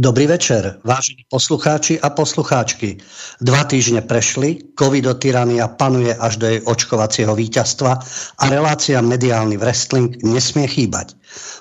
[0.00, 3.04] Dobrý večer, vážení poslucháči a poslucháčky.
[3.44, 7.92] Dva týždne prešli, covidotyrania panuje až do jej očkovacieho víťazstva
[8.40, 11.12] a relácia mediálny wrestling nesmie chýbať.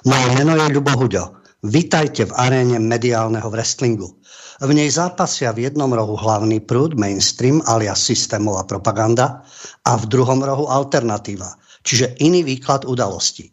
[0.08, 1.36] Moje meno je Ľubo Huďo.
[1.68, 4.08] Vítajte v aréne mediálneho wrestlingu.
[4.64, 9.44] V nej zápasia v jednom rohu hlavný prúd, mainstream alias systémová propaganda
[9.84, 13.52] a v druhom rohu alternatíva, čiže iný výklad udalostí.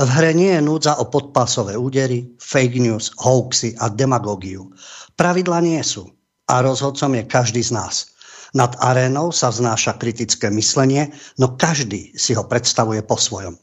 [0.00, 4.72] V hre nie je núdza o podpásové údery, fake news, hoaxy a demagógiu.
[5.20, 6.08] Pravidla nie sú.
[6.48, 8.12] A rozhodcom je každý z nás.
[8.52, 13.56] Nad arénou sa vznáša kritické myslenie, no každý si ho predstavuje po svojom.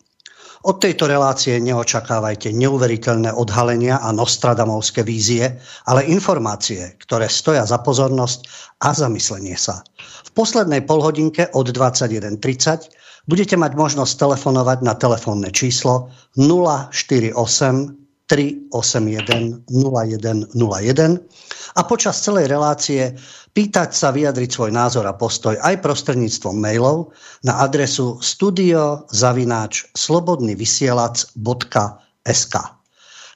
[0.60, 5.56] Od tejto relácie neočakávajte neuveriteľné odhalenia a nostradamovské vízie,
[5.88, 8.40] ale informácie, ktoré stoja za pozornosť
[8.84, 9.88] a zamyslenie sa.
[10.28, 20.54] V poslednej polhodinke od 21.30 budete mať možnosť telefonovať na telefónne číslo 048 381 0101
[21.76, 23.18] a počas celej relácie
[23.58, 27.10] pýtať sa, vyjadriť svoj názor a postoj aj prostredníctvom mailov
[27.42, 32.56] na adresu studiozavináč slobodnyvysielac.sk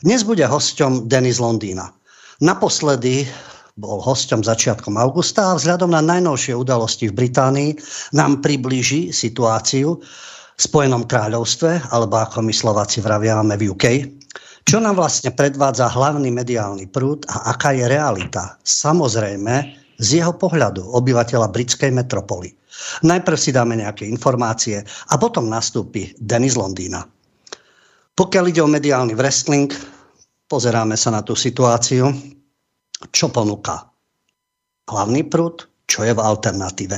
[0.06, 1.90] Dnes bude hosťom Denis Londýna.
[2.38, 3.26] Naposledy
[3.74, 7.72] bol hosťom začiatkom augusta a vzhľadom na najnovšie udalosti v Británii
[8.14, 13.86] nám priblíži situáciu v Spojenom kráľovstve, alebo ako my Slováci vraviame v UK,
[14.62, 18.62] čo nám vlastne predvádza hlavný mediálny prúd a aká je realita.
[18.62, 22.54] Samozrejme, z jeho pohľadu obyvateľa britskej metropoly.
[23.02, 27.06] Najprv si dáme nejaké informácie a potom nastúpi Denis Londýna.
[28.14, 29.74] Pokiaľ ide o mediálny wrestling,
[30.46, 32.14] pozeráme sa na tú situáciu
[33.12, 33.90] čo ponúka
[34.88, 36.98] hlavný prúd, čo je v alternatíve.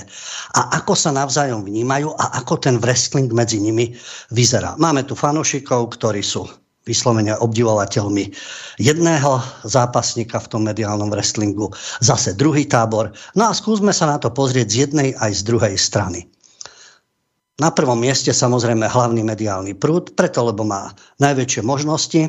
[0.58, 3.94] A ako sa navzájom vnímajú a ako ten wrestling medzi nimi
[4.30, 4.78] vyzerá.
[4.78, 6.46] Máme tu fanošikov, ktorí sú
[6.86, 8.30] vyslovene obdivovateľmi
[8.78, 13.10] jedného zápasníka v tom mediálnom wrestlingu, zase druhý tábor.
[13.34, 16.30] No a skúsme sa na to pozrieť z jednej aj z druhej strany.
[17.58, 22.22] Na prvom mieste samozrejme hlavný mediálny prúd, preto lebo má najväčšie možnosti,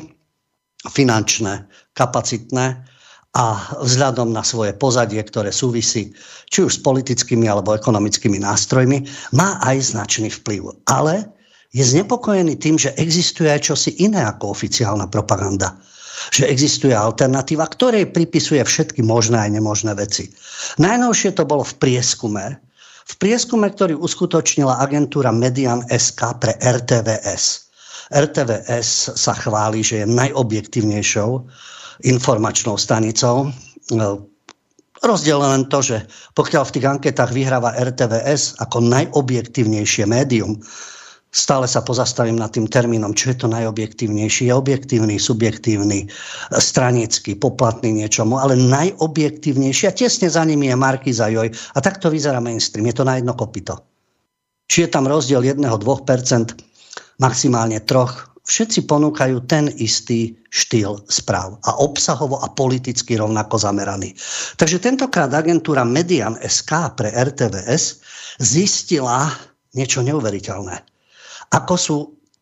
[0.89, 2.96] finančné, kapacitné,
[3.37, 6.09] a vzhľadom na svoje pozadie, ktoré súvisí
[6.49, 9.05] či už s politickými alebo ekonomickými nástrojmi,
[9.37, 10.73] má aj značný vplyv.
[10.89, 11.29] Ale
[11.69, 15.77] je znepokojený tým, že existuje aj čosi iné ako oficiálna propaganda.
[16.33, 20.33] Že existuje alternatíva, ktorej pripisuje všetky možné aj nemožné veci.
[20.81, 22.57] Najnovšie to bolo v prieskume,
[23.07, 27.69] v prieskume, ktorý uskutočnila agentúra Median SK pre RTVS.
[28.09, 31.31] RTVS sa chváli, že je najobjektívnejšou
[32.05, 33.49] informačnou stanicou.
[33.93, 34.27] No,
[35.01, 35.97] rozdiel len to, že
[36.33, 40.57] pokiaľ v tých anketách vyhráva RTVS ako najobjektívnejšie médium,
[41.31, 44.49] stále sa pozastavím nad tým termínom, čo je to najobjektívnejší.
[44.49, 46.09] Je objektívny, subjektívny,
[46.55, 51.53] stranický, poplatný niečomu, ale najobjektívnejší a tesne za nimi je Markiza Joj.
[51.75, 52.89] A takto vyzerá mainstream.
[52.89, 53.77] Je to na jedno kopito.
[54.67, 55.63] Či je tam rozdiel 1-2%,
[57.23, 64.15] maximálne troch, všetci ponúkajú ten istý štýl správ a obsahovo a politicky rovnako zameraný.
[64.55, 67.99] Takže tentokrát agentúra Median SK pre RTVS
[68.39, 69.29] zistila
[69.75, 70.75] niečo neuveriteľné.
[71.53, 71.97] Ako sú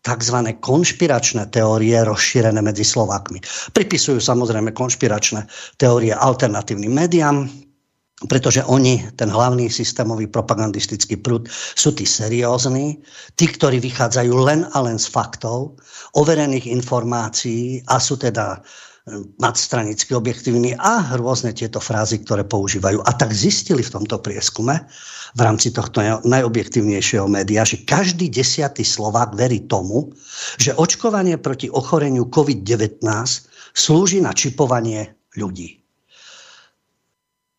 [0.06, 0.38] tzv.
[0.62, 3.42] konšpiračné teórie rozšírené medzi Slovákmi.
[3.74, 5.50] Pripisujú samozrejme konšpiračné
[5.82, 7.50] teórie alternatívnym médiám,
[8.24, 13.03] pretože oni, ten hlavný systémový propagandistický prúd, sú tí seriózni,
[13.36, 15.76] tí, ktorí vychádzajú len a len z faktov,
[16.16, 18.64] overených informácií a sú teda
[19.03, 23.03] hm, nadstranicky objektívni a rôzne tieto frázy, ktoré používajú.
[23.03, 24.88] A tak zistili v tomto prieskume
[25.35, 30.16] v rámci tohto najobjektívnejšieho média, že každý desiatý Slovák verí tomu,
[30.56, 33.03] že očkovanie proti ochoreniu COVID-19
[33.76, 35.84] slúži na čipovanie ľudí.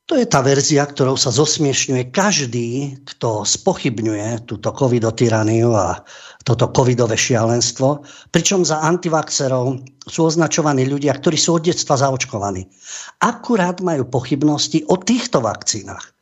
[0.07, 6.07] To je tá verzia, ktorou sa zosmiešňuje každý, kto spochybňuje túto covidotyraniu a
[6.47, 12.71] toto covidové šialenstvo, pričom za antivaxerov sú označovaní ľudia, ktorí sú od detstva zaočkovaní.
[13.19, 16.15] Akurát majú pochybnosti o týchto vakcínach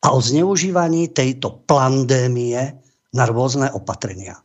[0.00, 2.72] a o zneužívaní tejto pandémie
[3.12, 4.40] na rôzne opatrenia.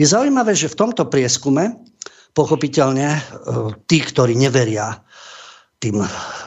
[0.00, 1.84] Je zaujímavé, že v tomto prieskume
[2.32, 3.20] pochopiteľne e,
[3.84, 5.04] tí, ktorí neveria
[5.82, 5.98] tým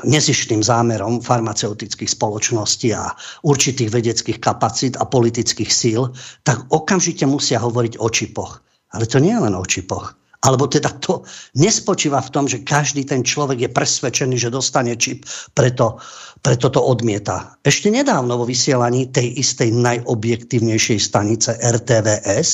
[0.08, 3.12] nezištným zámerom farmaceutických spoločností a
[3.44, 6.08] určitých vedeckých kapacít a politických síl,
[6.48, 8.64] tak okamžite musia hovoriť o čipoch.
[8.96, 10.16] Ale to nie je len o čipoch.
[10.46, 11.26] Alebo teda to
[11.58, 15.26] nespočíva v tom, že každý ten človek je presvedčený, že dostane čip,
[15.58, 15.98] preto,
[16.40, 17.58] preto to odmieta.
[17.66, 22.50] Ešte nedávno vo vysielaní tej istej najobjektívnejšej stanice RTVS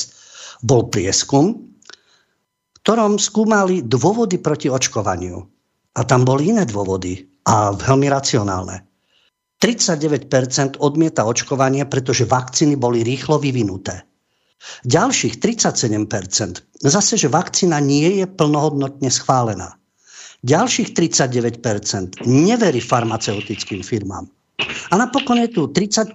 [0.64, 1.68] bol prieskum,
[2.72, 5.51] v ktorom skúmali dôvody proti očkovaniu.
[5.92, 8.88] A tam boli iné dôvody a veľmi racionálne.
[9.62, 14.02] 39% odmieta očkovanie, pretože vakcíny boli rýchlo vyvinuté.
[14.86, 19.78] Ďalších 37%, zase, že vakcína nie je plnohodnotne schválená.
[20.42, 24.26] Ďalších 39% neverí farmaceutickým firmám.
[24.90, 26.14] A napokon je tu 30%,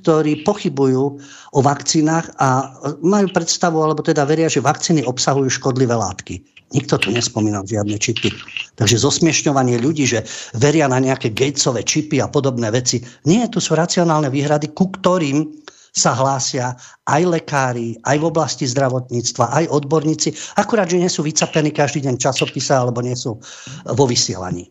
[0.00, 1.04] ktorí pochybujú
[1.52, 6.44] o vakcínach a majú predstavu, alebo teda veria, že vakcíny obsahujú škodlivé látky.
[6.68, 8.28] Nikto tu nespomínal žiadne čipy.
[8.76, 10.20] Takže zosmiešňovanie ľudí, že
[10.52, 13.00] veria na nejaké Gatesové čipy a podobné veci.
[13.24, 15.48] Nie, tu sú racionálne výhrady, ku ktorým
[15.96, 16.76] sa hlásia
[17.08, 20.36] aj lekári, aj v oblasti zdravotníctva, aj odborníci.
[20.60, 23.40] Akurát, že nie sú vycapení každý deň časopise alebo nie sú
[23.88, 24.68] vo vysielaní.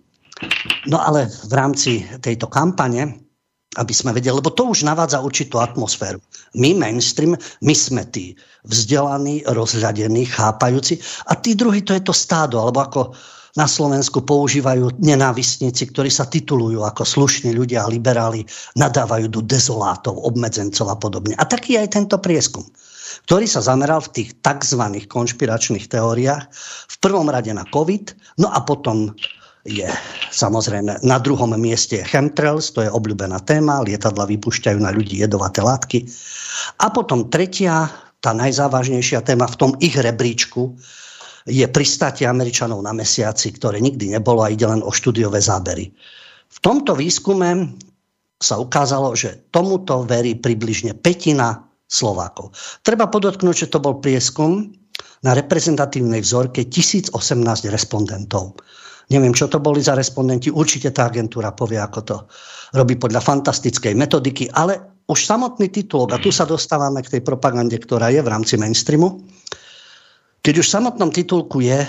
[0.85, 3.26] No ale v rámci tejto kampane
[3.75, 6.23] aby sme vedeli, lebo to už navádza určitú atmosféru.
[6.55, 8.33] My, mainstream, my sme tí
[8.63, 10.97] vzdelaní, rozhľadení, chápajúci
[11.27, 13.01] a tí druhí to je to stádo, alebo ako
[13.57, 18.45] na Slovensku používajú nenávistníci, ktorí sa titulujú ako slušní ľudia a liberáli,
[18.77, 21.33] nadávajú do dezolátov, obmedzencov a podobne.
[21.33, 22.61] A taký je aj tento prieskum,
[23.25, 24.81] ktorý sa zameral v tých tzv.
[25.09, 26.43] konšpiračných teóriách
[26.87, 29.17] v prvom rade na COVID, no a potom
[29.67, 29.87] je
[30.31, 36.07] samozrejme na druhom mieste chemtrails, to je obľúbená téma, lietadla vypúšťajú na ľudí jedovaté látky.
[36.79, 37.91] A potom tretia,
[38.23, 40.73] tá najzávažnejšia téma v tom ich rebríčku
[41.47, 45.91] je pristátie Američanov na mesiaci, ktoré nikdy nebolo a ide len o štúdiové zábery.
[46.47, 47.75] V tomto výskume
[48.39, 52.51] sa ukázalo, že tomuto verí približne petina Slovákov.
[52.83, 54.75] Treba podotknúť, že to bol prieskum
[55.23, 57.15] na reprezentatívnej vzorke 1018
[57.71, 58.59] respondentov.
[59.07, 60.51] Neviem, čo to boli za respondenti.
[60.51, 62.17] Určite tá agentúra povie, ako to
[62.75, 67.79] robí podľa fantastickej metodiky, ale už samotný titulok, a tu sa dostávame k tej propagande,
[67.79, 69.23] ktorá je v rámci mainstreamu,
[70.43, 71.87] keď už v samotnom titulku je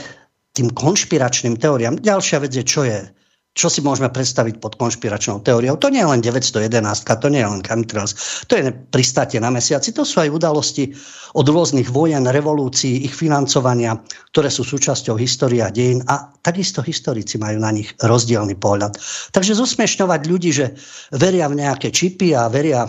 [0.55, 3.03] tým konšpiračným teóriám, ďalšia vec je, čo je
[3.59, 5.75] čo si môžeme predstaviť pod konšpiračnou teóriou.
[5.83, 6.71] To nie je len 911,
[7.03, 8.15] to nie je len chemtrails,
[8.47, 10.95] to je pristátie na mesiaci, to sú aj udalosti
[11.35, 13.99] od rôznych vojen, revolúcií, ich financovania,
[14.31, 18.95] ktoré sú súčasťou história a dejín a takisto historici majú na nich rozdielny pohľad.
[19.35, 20.79] Takže zosmiešňovať ľudí, že
[21.11, 22.87] veria v nejaké čipy a veria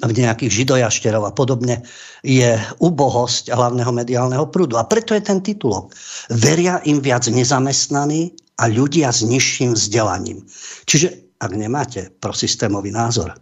[0.00, 1.84] v nejakých židojašterov a podobne,
[2.24, 4.80] je ubohosť hlavného mediálneho prúdu.
[4.80, 5.92] A preto je ten titulok.
[6.32, 10.44] Veria im viac nezamestnaní a ľudia s nižším vzdelaním.
[10.84, 13.32] Čiže ak nemáte prosystémový názor,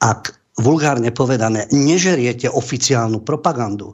[0.00, 3.92] ak vulgárne povedané nežeriete oficiálnu propagandu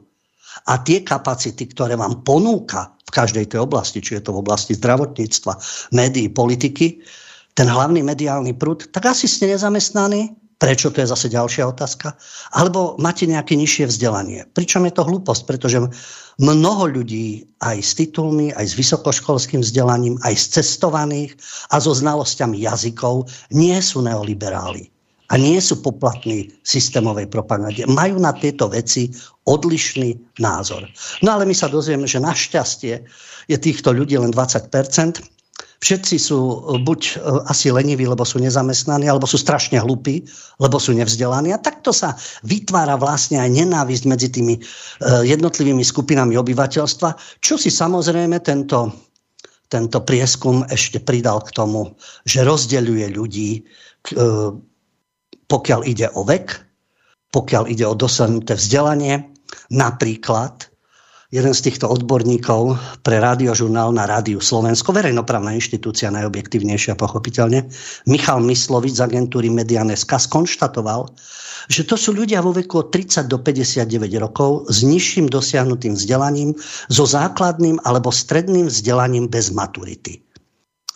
[0.63, 4.71] a tie kapacity, ktoré vám ponúka v každej tej oblasti, či je to v oblasti
[4.79, 5.59] zdravotníctva,
[5.91, 7.03] médií, politiky,
[7.53, 10.31] ten hlavný mediálny prúd, tak asi ste nezamestnaní,
[10.63, 10.95] Prečo?
[10.95, 12.15] To je zase ďalšia otázka.
[12.55, 14.47] Alebo máte nejaké nižšie vzdelanie.
[14.55, 15.83] Pričom je to hlúposť, pretože
[16.39, 21.35] mnoho ľudí aj s titulmi, aj s vysokoškolským vzdelaním, aj z cestovaných
[21.67, 24.87] a so znalosťami jazykov nie sú neoliberáli
[25.31, 27.83] a nie sú poplatní systémovej propagande.
[27.83, 29.11] Majú na tieto veci
[29.43, 30.87] odlišný názor.
[31.19, 33.03] No ale my sa dozvieme, že našťastie
[33.51, 34.71] je týchto ľudí len 20
[35.83, 37.13] Všetci sú e, buď e,
[37.51, 40.23] asi leniví, lebo sú nezamestnaní, alebo sú strašne hlupí,
[40.63, 41.51] lebo sú nevzdelaní.
[41.51, 42.15] A takto sa
[42.47, 44.61] vytvára vlastne aj nenávisť medzi tými e,
[45.27, 48.95] jednotlivými skupinami obyvateľstva, čo si samozrejme tento,
[49.67, 51.91] tento prieskum ešte pridal k tomu,
[52.23, 53.51] že rozdeľuje ľudí,
[55.47, 56.59] pokiaľ ide o vek,
[57.31, 59.31] pokiaľ ide o dosiahnuté vzdelanie,
[59.71, 60.72] napríklad
[61.33, 67.65] jeden z týchto odborníkov pre rádiožurnál na Rádiu Slovensko, verejnoprávna inštitúcia, najobjektívnejšia pochopiteľne,
[68.05, 71.09] Michal Myslovič z agentúry Medianeska skonštatoval,
[71.73, 73.89] že to sú ľudia vo veku od 30 do 59
[74.21, 76.53] rokov s nižším dosiahnutým vzdelaním,
[76.93, 80.21] so základným alebo stredným vzdelaním bez maturity.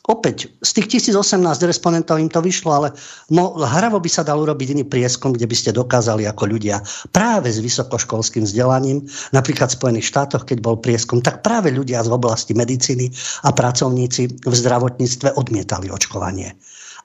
[0.08, 2.88] Opäť, z tých 1018 respondentov im to vyšlo, ale
[3.28, 6.80] no, hravo by sa dal urobiť iný prieskum, kde by ste dokázali ako ľudia
[7.12, 9.04] práve s vysokoškolským vzdelaním,
[9.36, 13.12] napríklad v Spojených štátoch, keď bol prieskum, tak práve ľudia z oblasti medicíny
[13.44, 16.56] a pracovníci v zdravotníctve odmietali očkovanie.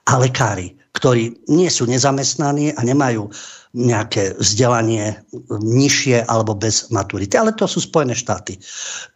[0.07, 3.27] A lekári, ktorí nie sú nezamestnaní a nemajú
[3.75, 5.17] nejaké vzdelanie
[5.51, 7.35] nižšie alebo bez maturity.
[7.35, 8.61] Ale to sú Spojené štáty.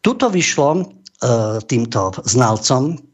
[0.01, 0.83] Tuto vyšlo e,
[1.69, 3.06] týmto znalcom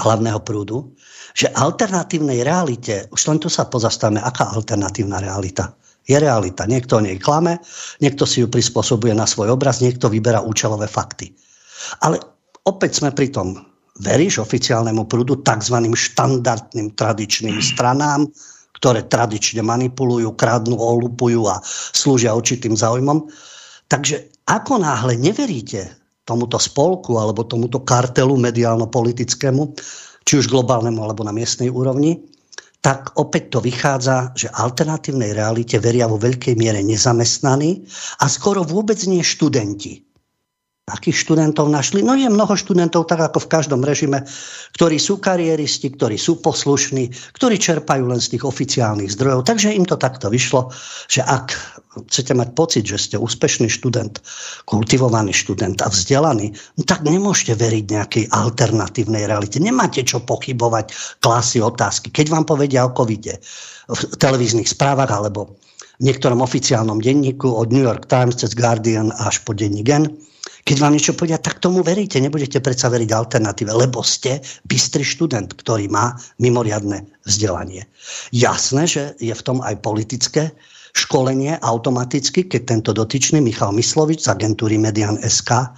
[0.00, 0.96] hlavného prúdu,
[1.36, 5.76] že alternatívnej realite, už len tu sa pozastavme, aká alternatívna realita?
[6.08, 6.66] Je realita.
[6.66, 7.62] Niekto o nej klame,
[8.02, 11.30] niekto si ju prispôsobuje na svoj obraz, niekto vyberá účelové fakty.
[12.02, 12.18] Ale
[12.66, 13.54] opäť sme pri tom.
[14.00, 15.76] Veríš oficiálnemu prúdu, tzv.
[15.78, 18.24] štandardným tradičným stranám,
[18.80, 21.60] ktoré tradične manipulujú, kradnú, olupujú a
[21.92, 23.28] slúžia určitým záujmom.
[23.86, 29.62] Takže ako náhle neveríte tomuto spolku alebo tomuto kartelu mediálno-politickému,
[30.22, 32.22] či už globálnemu alebo na miestnej úrovni,
[32.82, 37.86] tak opäť to vychádza, že alternatívnej realite veria vo veľkej miere nezamestnaní
[38.18, 40.02] a skoro vôbec nie študenti.
[40.90, 42.02] Akých študentov našli?
[42.02, 44.26] No je mnoho študentov, tak ako v každom režime,
[44.74, 47.06] ktorí sú kariéristi, ktorí sú poslušní,
[47.38, 49.46] ktorí čerpajú len z tých oficiálnych zdrojov.
[49.46, 50.74] Takže im to takto vyšlo,
[51.06, 51.54] že ak
[52.10, 54.26] chcete mať pocit, že ste úspešný študent,
[54.66, 59.62] kultivovaný študent a vzdelaný, no tak nemôžete veriť nejakej alternatívnej realite.
[59.62, 60.90] Nemáte čo pochybovať
[61.22, 62.10] klasy otázky.
[62.10, 63.38] Keď vám povedia o covide
[63.86, 65.54] v televíznych správach alebo
[66.02, 70.10] v niektorom oficiálnom denníku od New York Times cez Guardian až po denní Gen,
[70.62, 72.22] keď vám niečo povedia, tak tomu veríte.
[72.22, 77.90] Nebudete predsa veriť alternatíve, lebo ste bystrý študent, ktorý má mimoriadne vzdelanie.
[78.30, 80.54] Jasné, že je v tom aj politické
[80.92, 85.72] školenie automaticky, keď tento dotyčný Michal Myslovič z agentúry Median SK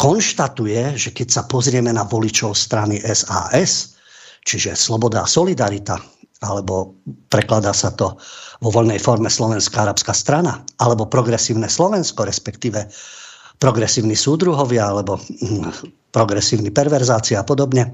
[0.00, 4.00] konštatuje, že keď sa pozrieme na voličov strany SAS,
[4.48, 6.00] čiže Sloboda a Solidarita,
[6.40, 6.96] alebo
[7.28, 8.16] prekladá sa to
[8.64, 12.88] vo voľnej forme Slovenská arabská strana, alebo Progresívne Slovensko, respektíve
[13.60, 17.92] progresívni súdruhovia alebo hm, progresívni perverzácia a podobne,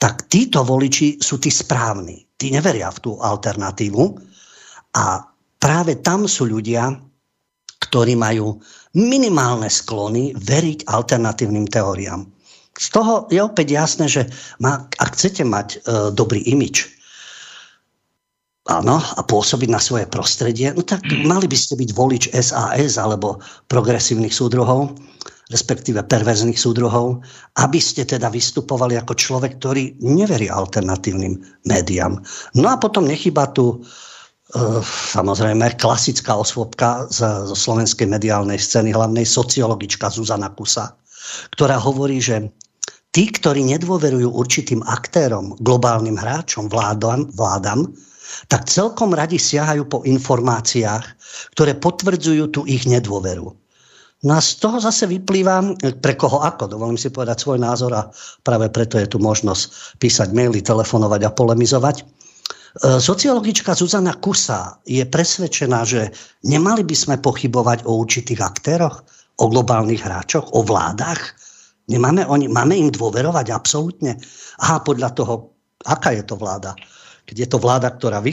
[0.00, 2.24] tak títo voliči sú tí správni.
[2.34, 4.02] Tí neveria v tú alternatívu
[4.96, 5.22] a
[5.60, 6.98] práve tam sú ľudia,
[7.84, 8.58] ktorí majú
[8.96, 12.26] minimálne sklony veriť alternatívnym teóriám.
[12.74, 14.22] Z toho je opäť jasné, že
[14.58, 16.90] má, ak chcete mať e, dobrý imič,
[18.64, 21.28] áno, a pôsobiť na svoje prostredie, no tak mm.
[21.28, 24.96] mali by ste byť volič SAS alebo progresívnych súdruhov,
[25.52, 27.20] respektíve perverzných súdruhov,
[27.60, 31.36] aby ste teda vystupovali ako človek, ktorý neverí alternatívnym
[31.68, 32.16] médiám.
[32.56, 33.76] No a potom nechyba tu e,
[35.12, 40.96] samozrejme klasická osôbka zo slovenskej mediálnej scény, hlavnej sociologička Zuzana Kusa,
[41.52, 42.48] ktorá hovorí, že
[43.12, 47.92] tí, ktorí nedôverujú určitým aktérom, globálnym hráčom, vládam, vládam
[48.48, 51.04] tak celkom radi siahajú po informáciách,
[51.56, 53.52] ktoré potvrdzujú tú ich nedôveru.
[54.24, 58.08] No a z toho zase vyplýva, pre koho ako, dovolím si povedať svoj názor a
[58.40, 61.96] práve preto je tu možnosť písať maily, telefonovať a polemizovať.
[62.00, 62.04] E,
[63.04, 66.08] sociologička Zuzana Kusa je presvedčená, že
[66.40, 69.04] nemali by sme pochybovať o určitých aktéroch,
[69.36, 71.36] o globálnych hráčoch, o vládach.
[71.92, 74.16] Nemáme oni, máme im dôverovať absolútne?
[74.64, 75.52] Aha, podľa toho,
[75.84, 76.72] aká je to vláda
[77.24, 78.32] keď je to vláda, ktorá e,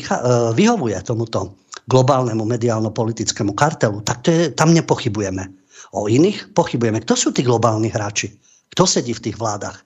[0.56, 1.58] vyhovuje tomuto
[1.88, 5.48] globálnemu mediálno-politickému kartelu, tak to je, tam nepochybujeme.
[5.96, 7.04] O iných pochybujeme.
[7.04, 8.32] Kto sú tí globálni hráči?
[8.72, 9.84] Kto sedí v tých vládach?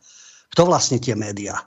[0.53, 1.57] Kto vlastne tie médiá?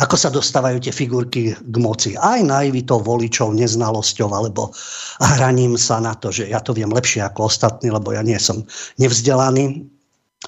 [0.00, 2.16] Ako sa dostávajú tie figurky k moci?
[2.16, 4.72] Aj naivitou voličov, neznalosťou alebo
[5.20, 8.64] hraním sa na to, že ja to viem lepšie ako ostatní, lebo ja nie som
[8.96, 9.84] nevzdelaný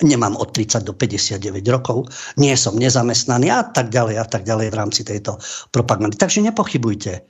[0.01, 2.09] nemám od 30 do 59 rokov,
[2.41, 5.37] nie som nezamestnaný a tak ďalej a tak ďalej v rámci tejto
[5.69, 6.17] propagandy.
[6.17, 7.21] Takže nepochybujte.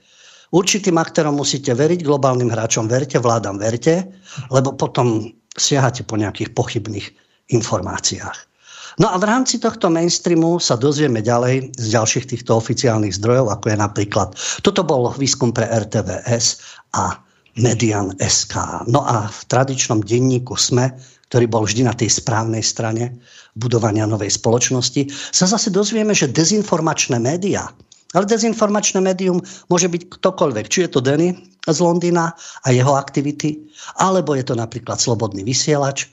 [0.53, 4.07] Určitým aktérom musíte veriť, globálnym hráčom verte, vládam verte,
[4.53, 7.07] lebo potom siahate po nejakých pochybných
[7.51, 8.53] informáciách.
[9.01, 13.73] No a v rámci tohto mainstreamu sa dozvieme ďalej z ďalších týchto oficiálnych zdrojov, ako
[13.73, 14.29] je napríklad,
[14.61, 16.61] toto bol výskum pre RTVS
[16.93, 17.17] a
[17.57, 18.85] Median SK.
[18.89, 20.93] No a v tradičnom denníku SME
[21.33, 23.17] ktorý bol vždy na tej správnej strane
[23.57, 27.73] budovania novej spoločnosti, sa zase dozvieme, že dezinformačné médiá,
[28.13, 31.33] ale dezinformačné médium môže byť ktokoľvek, či je to Denny
[31.65, 33.65] z Londýna a jeho aktivity,
[33.97, 36.05] alebo je to napríklad slobodný vysielač,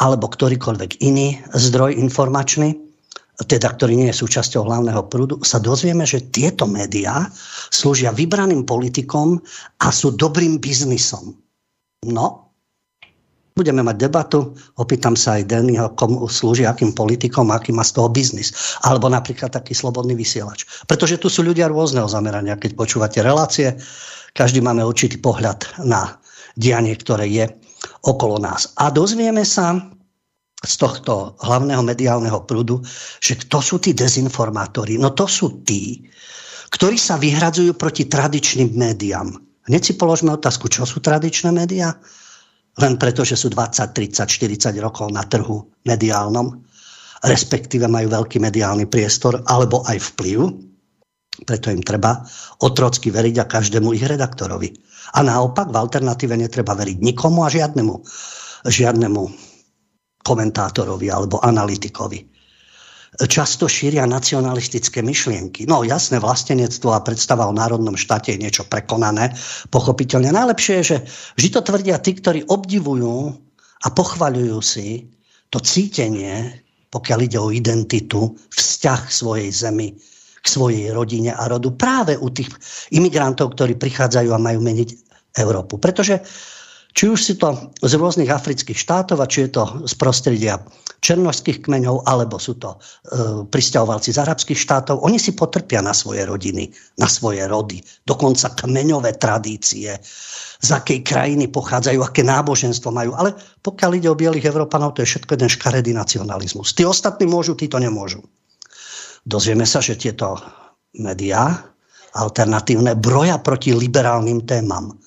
[0.00, 2.72] alebo ktorýkoľvek iný zdroj informačný,
[3.44, 7.28] teda ktorý nie je súčasťou hlavného prúdu, sa dozvieme, že tieto médiá
[7.68, 9.44] slúžia vybraným politikom
[9.84, 11.36] a sú dobrým biznisom.
[12.08, 12.53] No,
[13.54, 14.50] Budeme mať debatu,
[14.82, 18.50] opýtam sa aj Dennyho, komu slúži, akým politikom, aký má z toho biznis.
[18.82, 20.66] Alebo napríklad taký slobodný vysielač.
[20.90, 22.58] Pretože tu sú ľudia rôzneho zamerania.
[22.58, 23.78] Keď počúvate relácie,
[24.34, 26.18] každý máme určitý pohľad na
[26.58, 27.46] dianie, ktoré je
[28.02, 28.74] okolo nás.
[28.74, 29.78] A dozvieme sa
[30.58, 32.82] z tohto hlavného mediálneho prúdu,
[33.22, 34.98] že kto sú tí dezinformátori?
[34.98, 36.02] No to sú tí,
[36.74, 39.30] ktorí sa vyhradzujú proti tradičným médiám.
[39.70, 41.94] Hneď si položme otázku, čo sú tradičné médiá?
[42.74, 46.58] Len preto, že sú 20, 30, 40 rokov na trhu mediálnom,
[47.22, 50.38] respektíve majú veľký mediálny priestor alebo aj vplyv,
[51.46, 52.22] preto im treba
[52.62, 54.70] otrocky veriť a každému ich redaktorovi.
[55.14, 57.94] A naopak v alternatíve netreba veriť nikomu a žiadnemu,
[58.66, 59.22] žiadnemu
[60.24, 62.33] komentátorovi alebo analytikovi
[63.14, 65.70] často šíria nacionalistické myšlienky.
[65.70, 69.30] No jasné, vlastenectvo a predstava o národnom štáte je niečo prekonané,
[69.70, 70.34] pochopiteľne.
[70.34, 70.96] Najlepšie je, že
[71.38, 73.16] vždy to tvrdia tí, ktorí obdivujú
[73.84, 75.06] a pochvaľujú si
[75.46, 79.94] to cítenie, pokiaľ ide o identitu, vzťah svojej zemi,
[80.44, 82.52] k svojej rodine a rodu práve u tých
[82.92, 84.88] imigrantov, ktorí prichádzajú a majú meniť
[85.40, 85.80] Európu.
[85.80, 86.20] Pretože
[86.94, 90.62] či už si to z rôznych afrických štátov, a či je to z prostredia
[91.02, 92.78] černožských kmeňov, alebo sú to e,
[93.50, 99.20] pristahovalci z arabských štátov, oni si potrpia na svoje rodiny, na svoje rody, dokonca kmeňové
[99.20, 100.00] tradície,
[100.64, 103.12] z akej krajiny pochádzajú, aké náboženstvo majú.
[103.20, 106.72] Ale pokiaľ ide o bielých Európanov, to je všetko jeden škaredý nacionalizmus.
[106.72, 108.24] Tí ostatní môžu, tí to nemôžu.
[109.28, 110.40] Dozvieme sa, že tieto
[110.96, 111.68] médiá
[112.16, 115.03] alternatívne broja proti liberálnym témam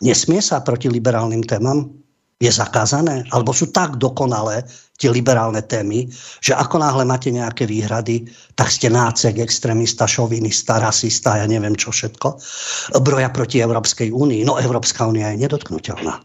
[0.00, 1.92] Nesmie sa proti liberálnym témam?
[2.40, 3.28] Je zakázané?
[3.36, 4.64] Alebo sú tak dokonalé
[4.96, 6.08] tie liberálne témy,
[6.40, 8.24] že ako náhle máte nejaké výhrady,
[8.56, 12.40] tak ste nácek, extrémista, šovinista, rasista, ja neviem čo všetko,
[13.04, 14.44] broja proti Európskej únii.
[14.44, 16.20] No Európska únia je nedotknutelná.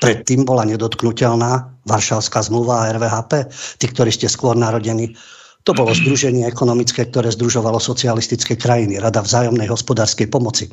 [0.00, 3.48] Predtým bola nedotknutelná Varšavská zmluva a RVHP.
[3.80, 5.16] Tí, ktorí ste skôr narodení,
[5.64, 10.68] to bolo združenie ekonomické, ktoré združovalo socialistické krajiny, Rada vzájomnej hospodárskej pomoci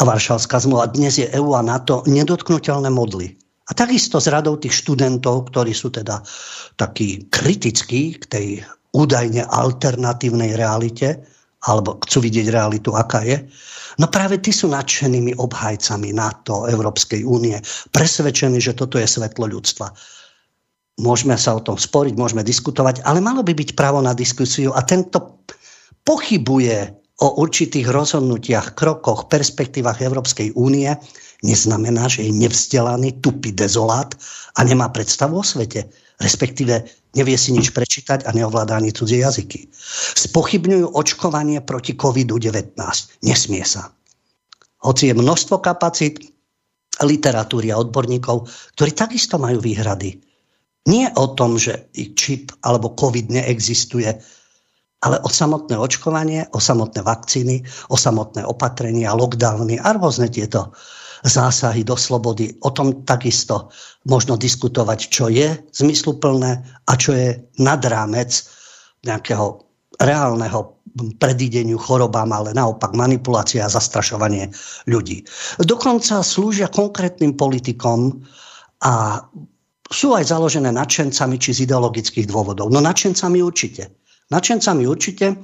[0.00, 0.88] a Varšavská zmluva.
[0.88, 3.36] Dnes je EU a NATO nedotknutelné modly.
[3.68, 6.24] A takisto s radou tých študentov, ktorí sú teda
[6.80, 8.46] takí kritickí k tej
[8.96, 11.20] údajne alternatívnej realite,
[11.68, 13.44] alebo chcú vidieť realitu, aká je,
[14.00, 17.60] no práve tí sú nadšenými obhajcami NATO, Európskej únie,
[17.92, 19.92] presvedčení, že toto je svetlo ľudstva.
[21.04, 24.80] Môžeme sa o tom sporiť, môžeme diskutovať, ale malo by byť právo na diskusiu a
[24.82, 25.44] tento
[26.02, 30.88] pochybuje o určitých rozhodnutiach, krokoch, perspektívach Európskej únie
[31.44, 34.12] neznamená, že je nevzdelaný, tupý dezolát
[34.56, 35.88] a nemá predstavu o svete.
[36.20, 36.84] Respektíve
[37.16, 39.72] nevie si nič prečítať a neovládá ani cudzie jazyky.
[40.20, 42.76] Spochybňujú očkovanie proti COVID-19.
[43.24, 43.88] Nesmie sa.
[44.84, 46.20] Hoci je množstvo kapacít,
[47.00, 50.20] literatúry a odborníkov, ktorí takisto majú výhrady.
[50.88, 54.20] Nie o tom, že čip alebo COVID neexistuje,
[55.00, 60.76] ale o samotné očkovanie, o samotné vakcíny, o samotné opatrenia, lockdowny a rôzne tieto
[61.24, 62.56] zásahy do slobody.
[62.64, 63.72] O tom takisto
[64.08, 68.44] možno diskutovať, čo je zmysluplné a čo je nad rámec
[69.04, 69.64] nejakého
[70.00, 70.80] reálneho
[71.20, 74.50] predídeniu chorobám, ale naopak manipulácia a zastrašovanie
[74.88, 75.22] ľudí.
[75.60, 78.24] Dokonca slúžia konkrétnym politikom
[78.80, 79.24] a
[79.90, 82.72] sú aj založené nadšencami či z ideologických dôvodov.
[82.72, 83.99] No nadšencami určite.
[84.30, 85.34] Načencami určite.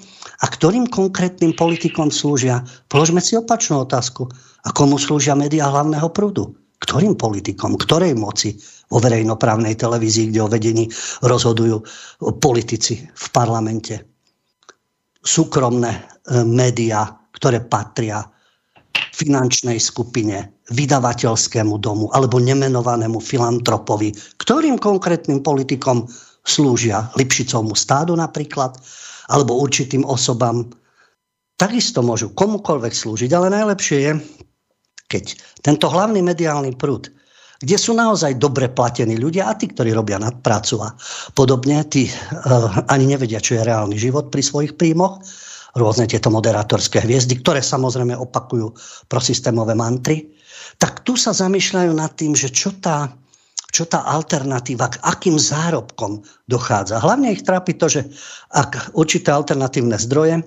[0.43, 2.63] A ktorým konkrétnym politikom slúžia?
[2.87, 4.31] Položme si opačnú otázku.
[4.63, 6.55] A komu slúžia médiá hlavného prúdu?
[6.79, 7.75] Ktorým politikom?
[7.75, 8.55] Ktorej moci
[8.87, 10.87] vo verejnoprávnej televízii, kde o vedení
[11.27, 11.83] rozhodujú
[12.39, 14.07] politici v parlamente?
[15.19, 16.01] Súkromné e,
[16.47, 18.23] médiá, ktoré patria
[19.17, 24.15] finančnej skupine, vydavateľskému domu alebo nemenovanému filantropovi.
[24.39, 26.07] Ktorým konkrétnym politikom
[26.47, 28.79] slúžia Lipšicovmu stádu napríklad,
[29.29, 30.71] alebo určitým osobám.
[31.59, 34.13] Takisto môžu komukoľvek slúžiť, ale najlepšie je,
[35.11, 35.25] keď
[35.67, 37.11] tento hlavný mediálny prúd,
[37.57, 40.93] kde sú naozaj dobre platení ľudia a tí, ktorí robia nadprácu a
[41.33, 45.25] podobne, tí uh, ani nevedia, čo je reálny život pri svojich príjmoch,
[45.77, 48.77] rôzne tieto moderátorské hviezdy, ktoré samozrejme opakujú
[49.09, 50.37] prosystémové mantry,
[50.77, 53.09] tak tu sa zamýšľajú nad tým, že čo tá
[53.77, 56.97] čo tá alternatíva, k akým zárobkom dochádza.
[56.97, 58.09] Hlavne ich trápi to, že
[58.57, 60.41] ak určité alternatívne zdroje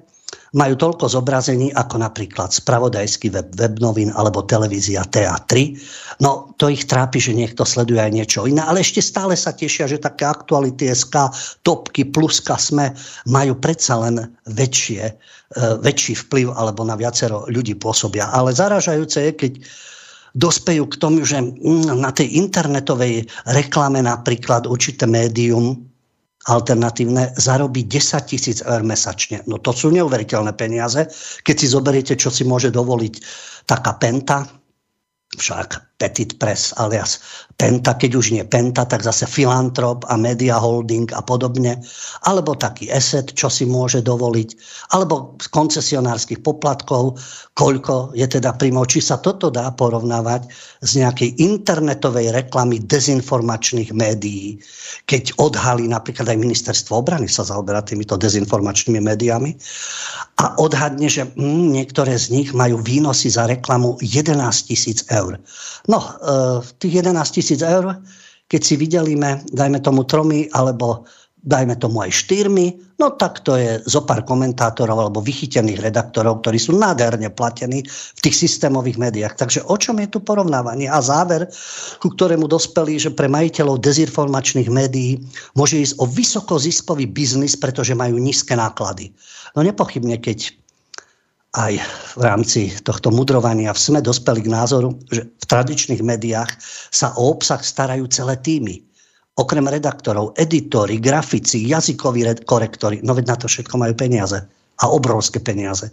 [0.58, 5.78] majú toľko zobrazení ako napríklad spravodajský web, web novín alebo televízia TA3.
[6.26, 9.86] No to ich trápi, že niekto sleduje aj niečo iné, ale ešte stále sa tešia,
[9.86, 11.30] že také aktuality SK,
[11.62, 12.98] topky, pluska sme
[13.30, 15.14] majú predsa len väčšie, e,
[15.86, 18.34] väčší vplyv alebo na viacero ľudí pôsobia.
[18.34, 19.54] Ale zaražajúce je, keď
[20.38, 25.90] dospejú k tomu, že mm, na tej internetovej reklame napríklad určité médium
[26.48, 29.44] alternatívne zarobí 10 tisíc eur mesačne.
[29.46, 31.06] No to sú neuveriteľné peniaze.
[31.44, 33.14] Keď si zoberiete, čo si môže dovoliť
[33.68, 34.48] taká penta,
[35.36, 37.20] však Petit Press alias
[37.60, 41.76] Penta, keď už nie Penta, tak zase Filantrop a Media Holding a podobne,
[42.24, 44.50] alebo taký ESET, čo si môže dovoliť,
[44.96, 47.20] alebo z koncesionárskych poplatkov,
[47.60, 48.88] koľko je teda príjmov.
[48.88, 50.48] Či sa toto dá porovnávať
[50.88, 54.56] z nejakej internetovej reklamy dezinformačných médií,
[55.04, 59.52] keď odhalí napríklad aj ministerstvo obrany sa zaoberá týmito dezinformačnými médiami
[60.40, 65.36] a odhadne, že hm, niektoré z nich majú výnosy za reklamu 11 tisíc eur.
[65.90, 66.10] No, e,
[66.78, 67.98] tých 11 tisíc eur,
[68.46, 73.80] keď si vydelíme, dajme tomu tromi alebo dajme tomu aj štyrmi, no tak to je
[73.88, 79.40] zo pár komentátorov alebo vychytených redaktorov, ktorí sú nádherne platení v tých systémových médiách.
[79.40, 80.92] Takže o čom je tu porovnávanie?
[80.92, 81.48] A záver,
[82.04, 85.24] ku ktorému dospeli, že pre majiteľov dezinformačných médií
[85.56, 89.16] môže ísť o vysokoziskový biznis, pretože majú nízke náklady.
[89.56, 90.60] No nepochybne, keď
[91.58, 91.74] aj
[92.18, 96.52] v rámci tohto mudrovania sme dospeli k názoru, že v tradičných médiách
[96.94, 98.90] sa o obsah starajú celé týmy
[99.40, 104.36] Okrem redaktorov, editori, grafici, jazykoví korektori, no veď na to všetko majú peniaze.
[104.84, 105.88] A obrovské peniaze.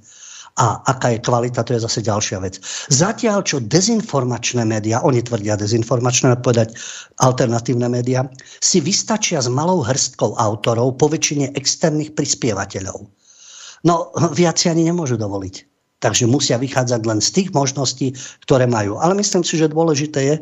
[0.59, 2.59] A aká je kvalita, to je zase ďalšia vec.
[2.91, 6.75] Zatiaľ, čo dezinformačné médiá, oni tvrdia dezinformačné, povedať
[7.23, 8.27] alternatívne médiá,
[8.59, 13.07] si vystačia s malou hrstkou autorov, po väčšine externých prispievateľov.
[13.87, 15.65] No, viac si ani nemôžu dovoliť.
[15.97, 18.13] Takže musia vychádzať len z tých možností,
[18.45, 19.01] ktoré majú.
[19.01, 20.37] Ale myslím si, že dôležité je,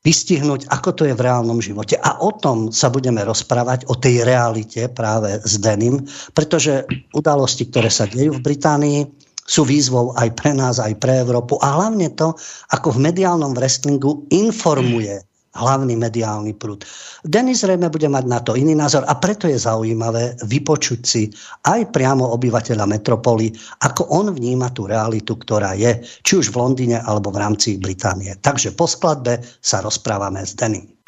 [0.00, 2.00] vystihnúť, ako to je v reálnom živote.
[2.00, 6.00] A o tom sa budeme rozprávať, o tej realite práve s Denim,
[6.32, 9.00] pretože udalosti, ktoré sa dejú v Británii,
[9.44, 11.58] sú výzvou aj pre nás, aj pre Európu.
[11.60, 12.32] A hlavne to,
[12.70, 15.20] ako v mediálnom wrestlingu informuje
[15.54, 16.86] hlavný mediálny prúd.
[17.26, 21.26] Denis zrejme bude mať na to iný názor a preto je zaujímavé vypočuť si
[21.66, 23.50] aj priamo obyvateľa metropoly,
[23.82, 28.30] ako on vníma tú realitu, ktorá je, či už v Londýne alebo v rámci Británie.
[28.38, 30.99] Takže po skladbe sa rozprávame s Denim.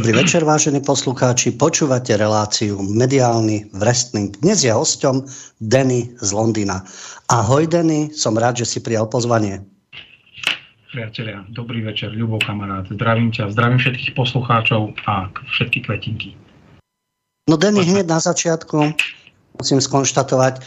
[0.00, 1.60] Dobrý večer, vážení poslucháči.
[1.60, 4.32] Počúvate reláciu Mediálny wrestling.
[4.40, 5.28] Dnes je hosťom
[5.60, 6.88] Denny z Londýna.
[7.28, 9.60] Ahoj, Denny, som rád, že si prijal pozvanie.
[10.88, 12.88] Priatelia, dobrý večer, Ľubo kamarát.
[12.88, 16.32] Zdravím ťa, zdravím všetkých poslucháčov a všetky kvetinky.
[17.44, 18.96] No Denny, hneď na začiatku
[19.60, 20.60] musím skonštatovať, e,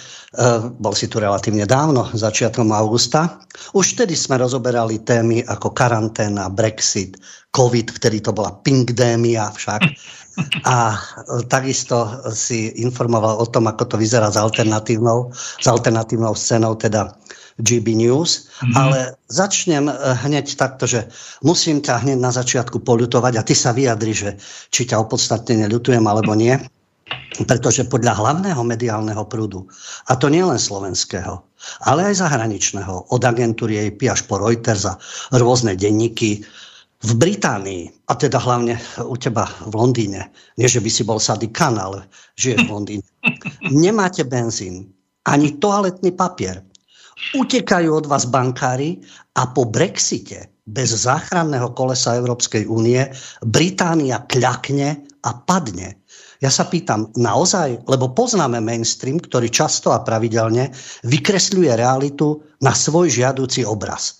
[0.78, 3.42] bol si tu relatívne dávno, začiatkom augusta.
[3.74, 7.18] Už vtedy sme rozoberali témy ako karanténa, Brexit,
[7.50, 9.82] COVID, vtedy to bola pinkdémia však.
[10.66, 10.98] A e,
[11.50, 17.14] takisto si informoval o tom, ako to vyzerá s alternatívnou, s alternatívnou scénou, teda
[17.62, 18.50] GB News.
[18.50, 18.74] Mm-hmm.
[18.74, 18.98] Ale
[19.30, 19.94] začnem e,
[20.26, 21.06] hneď takto, že
[21.46, 24.30] musím ťa hneď na začiatku poľutovať a ty sa vyjadri, že
[24.74, 26.58] či ťa opodstatne neľutujem alebo nie
[27.46, 29.66] pretože podľa hlavného mediálneho prúdu,
[30.08, 31.42] a to nie len slovenského,
[31.88, 35.00] ale aj zahraničného, od agentúry AP až po Reuters a
[35.36, 36.46] rôzne denníky,
[37.04, 41.52] v Británii, a teda hlavne u teba v Londýne, nie že by si bol Sadiq
[41.52, 42.08] Khan, ale
[42.40, 43.08] žiješ v Londýne,
[43.84, 44.88] nemáte benzín,
[45.28, 46.64] ani toaletný papier.
[47.36, 49.04] Utekajú od vás bankári
[49.36, 53.04] a po Brexite bez záchranného kolesa Európskej únie
[53.44, 56.04] Británia kľakne a padne.
[56.44, 57.88] Ja sa pýtam, naozaj?
[57.88, 60.76] Lebo poznáme mainstream, ktorý často a pravidelne
[61.08, 64.20] vykresľuje realitu na svoj žiaduci obraz.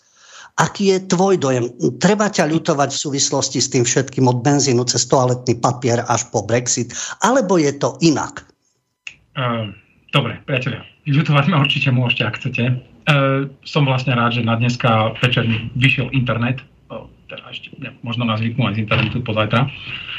[0.56, 1.66] Aký je tvoj dojem?
[1.98, 6.46] Treba ťa ľutovať v súvislosti s tým všetkým od benzínu cez toaletný papier až po
[6.46, 6.94] Brexit?
[7.26, 8.46] Alebo je to inak?
[9.34, 9.74] Uh,
[10.14, 10.86] dobre, priatelia.
[11.10, 12.64] Ľutovať ma určite môžete, ak chcete.
[13.10, 16.62] Uh, som vlastne rád, že na dneska večer vyšiel internet.
[16.88, 19.66] Uh, teda ešte, ne, možno nás zvyknú aj z internetu pozajtra.
[19.66, 20.13] Uh,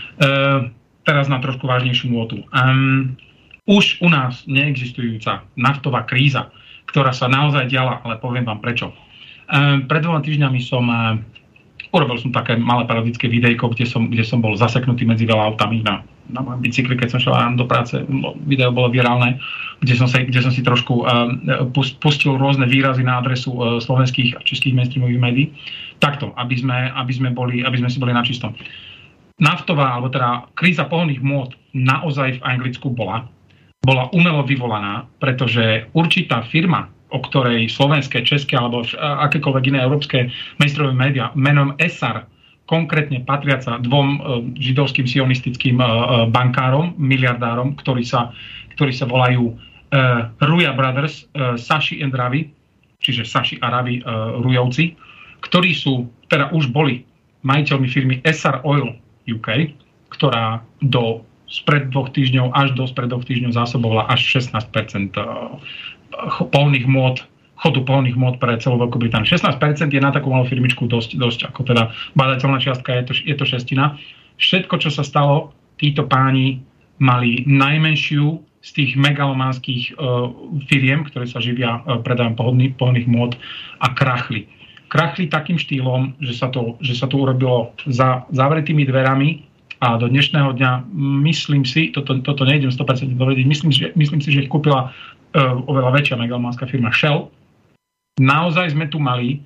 [1.04, 2.42] teraz na trošku vážnejšiu môtu.
[2.50, 3.14] Um,
[3.64, 6.52] už u nás neexistujúca naftová kríza,
[6.88, 8.92] ktorá sa naozaj diala, ale poviem vám prečo.
[9.48, 11.20] Um, pred dvoma týždňami som um,
[11.92, 15.84] urobil som také malé parodické videjko, kde som, kde som bol zaseknutý medzi veľa autami
[15.84, 17.96] na, na mojom bicykli, keď som šiel do práce.
[18.48, 19.40] Video bolo virálne,
[19.84, 21.08] kde som, sa, kde som si trošku um,
[22.00, 25.46] pustil rôzne výrazy na adresu uh, slovenských a českých mainstreamových médií.
[26.00, 28.56] Takto, aby sme, aby sme, boli, aby sme si boli na čistom
[29.40, 33.26] naftová, alebo teda kríza pohonných môd naozaj v Anglicku bola,
[33.82, 40.96] bola umelo vyvolaná, pretože určitá firma, o ktorej slovenské, české alebo akékoľvek iné európske mainstreamové
[40.96, 42.26] médiá menom ESAR,
[42.64, 48.32] konkrétne patriaca dvom uh, židovským sionistickým uh, bankárom, miliardárom, ktorí sa,
[48.74, 49.54] ktorí sa volajú
[50.42, 52.50] Ruja Brothers, Saši and Ravi,
[52.98, 54.02] čiže Saši a Ravi
[54.42, 54.90] Rujovci,
[55.38, 57.06] ktorí sú, teda už boli
[57.46, 58.90] majiteľmi firmy SR Oil,
[59.28, 59.76] UK,
[60.12, 65.20] ktorá do spred dvoch týždňov až do spred dvoch týždňov zásobovala až 16 eh,
[66.50, 69.30] polných môd chodu polných mód pre celú Veľkú Britániu.
[69.30, 73.34] 16% je na takú malú firmičku dosť, dosť ako teda badateľná čiastka, je to, je
[73.38, 73.96] to šestina.
[74.36, 76.60] Všetko, čo sa stalo, títo páni
[76.98, 80.28] mali najmenšiu z tých megalomanských uh,
[80.66, 83.38] firiem, ktoré sa živia uh, predajom pohodných, pohodných mód
[83.78, 84.50] a krachli
[84.94, 89.42] krachli takým štýlom, že sa to, že sa to urobilo za zavretými dverami
[89.82, 90.86] a do dnešného dňa
[91.26, 95.98] myslím si, toto, toto nejdem 100% dovediť, myslím, myslím si, že ich kúpila uh, oveľa
[95.98, 97.26] väčšia megalomanská firma Shell.
[98.22, 99.42] Naozaj sme tu mali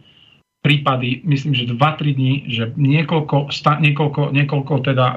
[0.61, 5.17] prípady, myslím, že 2-3 dní, že niekoľko, sta, niekoľko, niekoľko teda uh,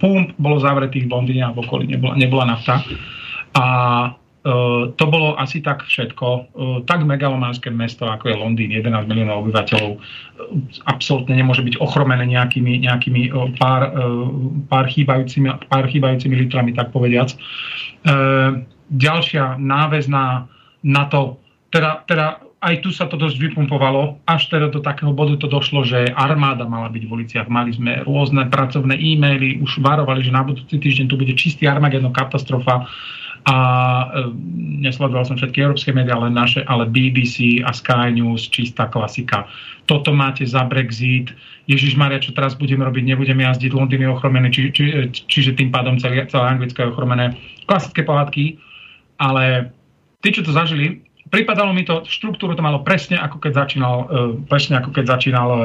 [0.00, 2.80] pump bolo zavretých v Londýne a v okolí nebola, nebola nafta.
[3.52, 3.64] A
[4.98, 6.26] to bolo asi tak všetko.
[6.26, 10.00] Eh, tak megalománske mesto, ako je Londýn, 11 miliónov obyvateľov, eh,
[10.90, 13.94] absolútne nemôže byť ochromené nejakými, nejakými pár,
[14.66, 17.30] pár, chýbajúcimi, pár chýbajúcimi litrami, tak povediac.
[18.92, 20.50] Ďalšia náväzná
[20.82, 21.38] na to,
[21.70, 25.82] teda, teda aj tu sa to dosť vypumpovalo, až teda do takého bodu to došlo,
[25.82, 27.46] že armáda mala byť v uliciach.
[27.50, 32.14] Mali sme rôzne pracovné e-maily, už varovali, že na budúci týždeň tu bude čistý Armagedon,
[32.14, 32.86] katastrofa
[33.42, 34.06] a e,
[34.86, 39.50] nesledoval som všetky európske médiá, ale naše, ale BBC a Sky News, čistá klasika.
[39.90, 41.34] Toto máte za Brexit,
[41.66, 45.74] Ježiš Maria, čo teraz budem robiť, nebudem jazdiť, Londýn je ochromený, či, či, čiže tým
[45.74, 47.34] pádom celé, celé Anglicko je ochromené.
[47.66, 48.58] Klasické pohádky,
[49.18, 49.74] ale
[50.22, 54.06] tí, čo to zažili, pripadalo mi to, štruktúru to malo presne ako keď začínal, uh,
[54.46, 55.60] presne ako keď začínal uh,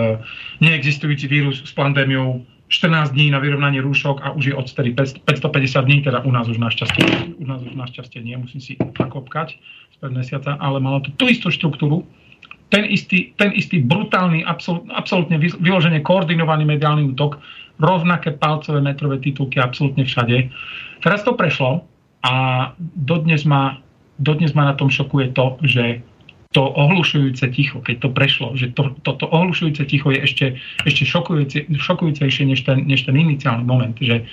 [0.65, 6.03] neexistujúci vírus s pandémiou 14 dní na vyrovnanie rúšok a už je odtedy 550 dní,
[6.03, 9.55] teda u nás už našťastie, u nás už našťastie nie, musím si nakopkať
[9.95, 12.03] spred mesiaca, ale malo to tú istú štruktúru,
[12.67, 17.39] ten istý, ten istý brutálny, absol, absolútne vyložene koordinovaný mediálny útok,
[17.79, 20.51] rovnaké palcové metrové titulky absolútne všade.
[20.99, 21.87] Teraz to prešlo
[22.25, 22.33] a
[22.79, 23.79] dodnes ma,
[24.19, 26.03] dodnes ma na tom šokuje to, že
[26.57, 30.45] to ohlušujúce ticho, keď to prešlo, že to, to, to ohlušujúce ticho je ešte,
[30.89, 34.25] ešte šokujúce, šokujúcejšie než ten, než ten iniciálny moment, že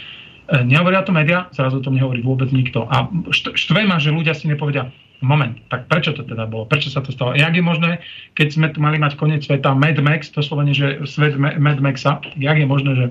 [0.48, 2.88] e, nehovoria to média, zrazu to nehovorí vôbec nikto.
[2.88, 4.88] A štve ma, že ľudia si nepovedia,
[5.20, 6.64] moment, tak prečo to teda bolo?
[6.64, 7.36] Prečo sa to stalo?
[7.36, 8.00] Jak je možné,
[8.36, 12.24] keď sme tu mali mať koniec sveta Mad Max, to slovene, že svet Mad Maxa,
[12.40, 13.06] jak je možné, že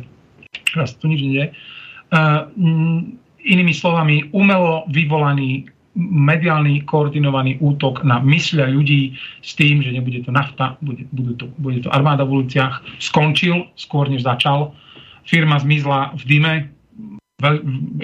[0.73, 1.47] teraz tu nič nie je.
[2.13, 2.45] Uh,
[3.41, 9.13] inými slovami, umelo vyvolaný mediálny koordinovaný útok na myslia ľudí
[9.45, 13.69] s tým, že nebude to nafta, bude, bude, to, bude to armáda v uliciach, skončil
[13.77, 14.73] skôr než začal.
[15.23, 16.53] Firma zmizla v dime,
[17.37, 17.55] veľ,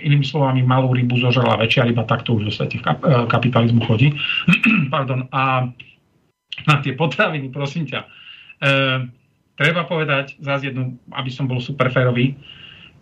[0.06, 3.82] inými slovami malú rybu zožrala väčšia ryba, tak to už v svete kap, e, kapitalizmu
[3.88, 4.13] chodí.
[4.93, 5.25] Pardon.
[5.34, 5.65] A
[6.67, 8.08] na tie potraviny, prosím ťa, e,
[9.58, 12.38] treba povedať zase jednu, aby som bol superférový,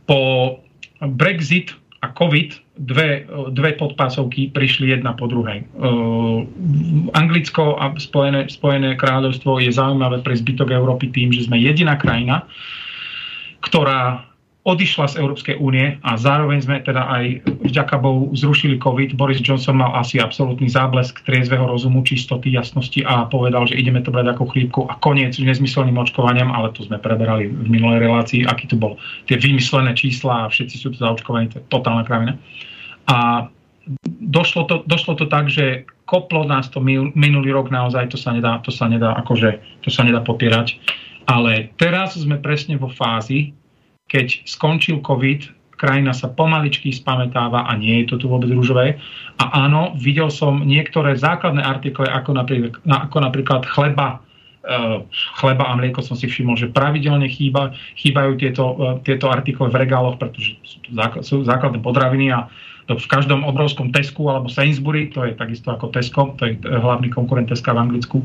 [0.07, 0.55] po
[1.03, 5.65] Brexit a COVID dve, dve podpásovky prišli jedna po druhej.
[5.81, 6.45] Uh,
[7.17, 12.45] Anglicko a Spojené, Spojené kráľovstvo je zaujímavé pre zbytok Európy tým, že sme jediná krajina,
[13.65, 14.29] ktorá
[14.67, 19.15] odišla z Európskej únie a zároveň sme teda aj vďaka Bohu zrušili COVID.
[19.15, 24.11] Boris Johnson mal asi absolútny záblesk triezveho rozumu, čistoty, jasnosti a povedal, že ideme to
[24.11, 28.43] brať ako chrípku a koniec s nezmyselným očkovaním, ale to sme preberali v minulej relácii,
[28.43, 28.99] aký to bol
[29.31, 32.35] tie vymyslené čísla a všetci sú tu zaočkovaní, to je totálna kravina.
[33.07, 33.47] A
[34.19, 36.83] došlo to, došlo to tak, že koplo nás to
[37.15, 40.75] minulý rok naozaj, to sa nedá, to sa nedá, akože, to sa nedá popierať.
[41.27, 43.51] Ale teraz sme presne vo fázi,
[44.07, 48.97] keď skončil COVID, krajina sa pomaličky spametáva a nie je to tu vôbec rúžové.
[49.37, 54.17] A áno, videl som niektoré základné artikle, ako napríklad, ako napríklad chleba,
[54.65, 55.05] uh,
[55.37, 59.85] chleba a mlieko som si všimol, že pravidelne chýba, chýbajú tieto, uh, tieto artikle v
[59.85, 60.57] regáloch, pretože
[61.21, 62.49] sú, základné potraviny a
[62.87, 67.11] to v každom obrovskom Tesku alebo Sainsbury, to je takisto ako Tesco, to je hlavný
[67.11, 68.23] konkurent Teska v Anglicku,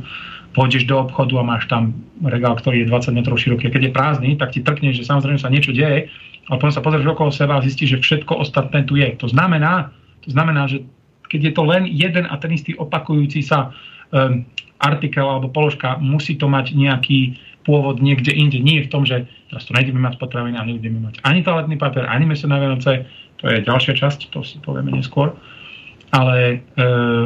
[0.55, 3.75] pôjdeš do obchodu a máš tam regál, ktorý je 20 metrov široký.
[3.75, 6.07] Keď je prázdny, tak ti trkne, že samozrejme sa niečo deje,
[6.47, 9.11] ale potom sa pozrieš okolo seba a zistíš, že všetko ostatné tu je.
[9.19, 9.91] To znamená,
[10.23, 10.87] to znamená, že
[11.27, 13.75] keď je to len jeden a ten istý opakujúci sa
[14.15, 14.47] um,
[14.79, 18.59] artikel alebo položka, musí to mať nejaký pôvod niekde inde.
[18.59, 21.79] Nie je v tom, že teraz tu nejdeme mať potraviny a nebudeme mať ani toaletný
[21.79, 23.07] papier, ani meso na Vianoce,
[23.43, 25.35] to je ďalšia časť, to si povieme neskôr
[26.13, 26.57] ale e,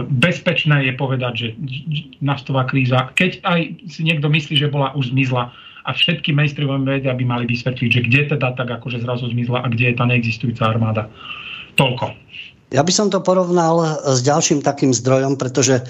[0.07, 1.49] bezpečné je povedať, že
[2.23, 5.51] nastová kríza, keď aj si niekto myslí, že bola už zmizla
[5.87, 9.71] a všetky mainstreamové médiá by mali vysvetliť, že kde teda tak akože zrazu zmizla a
[9.71, 11.11] kde je tá neexistujúca armáda.
[11.75, 12.15] Toľko.
[12.75, 15.83] Ja by som to porovnal s ďalším takým zdrojom, pretože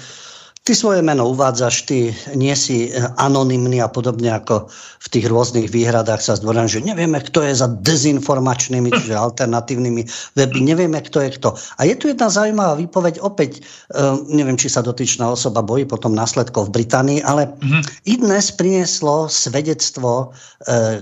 [0.67, 4.67] Ty svoje meno uvádzaš, ty nie si anonymný a podobne ako
[4.99, 10.03] v tých rôznych výhradách sa zdvorám, že nevieme, kto je za dezinformačnými, čiže alternatívnymi
[10.35, 11.55] weby, nevieme, kto je kto.
[11.55, 13.63] A je tu jedna zaujímavá výpoveď, opäť,
[13.95, 17.81] uh, neviem, či sa dotyčná osoba bojí potom následkov v Británii, ale mm-hmm.
[18.03, 20.99] i dnes prinieslo svedectvo uh,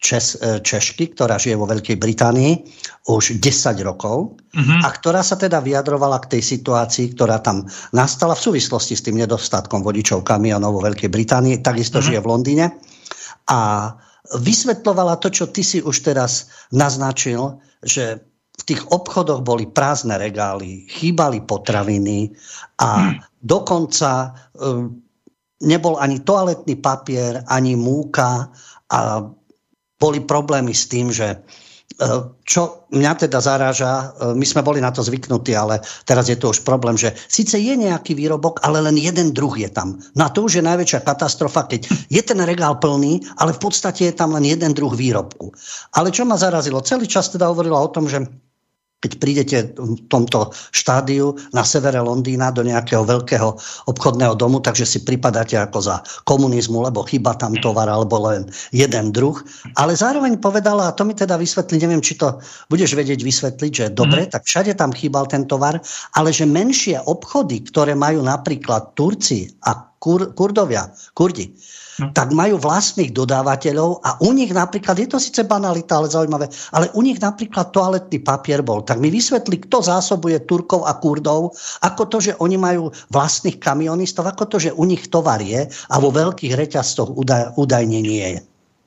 [0.00, 2.56] Čes, e, Češky, ktorá žije vo Veľkej Británii
[3.12, 4.80] už 10 rokov uh-huh.
[4.80, 9.20] a ktorá sa teda vyjadrovala k tej situácii, ktorá tam nastala v súvislosti s tým
[9.20, 12.16] nedostatkom vodičov kamionov vo Veľkej Británii, takisto uh-huh.
[12.16, 12.66] žije v Londýne
[13.52, 13.92] a
[14.40, 18.24] vysvetlovala to, čo ty si už teraz naznačil, že
[18.56, 22.32] v tých obchodoch boli prázdne regály, chýbali potraviny
[22.80, 23.20] a uh-huh.
[23.44, 24.96] dokonca um,
[25.60, 28.48] nebol ani toaletný papier, ani múka
[28.88, 29.28] a
[30.00, 31.38] boli problémy s tým, že e,
[32.48, 36.50] čo mňa teda zaráža, e, my sme boli na to zvyknutí, ale teraz je to
[36.50, 40.00] už problém, že síce je nejaký výrobok, ale len jeden druh je tam.
[40.16, 44.14] Na to už je najväčšia katastrofa, keď je ten regál plný, ale v podstate je
[44.16, 45.52] tam len jeden druh výrobku.
[45.92, 48.24] Ale čo ma zarazilo, celý čas teda hovorila o tom, že
[49.00, 53.56] keď prídete v tomto štádiu na severe Londýna do nejakého veľkého
[53.88, 55.96] obchodného domu, takže si pripadáte ako za
[56.28, 58.44] komunizmu, lebo chyba tam tovar alebo len
[58.76, 59.40] jeden druh.
[59.80, 62.36] Ale zároveň povedala, a to mi teda vysvetlí, neviem, či to
[62.68, 64.36] budeš vedieť vysvetliť, že dobre, mm.
[64.36, 65.80] tak všade tam chýbal ten tovar,
[66.12, 71.52] ale že menšie obchody, ktoré majú napríklad Turci a Kur, Kurdovia, Kurdi.
[72.16, 76.88] Tak majú vlastných dodávateľov a u nich napríklad, je to síce banalita, ale zaujímavé, ale
[76.96, 78.80] u nich napríklad toaletný papier bol.
[78.80, 84.24] Tak mi vysvetli, kto zásobuje Turkov a Kurdov, ako to, že oni majú vlastných kamionistov,
[84.26, 88.40] ako to, že u nich tovar je a vo veľkých reťazcoch údaj, údajne nie je.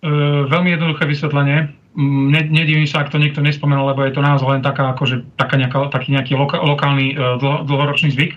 [0.04, 0.10] E,
[0.50, 1.72] veľmi jednoduché vysvetlenie.
[1.94, 5.56] Mm, nedivím sa, ak to niekto nespomenul, lebo je to naozaj len taká, akože, taká
[5.62, 8.34] nejaká, taký nejaký loka, lokálny e, dlho, dlhoročný zvyk.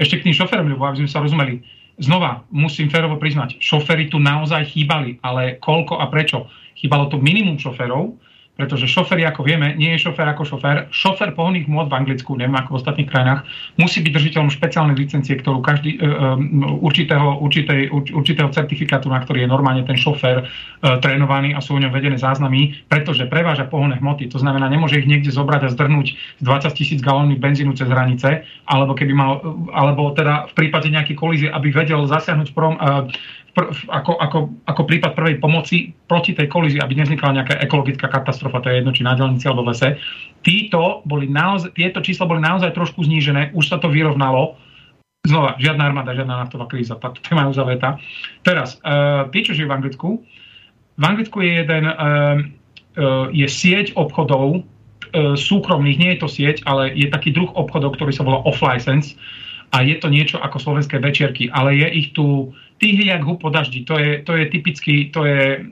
[0.00, 1.60] Ešte k tým šoferom, lebo aby sme sa rozumeli
[2.00, 6.48] znova musím férovo priznať, šoféry tu naozaj chýbali, ale koľko a prečo?
[6.74, 8.16] Chýbalo to minimum šoférov,
[8.60, 10.92] pretože šofer, ako vieme, nie je šofer ako šofer.
[10.92, 13.48] Šofer pohonných môd v Anglicku, neviem ako v ostatných krajinách,
[13.80, 16.36] musí byť držiteľom špeciálnej licencie, ktorú každý uh,
[16.84, 21.80] určitého, určitej, určitého certifikátu, na ktorý je normálne ten šofer uh, trénovaný a sú u
[21.80, 24.28] ňom vedené záznamy, pretože preváža pohonné hmoty.
[24.28, 28.44] To znamená, nemôže ich niekde zobrať a zdrhnúť z 20 tisíc galónnych benzínu cez hranice,
[28.68, 29.40] alebo keby mal,
[29.72, 33.08] alebo teda v prípade nejakej kolízie, aby vedel zasiahnuť prom, uh,
[33.60, 38.64] pr- ako, ako, ako prípad prvej pomoci proti tej kolízii, aby nevznikla nejaká ekologická katastrofa,
[38.64, 39.88] to je jedno, či na dielnici alebo v lese.
[40.40, 44.56] Títo boli naozaj, tieto čísla boli naozaj trošku znížené, už sa to vyrovnalo.
[45.28, 48.00] Znova, žiadna armáda, žiadna naftová kríza, táto téma je uzavretá.
[48.40, 50.08] Teraz, uh, tí, čo žijú v Anglicku,
[50.96, 54.64] v Anglicku je jeden, uh, uh, je sieť obchodov,
[55.34, 59.18] súkromných, nie je to sieť, ale je taký druh obchodov, ktorý sa volá off-license
[59.74, 63.52] a je to niečo ako slovenské večierky, ale je ich tu tých jak hu po
[63.52, 63.84] daždi.
[63.84, 65.68] To je, to je typicky, to je,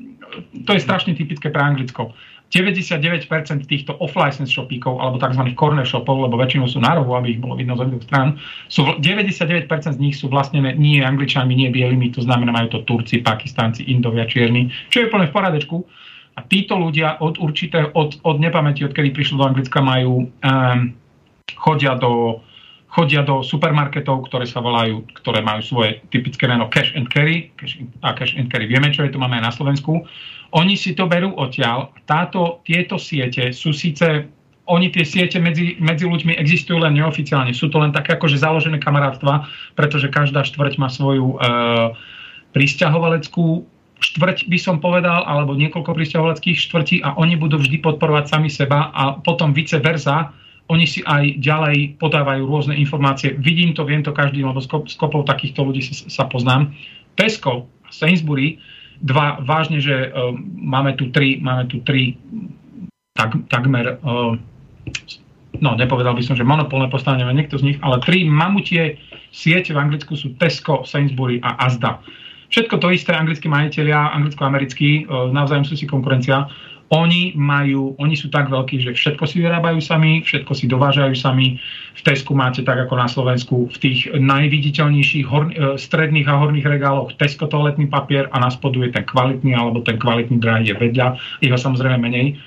[0.69, 2.13] to je strašne typické pre Anglicko.
[2.49, 3.29] 99%
[3.69, 5.53] týchto off-license shopíkov, alebo tzv.
[5.53, 8.41] corner shopov, lebo väčšinou sú na rohu, aby ich bolo vidno z obidvoch strán,
[8.73, 13.21] sú, 99% z nich sú vlastnené nie angličanmi, nie bielými, to znamená, majú to Turci,
[13.21, 15.77] Pakistánci, Indovia, Čierni, čo je plne v poradečku.
[16.39, 20.79] A títo ľudia od určitého, od, od nepamäti, odkedy prišli do Anglicka, majú, um,
[21.53, 22.41] chodia do
[22.89, 27.76] chodia do supermarketov, ktoré sa volajú, ktoré majú svoje typické meno cash and carry, cash
[28.01, 30.09] a cash and carry vieme, čo je to máme aj na Slovensku.
[30.57, 31.93] Oni si to berú odtiaľ.
[32.09, 34.32] Táto, tieto siete sú síce
[34.68, 37.57] oni tie siete medzi, medzi ľuďmi existujú len neoficiálne.
[37.57, 41.36] Sú to len také akože založené kamarátstva, pretože každá štvrť má svoju e,
[42.53, 43.64] pristahovaleckú
[43.99, 48.95] štvrť by som povedal, alebo niekoľko pristahovaleckých štvrtí a oni budú vždy podporovať sami seba
[48.95, 50.30] a potom vice versa
[50.69, 53.33] oni si aj ďalej podávajú rôzne informácie.
[53.41, 56.77] Vidím to, viem to každý, lebo s kopou takýchto ľudí sa, sa poznám.
[57.16, 58.61] Tesco a Sainsbury,
[59.01, 62.21] dva vážne, že uh, máme tu tri, máme tu tri
[63.16, 64.37] tak, takmer, uh,
[65.59, 69.01] no nepovedal by som, že monopolné postavenie, niekto z nich, ale tri mamutie
[69.33, 72.05] siete v Anglicku sú Tesco, Sainsbury a Asda.
[72.49, 76.45] Všetko to isté, anglickí majiteľia, anglicko-americkí, uh, navzájom sú si konkurencia
[76.89, 81.61] oni majú, oni sú tak veľkí, že všetko si vyrábajú sami, všetko si dovážajú sami.
[81.93, 86.64] V Tesku máte tak ako na Slovensku v tých najviditeľnejších hor, e, stredných a horných
[86.64, 90.76] regáloch Tesco toaletný papier a na spodu je ten kvalitný alebo ten kvalitný drahý je
[90.80, 91.07] vedľa,
[91.45, 92.41] jeho samozrejme menej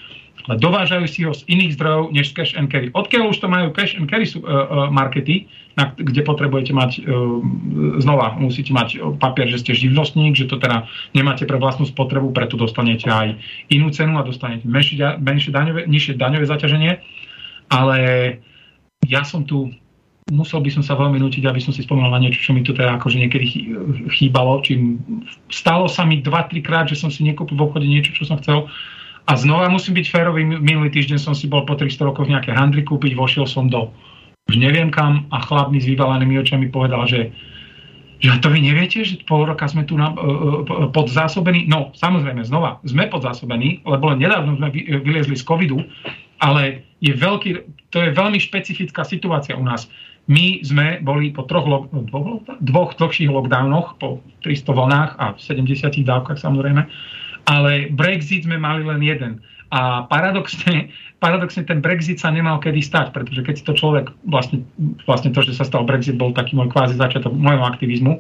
[0.47, 2.89] dovážajú si ho z iných zdrojov než z cash and carry.
[2.93, 5.45] Odkiaľ už to majú cash and carry uh, uh, markety,
[5.79, 7.39] na, kde potrebujete mať, uh,
[8.01, 12.57] znova musíte mať papier, že ste živnostník, že to teda nemáte pre vlastnú spotrebu, preto
[12.57, 13.37] dostanete aj
[13.69, 16.91] inú cenu a dostanete menšie, menšie daňové, nižšie daňové zaťaženie.
[17.71, 17.97] Ale
[19.07, 19.71] ja som tu
[20.31, 22.71] musel by som sa veľmi nutiť, aby som si spomenul na niečo, čo mi tu
[22.71, 23.45] teda akože niekedy
[24.15, 24.63] chýbalo.
[24.63, 24.79] Či
[25.51, 28.71] stalo sa mi 2-3 krát, že som si nekúpil v obchode niečo, čo som chcel
[29.30, 32.82] a znova musím byť férový, minulý týždeň som si bol po 300 rokoch nejaké handry
[32.82, 33.93] kúpiť, vošiel som do
[34.49, 37.32] už neviem kam a chlapný s vyvalenými očami povedal, že
[38.22, 40.61] že to vy neviete, že pol roka sme tu na, uh,
[40.93, 41.65] podzásobení?
[41.65, 45.82] No, samozrejme, znova, sme podzásobení, lebo len nedávno sme vyliezli z covidu,
[46.38, 47.49] ale je veľký,
[47.89, 49.89] to je veľmi špecifická situácia u nás.
[50.30, 56.38] My sme boli po troch, dvoch, dvoch dlhších lockdownoch, po 300 vlnách a 70 dávkach
[56.38, 56.86] samozrejme,
[57.45, 59.31] ale Brexit sme mali len jeden.
[59.71, 60.91] A paradoxne,
[61.23, 64.67] paradoxne ten Brexit sa nemal kedy stať, pretože keď si to človek, vlastne,
[65.07, 68.19] vlastne to, že sa stal Brexit, bol taký môj kvázi začiatok môjho aktivizmu,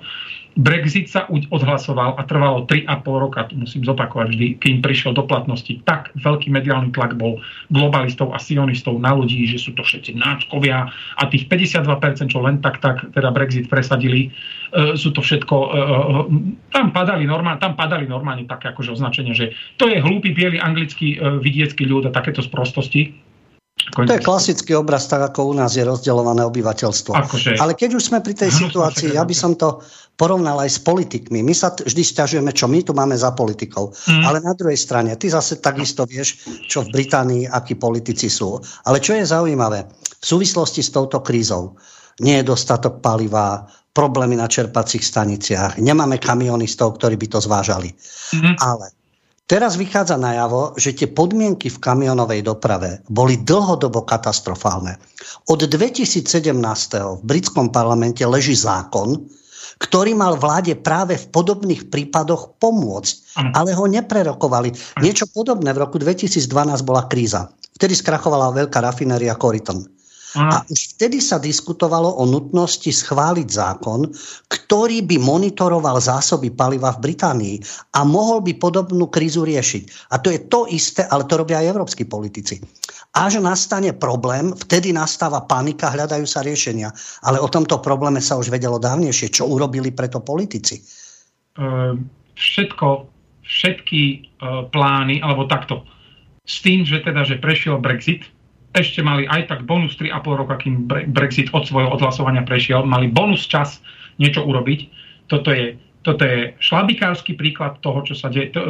[0.59, 5.79] Brexit sa odhlasoval a trvalo 3,5 roka, to musím zopakovať vždy, kým prišiel do platnosti.
[5.87, 7.39] Tak veľký mediálny tlak bol
[7.71, 12.59] globalistov a sionistov na ľudí, že sú to všetci náčkovia a tých 52%, čo len
[12.59, 14.27] tak, tak teda Brexit presadili,
[14.75, 15.79] e, sú to všetko, e, e,
[16.75, 21.15] tam padali normálne, tam padali normálne také akože označenie, že to je hlúpy biely anglický
[21.39, 23.15] vidiecký ľud a takéto sprostosti
[23.91, 27.11] to je klasický obraz, tak ako u nás je rozdeľované obyvateľstvo.
[27.17, 27.51] Akože...
[27.57, 29.81] Ale keď už sme pri tej situácii, ja by som to
[30.21, 31.41] porovnal aj s politikmi.
[31.41, 33.97] My sa vždy stiažujeme, čo my tu máme za politikov.
[34.05, 34.21] Mm.
[34.21, 38.61] Ale na druhej strane, ty zase takisto vieš, čo v Británii, akí politici sú.
[38.85, 39.89] Ale čo je zaujímavé,
[40.21, 41.73] v súvislosti s touto krízou,
[42.21, 43.65] nie je dostatok paliva,
[43.97, 47.89] problémy na čerpacích staniciach, nemáme kamionistov, ktorí by to zvážali.
[48.37, 48.55] Mm.
[48.61, 48.93] Ale
[49.51, 54.95] Teraz vychádza najavo, že tie podmienky v kamionovej doprave boli dlhodobo katastrofálne.
[55.51, 56.23] Od 2017.
[56.55, 59.27] v britskom parlamente leží zákon,
[59.81, 65.01] ktorý mal vláde práve v podobných prípadoch pomôcť, ale ho neprerokovali.
[65.01, 66.45] Niečo podobné v roku 2012
[66.85, 67.49] bola kríza.
[67.73, 69.81] Vtedy skrachovala veľká rafinéria Coriton.
[70.39, 74.07] A už vtedy sa diskutovalo o nutnosti schváliť zákon,
[74.47, 77.55] ktorý by monitoroval zásoby paliva v Británii
[77.99, 80.15] a mohol by podobnú krízu riešiť.
[80.15, 82.63] A to je to isté, ale to robia aj európsky politici.
[83.11, 86.95] Až nastane problém, vtedy nastáva panika, hľadajú sa riešenia.
[87.27, 89.35] Ale o tomto probléme sa už vedelo dávnejšie.
[89.35, 90.79] Čo urobili preto politici?
[91.59, 91.99] Uh,
[92.39, 92.87] všetko,
[93.43, 94.01] všetky
[94.39, 95.83] uh, plány, alebo takto,
[96.47, 98.31] s tým, že teda, že prešiel Brexit,
[98.71, 103.43] ešte mali aj tak bonus 3,5 roka, kým Brexit od svojho odhlasovania prešiel, mali bonus
[103.47, 103.83] čas
[104.15, 104.79] niečo urobiť.
[105.27, 108.61] Toto je, toto je šlabikársky príklad toho, čo sa deje, to,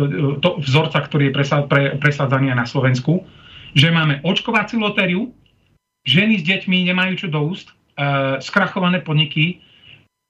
[0.42, 3.26] to vzorca, ktorý je presad, pre, presádzaný na Slovensku,
[3.78, 5.30] že máme očkovaciu lotériu,
[6.04, 9.62] ženy s deťmi nemajú čo do úst, e, skrachované podniky,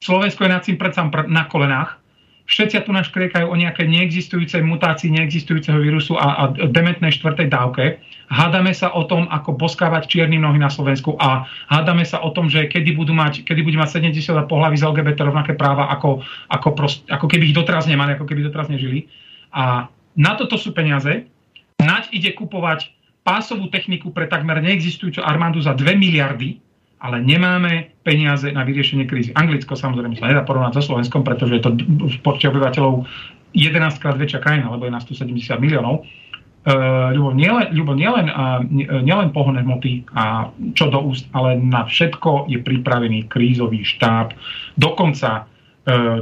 [0.02, 2.02] Slovensko je nad tým predsa na kolenách,
[2.50, 8.02] všetci tu nás kriekajú o nejaké neexistujúcej mutácii neexistujúceho vírusu a, a dementnej štvrtej dávke.
[8.32, 12.48] Hádame sa o tom, ako boskávať čierny nohy na Slovensku a hádame sa o tom,
[12.48, 16.68] že kedy budú mať, kedy budú mať 70 pohľavy z LGBT rovnaké práva, ako, ako,
[16.72, 19.12] prost, ako keby ich doteraz nemali, ako keby doteraz nežili.
[19.52, 21.28] A na toto sú peniaze.
[21.76, 22.96] Naď ide kupovať
[23.28, 26.64] pásovú techniku pre takmer neexistujúcu armádu za 2 miliardy,
[27.04, 29.36] ale nemáme peniaze na vyriešenie krízy.
[29.36, 33.04] Anglicko samozrejme sa nedá porovnať so Slovenskom, pretože je to v počte obyvateľov
[33.52, 36.08] 11 krát väčšia krajina, lebo je na 170 miliónov.
[36.62, 38.62] Uh, ľubo, nielen, ľubo nielen, uh,
[39.02, 44.38] nielen pohonné hmoty a čo do úst, ale na všetko je pripravený krízový štáb.
[44.78, 45.50] Dokonca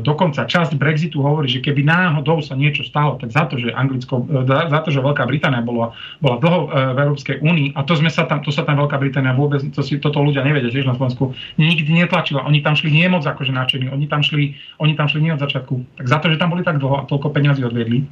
[0.08, 4.24] dokonca časť Brexitu hovorí, že keby náhodou sa niečo stalo, tak za to, že Anglicko,
[4.48, 5.92] za to, že Veľká Británia bola,
[6.24, 9.36] bola dlho v Európskej únii a to, sme sa tam, to sa tam Veľká Británia
[9.36, 12.48] vôbec, to si toto ľudia nevedia tiež na Slovensku, nikdy netlačila.
[12.48, 15.44] Oni tam šli nie moc akože náčení, oni tam šli, oni tam šli nie od
[15.44, 15.76] začiatku.
[16.00, 18.08] Tak za to, že tam boli tak dlho a toľko peňazí odviedli,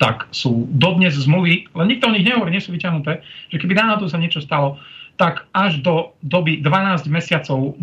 [0.00, 3.20] tak sú dodnes zmluvy, len nikto o nich nehovorí, nie sú vyťahnuté,
[3.52, 4.80] že keby náhodou sa niečo stalo,
[5.20, 7.76] tak až do doby 12 mesiacov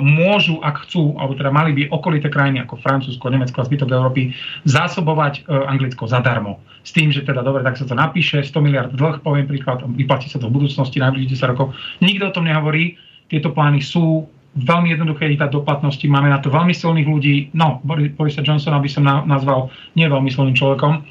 [0.00, 4.32] môžu, ak chcú, alebo teda mali by okolité krajiny ako Francúzsko, Nemecko a zbytok Európy
[4.64, 6.64] zásobovať e, Anglicko zadarmo.
[6.80, 10.32] S tým, že teda dobre, tak sa to napíše, 100 miliard dlh, poviem príklad, vyplatí
[10.32, 11.76] sa to v budúcnosti najbližších 10 rokov.
[12.00, 12.96] Nikto o tom nehovorí,
[13.28, 14.24] tieto plány sú
[14.56, 18.88] veľmi jednoduché dať do platnosti, máme na to veľmi silných ľudí, no, Borisa Johnsona by
[18.88, 21.04] som nazval nie veľmi silným človekom,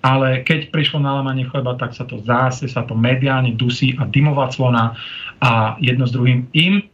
[0.00, 4.08] ale keď prišlo na lámanie chleba, tak sa to zase, sa to mediálne dusí a
[4.08, 4.96] dymová clona
[5.44, 6.48] a jedno s druhým.
[6.56, 6.84] Im e,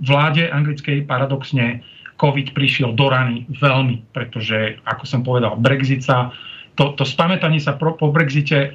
[0.00, 1.84] vláde anglickej paradoxne
[2.16, 6.32] COVID prišiel do rany veľmi, pretože, ako som povedal, Brexit sa,
[6.80, 8.72] to, to spamätanie sa pro, po Brexite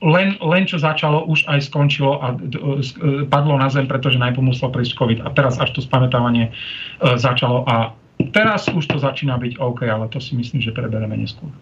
[0.00, 4.72] len, len čo začalo, už aj skončilo a e, padlo na zem, pretože najprv musel
[4.72, 5.18] prísť COVID.
[5.22, 6.52] A teraz až to spamätávanie e,
[7.20, 7.94] začalo a
[8.34, 11.52] teraz už to začína byť OK, ale to si myslím, že prebereme neskôr.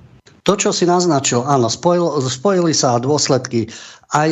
[0.48, 3.68] To, čo si naznačil, áno, spojil, spojili sa dôsledky
[4.16, 4.30] aj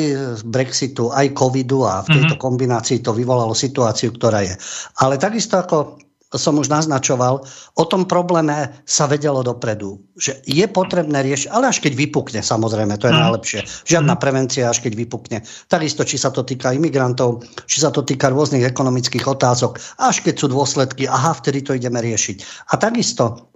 [0.49, 2.41] Brexitu, aj covidu a v tejto mm-hmm.
[2.41, 4.57] kombinácii to vyvolalo situáciu, ktorá je.
[5.05, 6.01] Ale takisto ako
[6.35, 7.45] som už naznačoval,
[7.79, 10.01] o tom probléme sa vedelo dopredu.
[10.19, 13.21] Že je potrebné riešiť, ale až keď vypukne, samozrejme, to je mm.
[13.23, 13.61] najlepšie.
[13.87, 14.21] Žiadna mm.
[14.21, 15.39] prevencia, až keď vypukne.
[15.71, 20.35] Takisto, či sa to týka imigrantov, či sa to týka rôznych ekonomických otázok, až keď
[20.35, 22.69] sú dôsledky, aha, vtedy to ideme riešiť.
[22.73, 23.55] A takisto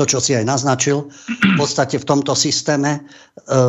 [0.00, 3.04] to, čo si aj naznačil, v podstate v tomto systéme,
[3.36, 3.60] e,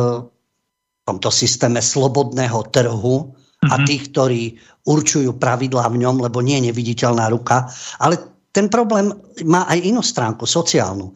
[0.96, 3.36] v tomto systéme slobodného trhu
[3.68, 3.84] a mhm.
[3.84, 4.42] tých, ktorí
[4.88, 7.68] určujú pravidlá v ňom, lebo nie je neviditeľná ruka.
[8.00, 9.12] Ale ten problém
[9.44, 11.12] má aj inú stránku, sociálnu.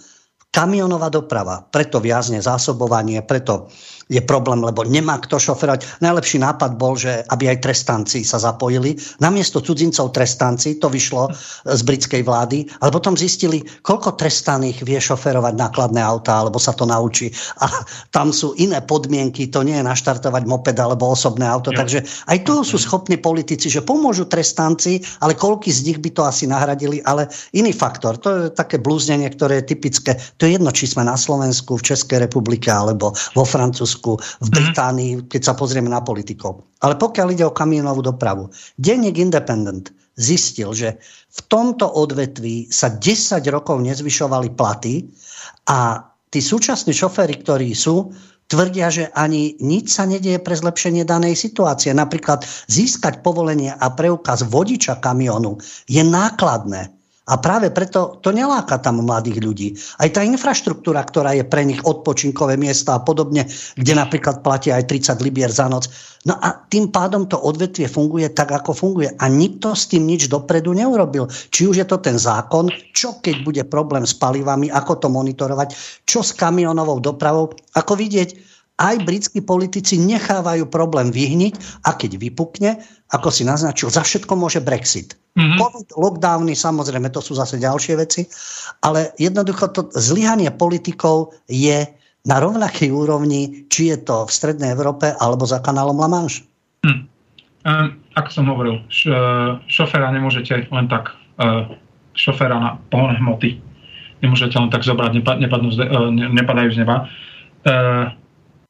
[0.53, 3.73] Kamionová doprava, preto viazne zásobovanie, preto
[4.07, 5.99] je problém, lebo nemá kto šoferovať.
[5.99, 8.95] Najlepší nápad bol, že aby aj trestanci sa zapojili.
[9.19, 11.35] Namiesto cudzincov trestanci, to vyšlo
[11.67, 16.87] z britskej vlády, ale potom zistili, koľko trestaných vie šoferovať nákladné auta, alebo sa to
[16.87, 17.35] naučí.
[17.59, 17.83] A
[18.15, 21.75] tam sú iné podmienky, to nie je naštartovať moped alebo osobné auto.
[21.75, 21.83] Ja.
[21.83, 26.23] Takže aj tu sú schopní politici, že pomôžu trestanci, ale koľky z nich by to
[26.23, 27.27] asi nahradili, ale
[27.59, 28.23] iný faktor.
[28.23, 30.15] To je také blúznenie, ktoré je typické.
[30.39, 34.13] To je jedno, či sme na Slovensku, v Českej republike alebo vo Francúzsku Rakúsku,
[34.45, 34.53] v mhm.
[34.53, 36.69] Británii, keď sa pozrieme na politikov.
[36.85, 41.01] Ale pokiaľ ide o kamionovú dopravu, denník Independent zistil, že
[41.33, 45.09] v tomto odvetví sa 10 rokov nezvyšovali platy
[45.69, 48.13] a tí súčasní šoféry, ktorí sú,
[48.47, 51.93] tvrdia, že ani nič sa nedieje pre zlepšenie danej situácie.
[51.93, 55.59] Napríklad získať povolenie a preukaz vodiča kamionu
[55.91, 56.95] je nákladné.
[57.27, 59.69] A práve preto to neláka tam mladých ľudí.
[59.99, 64.87] Aj tá infraštruktúra, ktorá je pre nich odpočinkové miesta a podobne, kde napríklad platia aj
[64.87, 65.91] 30 libier za noc.
[66.23, 69.11] No a tým pádom to odvetvie funguje tak, ako funguje.
[69.19, 71.27] A nikto s tým nič dopredu neurobil.
[71.27, 75.75] Či už je to ten zákon, čo keď bude problém s palivami, ako to monitorovať,
[76.07, 77.51] čo s kamionovou dopravou.
[77.75, 82.77] Ako vidieť, aj britskí politici nechávajú problém vyhniť a keď vypukne,
[83.13, 85.17] ako si naznačil, za všetko môže Brexit.
[85.37, 85.59] Mm-hmm.
[85.61, 88.25] COVID, lockdowny, samozrejme, to sú zase ďalšie veci,
[88.85, 91.85] ale jednoducho to zlyhanie politikov je
[92.27, 96.45] na rovnakej úrovni, či je to v Strednej Európe alebo za kanálom La Manche.
[96.85, 97.01] Hm.
[97.67, 99.11] Um, ako som hovoril, š,
[99.67, 101.13] šoféra nemôžete len tak,
[101.43, 101.67] uh,
[102.15, 103.59] šoféra na pohonné hmoty
[104.25, 107.09] nemôžete len tak zobrať, nepadnú, uh, nepadajú z neba.
[107.67, 108.15] Uh,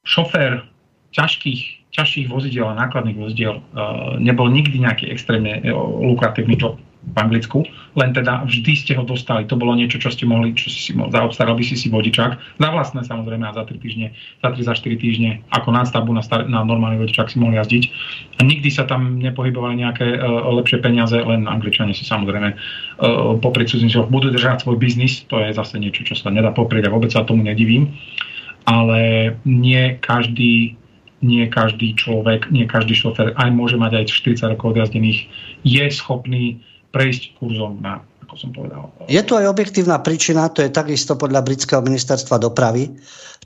[0.06, 0.62] šofér
[1.10, 5.74] ťažkých, ťažších vozidiel a nákladných vozidiel uh, nebol nikdy nejaký extrémne uh,
[6.06, 7.62] lukratívny job v Anglicku,
[7.94, 9.46] len teda vždy ste ho dostali.
[9.46, 12.68] To bolo niečo, čo ste mohli, čo si mohli, zaobstaral by si si vodičák, za
[12.68, 14.10] vlastné samozrejme a za 3 týždne,
[14.42, 17.84] za 3 za 4 týždne ako nástavbu na, star- na normálny vodičák si mohli jazdiť.
[18.36, 23.70] A nikdy sa tam nepohybovali nejaké uh, lepšie peniaze, len Angličania si samozrejme uh, popri
[23.70, 27.14] cudzincoch budú držať svoj biznis, to je zase niečo, čo sa nedá poprieť a vôbec
[27.14, 27.94] sa tomu nedivím
[28.66, 30.74] ale nie každý,
[31.22, 35.30] nie každý človek, nie každý šofer, aj môže mať aj 40 rokov odjazdených,
[35.62, 36.60] je schopný
[36.90, 38.90] prejsť kurzom na ako som povedal.
[39.06, 42.90] Je tu aj objektívna príčina, to je takisto podľa britského ministerstva dopravy,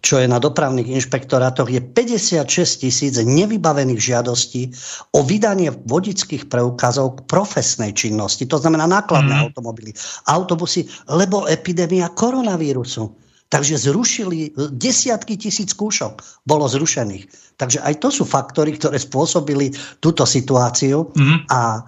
[0.01, 2.49] čo je na dopravných inšpektorátoch, je 56
[2.89, 4.73] tisíc nevybavených žiadostí
[5.12, 9.43] o vydanie vodických preukazov k profesnej činnosti, to znamená nákladné mm.
[9.53, 9.93] automobily,
[10.25, 13.12] autobusy, lebo epidémia koronavírusu.
[13.51, 17.26] Takže zrušili desiatky tisíc skúšok, bolo zrušených.
[17.59, 21.51] Takže aj to sú faktory, ktoré spôsobili túto situáciu mm-hmm.
[21.51, 21.82] a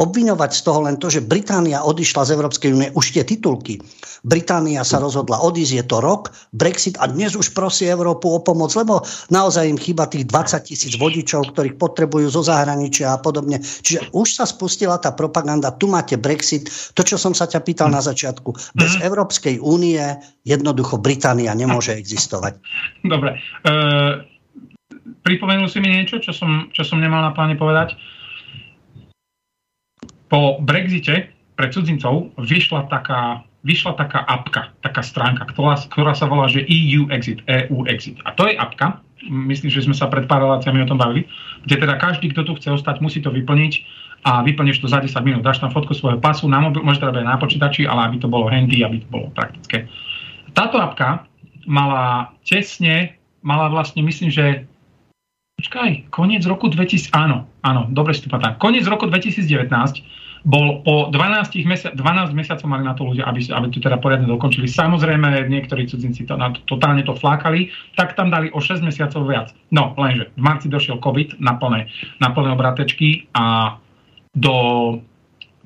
[0.00, 3.76] obviňovať z toho len to, že Británia odišla z Európskej únie, už tie titulky.
[4.24, 8.72] Británia sa rozhodla odísť, je to rok, Brexit a dnes už prosí Európu o pomoc,
[8.72, 13.60] lebo naozaj im chýba tých 20 tisíc vodičov, ktorých potrebujú zo zahraničia a podobne.
[13.60, 17.92] Čiže už sa spustila tá propaganda, tu máte Brexit, to, čo som sa ťa pýtal
[17.92, 18.56] na začiatku.
[18.72, 19.04] Bez mm.
[19.04, 20.00] Európskej únie
[20.48, 22.56] jednoducho Británia nemôže existovať.
[23.04, 23.36] Dobre.
[23.36, 23.72] E,
[25.28, 27.96] pripomenul si mi niečo, čo som, čo som nemal na pláne povedať
[30.30, 36.46] po Brexite pre cudzincov vyšla taká, vyšla taká apka, taká stránka, ktorá, ktorá sa volá,
[36.46, 38.16] že EU Exit, EU Exit.
[38.24, 41.28] A to je apka, myslím, že sme sa pred pár reláciami o tom bavili,
[41.66, 43.72] kde teda každý, kto tu chce ostať, musí to vyplniť
[44.24, 45.44] a vyplníš to za 10 minút.
[45.44, 48.30] Dáš tam fotku svojho pasu na mobil, môže teda byť na počítači, ale aby to
[48.30, 49.90] bolo handy, aby to bolo praktické.
[50.56, 51.26] Táto apka
[51.68, 54.64] mala tesne, mala vlastne, myslím, že
[55.60, 58.56] Počkaj, koniec roku 2000, áno, áno, dobre si to pamätám.
[58.56, 60.00] Koniec roku 2019
[60.44, 64.24] bol po 12, mesiac, 12 mesiacov mali na to ľudia, aby, aby to teda poriadne
[64.24, 64.64] dokončili.
[64.64, 69.52] Samozrejme, niektorí cudzinci to, na, totálne to flákali, tak tam dali o 6 mesiacov viac.
[69.68, 71.92] No, lenže v marci došiel COVID na plné,
[72.24, 73.76] na plné obratečky a
[74.32, 74.98] do,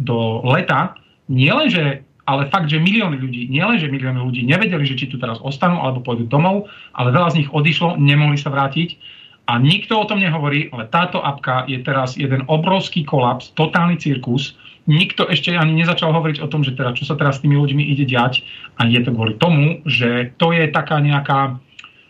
[0.00, 0.98] do leta
[1.30, 5.36] nielenže ale fakt, že milióny ľudí, nielen, že milióny ľudí nevedeli, že či tu teraz
[5.44, 8.96] ostanú alebo pôjdu domov, ale veľa z nich odišlo, nemohli sa vrátiť
[9.44, 14.56] a nikto o tom nehovorí, ale táto apka je teraz jeden obrovský kolaps, totálny cirkus.
[14.85, 17.80] Nikto ešte ani nezačal hovoriť o tom, že teda, čo sa teraz s tými ľuďmi
[17.89, 18.45] ide diať.
[18.76, 21.57] A je to kvôli tomu, že to je taká nejaká...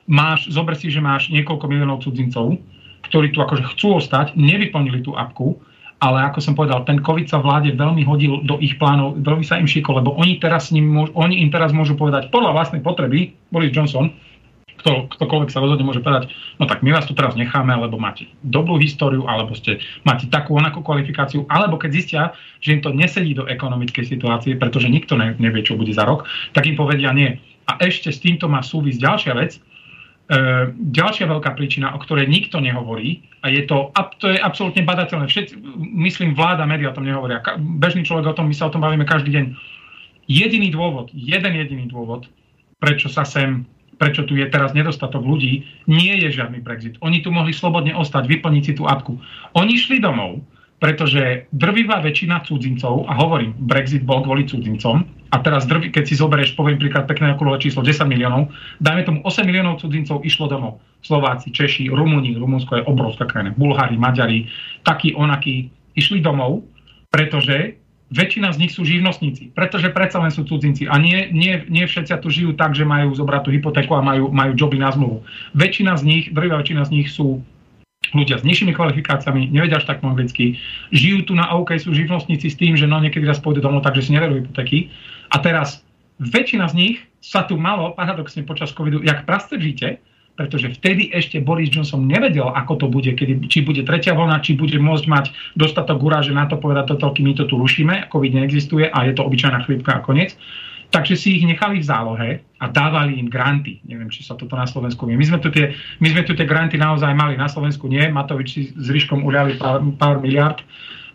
[0.04, 2.60] Máš, zober si, že máš niekoľko miliónov cudzincov,
[3.08, 5.56] ktorí tu akože chcú ostať, nevyplnili tú apku,
[6.04, 9.56] ale ako som povedal, ten COVID sa vláde veľmi hodil do ich plánov, veľmi sa
[9.56, 13.72] im šikol, lebo oni, teraz ním, oni im teraz môžu povedať podľa vlastnej potreby, Boris
[13.72, 14.12] Johnson,
[14.84, 16.28] kto, ktokoľvek sa rozhodne môže povedať,
[16.60, 20.52] no tak my vás tu teraz necháme, lebo máte dobrú históriu, alebo ste, máte takú
[20.60, 22.22] onakú kvalifikáciu, alebo keď zistia,
[22.60, 26.28] že im to nesedí do ekonomickej situácie, pretože nikto ne, nevie, čo bude za rok,
[26.52, 27.40] tak im povedia nie.
[27.64, 29.56] A ešte s týmto má súvisť ďalšia vec,
[30.24, 35.28] E, ďalšia veľká príčina, o ktorej nikto nehovorí, a je to, to je absolútne badateľné.
[35.28, 35.52] Všetci,
[36.00, 37.44] myslím, vláda, médiá o tom nehovoria.
[37.60, 39.44] Bežný človek o tom, my sa o tom bavíme každý deň.
[40.24, 42.24] Jediný dôvod, jeden jediný dôvod,
[42.80, 43.68] prečo sa sem
[44.04, 47.00] prečo tu je teraz nedostatok ľudí, nie je žiadny Brexit.
[47.00, 49.16] Oni tu mohli slobodne ostať, vyplniť si tú apku.
[49.56, 50.44] Oni šli domov,
[50.76, 56.20] pretože drvivá väčšina cudzincov, a hovorím, Brexit bol kvôli cudzincom, a teraz drvi, keď si
[56.20, 58.52] zoberieš, poviem príklad pekné okolové číslo 10 miliónov,
[58.84, 60.84] dajme tomu 8 miliónov cudzincov išlo domov.
[61.00, 64.52] Slováci, Češi, Rumúni, Rumunsko je obrovská krajina, Bulhári, Maďari,
[64.84, 66.68] takí, onakí, išli domov,
[67.08, 67.80] pretože
[68.14, 72.14] väčšina z nich sú živnostníci, pretože predsa len sú cudzinci a nie, nie, nie všetci
[72.22, 75.26] tu žijú tak, že majú zobrať tú hypotéku a majú, majú joby na zmluvu.
[75.58, 77.42] Väčšina z nich, drvivá väčšina z nich sú
[78.14, 80.54] ľudia s nižšími kvalifikáciami, nevedia až tak po anglicky,
[80.94, 84.06] žijú tu na OK, sú živnostníci s tým, že no niekedy raz pôjdu domov, takže
[84.06, 84.94] si nedajú hypotéky.
[85.34, 85.82] A teraz
[86.22, 89.88] väčšina z nich sa tu malo paradoxne počas covidu, jak prasce v žite,
[90.34, 94.58] pretože vtedy ešte Boris Johnson nevedel, ako to bude, kedy, či bude tretia vlna, či
[94.58, 95.24] bude môcť mať
[95.54, 99.22] dostatok že na to povedať toto, my to tu rušíme, COVID neexistuje a je to
[99.22, 100.34] obyčajná chrípka a koniec.
[100.90, 102.30] Takže si ich nechali v zálohe
[102.62, 103.82] a dávali im granty.
[103.82, 105.18] Neviem, či sa toto na Slovensku vie.
[105.18, 108.06] My sme tu tie, my sme tu tie granty naozaj mali, na Slovensku nie.
[108.14, 110.62] Matovič si s Ryškom uľali pár, pár miliard.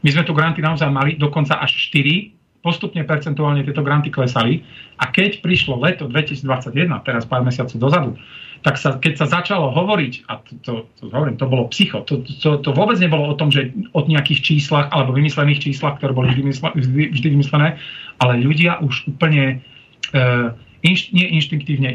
[0.03, 4.63] My sme tu granty naozaj mali, dokonca až 4 postupne percentuálne tieto granty klesali
[4.99, 8.11] a keď prišlo leto 2021, teraz pár mesiacov dozadu,
[8.59, 12.19] tak sa, keď sa začalo hovoriť, a to, to, to hovorím, to bolo psycho, to,
[12.43, 16.35] to, to vôbec nebolo o tom, že od nejakých číslach alebo vymyslených číslach, ktoré boli
[16.35, 17.79] vždy, vždy, vždy vymyslené,
[18.19, 19.63] ale ľudia už úplne
[20.11, 20.51] uh,
[20.83, 21.27] inš, nie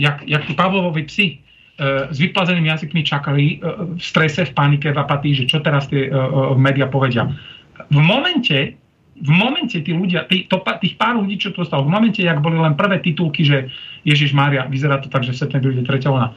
[0.00, 4.88] jak, jak tí Pavlovovi psi, uh, s vyplazenými jazykmi čakali uh, v strese, v panike,
[4.88, 7.28] v apatii, že čo teraz tie uh, médiá povedia.
[7.92, 8.80] V momente,
[9.20, 12.40] v momente tí ľudia, tí, to, tých pár ľudí, čo tu ostalo, v momente, jak
[12.40, 13.68] boli len prvé titulky, že
[14.08, 16.32] Ježiš Mária, vyzerá to tak, že v septembri bude tretia.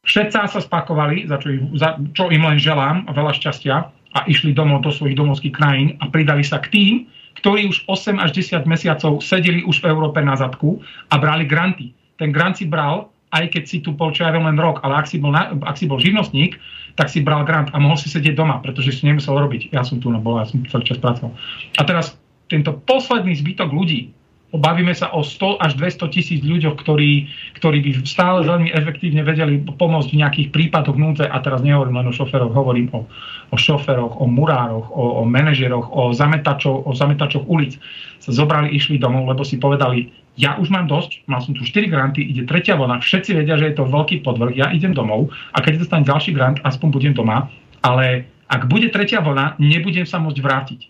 [0.00, 3.76] Všetci sa spakovali, za čo, ich, za čo im len želám veľa šťastia
[4.16, 6.94] a išli domov do svojich domovských krajín a pridali sa k tým,
[7.38, 10.82] ktorí už 8 až 10 mesiacov sedeli už v Európe na zadku
[11.12, 11.94] a brali granty.
[12.18, 15.22] Ten grant si bral, aj keď si tu bol ja len rok, ale ak si,
[15.22, 16.58] bol na, ak si bol živnostník,
[16.98, 19.70] tak si bral grant a mohol si sedieť doma, pretože si nemusel robiť.
[19.70, 21.30] Ja som tu bol, ja som celý čas pracoval.
[21.78, 22.18] A teraz
[22.50, 24.10] tento posledný zbytok ľudí,
[24.50, 29.62] bavíme sa o 100 až 200 tisíc ľuďoch, ktorí, ktorí by stále veľmi efektívne vedeli
[29.62, 33.06] pomôcť v nejakých prípadoch núdze, a teraz nehovorím len o šoferoch, hovorím o,
[33.54, 37.78] o šoferoch, o murároch, o, o manažeroch, o zametačoch, o zametačoch ulic,
[38.18, 41.86] sa zobrali, išli domov, lebo si povedali, ja už mám dosť, mal som tu 4
[41.86, 45.58] granty, ide tretia vlna, všetci vedia, že je to veľký podvrh, ja idem domov a
[45.62, 47.46] keď dostanem ďalší grant, aspoň budem doma,
[47.86, 50.80] ale ak bude tretia vlna, nebudem sa môcť vrátiť.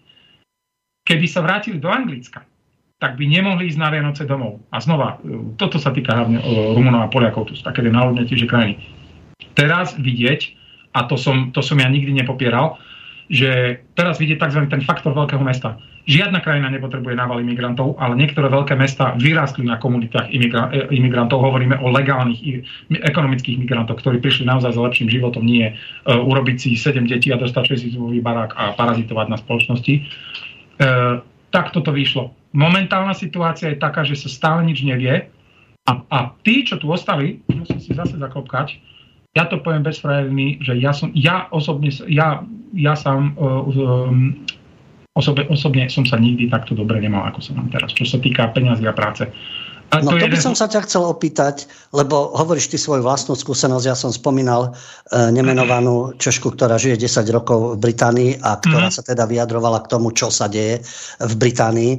[1.04, 2.46] Keby sa vrátili do Anglicka,
[3.00, 4.60] tak by nemohli ísť na Vianoce domov.
[4.68, 8.46] A znova, e, toto sa týka hlavne e, Rumunov a Poliakov, to sú také najľudnejšie
[8.46, 8.76] krajiny.
[9.56, 10.40] Teraz vidieť,
[10.92, 12.76] a to som, to som ja nikdy nepopieral,
[13.32, 14.68] že teraz vidieť tzv.
[14.68, 15.80] ten faktor veľkého mesta.
[16.10, 21.40] Žiadna krajina nepotrebuje nával imigrantov, ale niektoré veľké mesta vyrástli na komunitách imigra- e, imigrantov.
[21.40, 26.70] Hovoríme o legálnych ekonomických migrantoch, ktorí prišli naozaj za lepším životom, nie uh, urobiť si
[26.74, 29.94] 7 detí a dostať 6 barák a parazitovať na spoločnosti.
[29.94, 30.00] E,
[31.54, 32.39] tak toto vyšlo.
[32.50, 35.30] Momentálna situácia je taká, že sa stále nič nevie
[35.86, 38.78] a, a tí, čo tu ostali, musím si zase zaklopkať,
[39.38, 42.42] ja to poviem bez frajermi, že ja som, ja osobne, ja,
[42.74, 44.42] ja sám um,
[45.14, 48.50] osobne, osobne som sa nikdy takto dobre nemal, ako sa mám teraz, čo sa týka
[48.50, 49.30] peňazí a práce.
[49.90, 53.34] A no to, to by som sa ťa chcel opýtať, lebo hovoríš ty svoju vlastnú
[53.34, 58.86] skúsenosť, ja som spomínal e, nemenovanú Češku, ktorá žije 10 rokov v Británii a ktorá
[58.86, 59.02] mm-hmm.
[59.02, 60.78] sa teda vyjadrovala k tomu, čo sa deje
[61.18, 61.92] v Británii.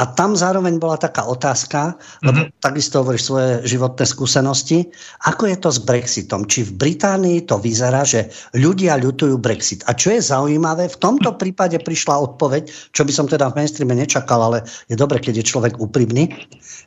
[0.00, 2.64] A tam zároveň bola taká otázka, lebo mm-hmm.
[2.64, 4.88] takisto hovoríš svoje životné skúsenosti,
[5.28, 6.48] ako je to s Brexitom?
[6.48, 9.84] Či v Británii to vyzerá, že ľudia ľutujú Brexit?
[9.84, 13.92] A čo je zaujímavé, v tomto prípade prišla odpoveď, čo by som teda v mainstreame
[13.92, 16.32] nečakal, ale je dobre, keď je človek úprimný,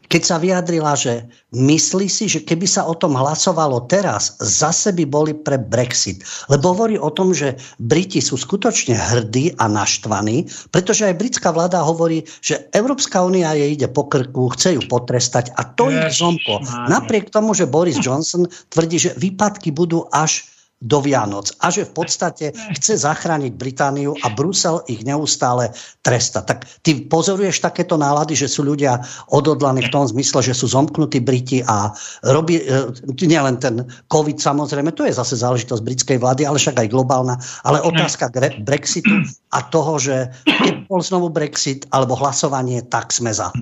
[0.09, 5.05] keď sa vyjadrila, že myslí si, že keby sa o tom hlasovalo teraz, zase by
[5.05, 6.21] boli pre Brexit.
[6.49, 11.81] Lebo hovorí o tom, že Briti sú skutočne hrdí a naštvaní, pretože aj britská vláda
[11.81, 16.63] hovorí, že Európska únia jej ide po krku, chce ju potrestať a to je zomko.
[16.87, 20.47] Napriek tomu, že Boris Johnson tvrdí, že výpadky budú až
[20.83, 25.71] do Vianoc a že v podstate chce zachrániť Britániu a Brusel ich neustále
[26.03, 26.43] tresta.
[26.43, 28.99] Tak ty pozoruješ takéto nálady, že sú ľudia
[29.31, 31.95] odhodlaní v tom zmysle, že sú zomknutí Briti a
[32.27, 32.91] robí e,
[33.23, 37.79] nielen ten COVID samozrejme, to je zase záležitosť britskej vlády, ale však aj globálna, ale
[37.79, 38.27] otázka
[38.59, 39.23] Brexitu
[39.55, 43.55] a toho, že keď bol znovu Brexit alebo hlasovanie, tak sme za.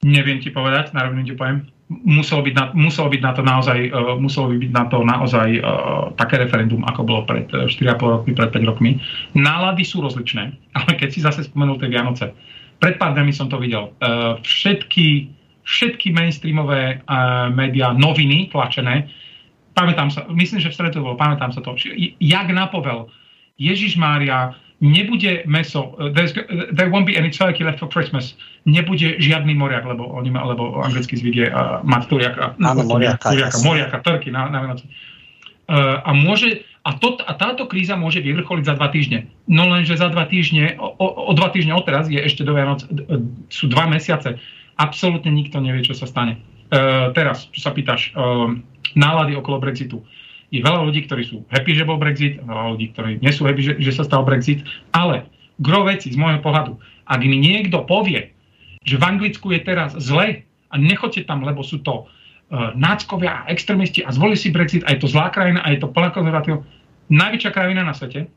[0.00, 4.14] Neviem ti povedať, na ti poviem muselo byť na, muselo byť na to naozaj, uh,
[4.14, 8.30] muselo by byť na to naozaj uh, také referendum, ako bolo pred uh, 4,5 rokmi,
[8.30, 8.90] pred 5 rokmi.
[9.34, 12.30] Nálady sú rozličné, ale keď si zase spomenul tie Vianoce,
[12.78, 13.90] pred pár dňami som to videl.
[13.98, 15.28] Uh, všetky,
[15.66, 19.10] všetky mainstreamové uh, médiá, noviny tlačené,
[19.74, 21.74] pamätám sa, myslím, že v stredu bolo, pamätám sa to,
[22.22, 23.10] jak napovel
[23.58, 26.08] Ježiš Mária, nebude meso, uh,
[26.72, 31.20] there won't be any turkey left for Christmas, nebude žiadny moriak, lebo oni lebo anglický
[31.20, 34.88] zvyk je uh, mať turiaka, Áno, moriaka, turiaka, moriaka, turkey na, na Vianoce.
[35.70, 39.30] Uh, a môže, a, to, a táto kríza môže vyvrcholiť za dva týždne.
[39.46, 42.82] No lenže za dva týždne, o, o, o dva týždne odteraz je ešte do Vianoc,
[43.52, 44.40] sú dva mesiace.
[44.80, 46.40] Absolútne nikto nevie, čo sa stane.
[46.72, 48.50] Uh, teraz, čo sa pýtaš, uh,
[48.96, 50.00] nálady okolo Brexitu.
[50.00, 50.19] Uh,
[50.50, 53.62] je veľa ľudí, ktorí sú happy, že bol Brexit, veľa ľudí, ktorí nie sú happy,
[53.62, 55.26] že, že sa stal Brexit, ale
[55.62, 56.74] gro veci z môjho pohľadu,
[57.06, 58.34] ak mi niekto povie,
[58.82, 63.46] že v Anglicku je teraz zle a nechoďte tam, lebo sú to uh, náckovia a
[63.52, 66.66] extrémisti a zvolili si Brexit a je to zlá krajina a je to plná konzervatív,
[67.10, 68.30] najväčšia krajina na svete,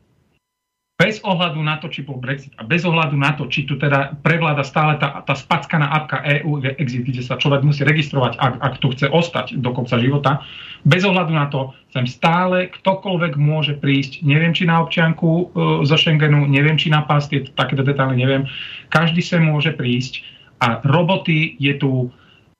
[0.94, 4.14] bez ohľadu na to, či bol Brexit a bez ohľadu na to, či tu teda
[4.22, 8.74] prevláda stále tá, tá spackaná apka EU Exit, kde sa človek musí registrovať, ak, ak
[8.78, 10.46] tu chce ostať do konca života,
[10.86, 15.44] bez ohľadu na to, sem stále ktokoľvek môže prísť, neviem či na občianku e,
[15.82, 17.26] zo Schengenu, neviem či na pás,
[17.58, 18.46] takéto detaily neviem,
[18.94, 20.22] každý sem môže prísť
[20.62, 22.14] a roboty je tu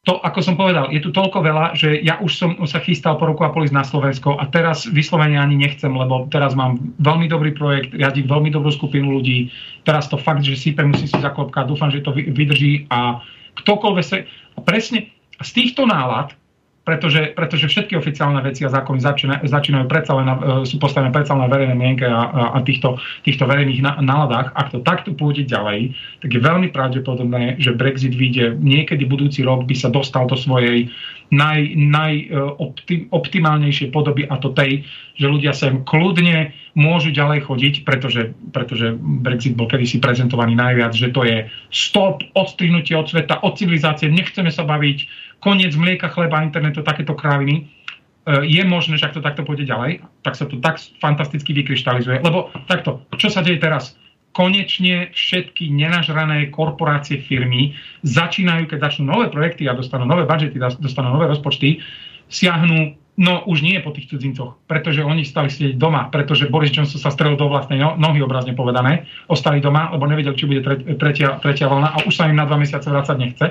[0.04, 3.24] to, ako som povedal, je tu toľko veľa, že ja už som sa chystal po
[3.24, 7.56] roku a pol na Slovensko a teraz vyslovene ani nechcem, lebo teraz mám veľmi dobrý
[7.56, 9.48] projekt, riadím veľmi dobrú skupinu ľudí,
[9.88, 13.24] teraz to fakt, že sype musí si zaklopkať, dúfam, že to vydrží a
[13.56, 14.20] ktokoľvek sa...
[14.54, 15.08] A presne
[15.40, 16.36] z týchto nálad
[16.84, 21.08] pretože, pretože všetky oficiálne veci a zákony začínajú, začínajú predsa len na, e, sú postavené
[21.08, 24.52] predsa na verejné mienke a, a, a týchto, týchto verejných náladách.
[24.52, 29.64] Ak to takto pôjde ďalej, tak je veľmi pravdepodobné, že Brexit vyjde niekedy budúci rok,
[29.64, 30.92] by sa dostal do svojej
[31.32, 34.84] naj, najoptimálnejšej e, podoby a to tej,
[35.16, 41.08] že ľudia sem kľudne môžu ďalej chodiť, pretože, pretože Brexit bol kedysi prezentovaný najviac, že
[41.14, 44.98] to je stop, odstrihnutie od sveta, od civilizácie, nechceme sa baviť,
[45.44, 47.68] koniec mlieka, chleba, internetu, takéto kráviny,
[48.24, 52.24] e, je možné, že ak to takto pôjde ďalej, tak sa to tak fantasticky vykryštalizuje.
[52.24, 54.00] Lebo takto, čo sa deje teraz?
[54.34, 61.14] Konečne všetky nenažrané korporácie firmy začínajú, keď začnú nové projekty a dostanú nové budžety, dostanú
[61.14, 61.78] nové rozpočty,
[62.26, 66.98] siahnu No už nie po tých cudzincoch, pretože oni stali sedieť doma, pretože Boris Johnson
[66.98, 70.66] sa strelil do vlastnej no, nohy, obrazne povedané, ostali doma, lebo nevedel, či bude
[70.98, 73.46] tretia, tretia vlna a už sa im na dva mesiace vrácať nechce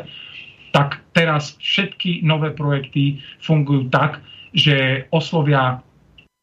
[0.74, 4.20] tak teraz všetky nové projekty fungujú tak,
[4.58, 5.86] že oslovia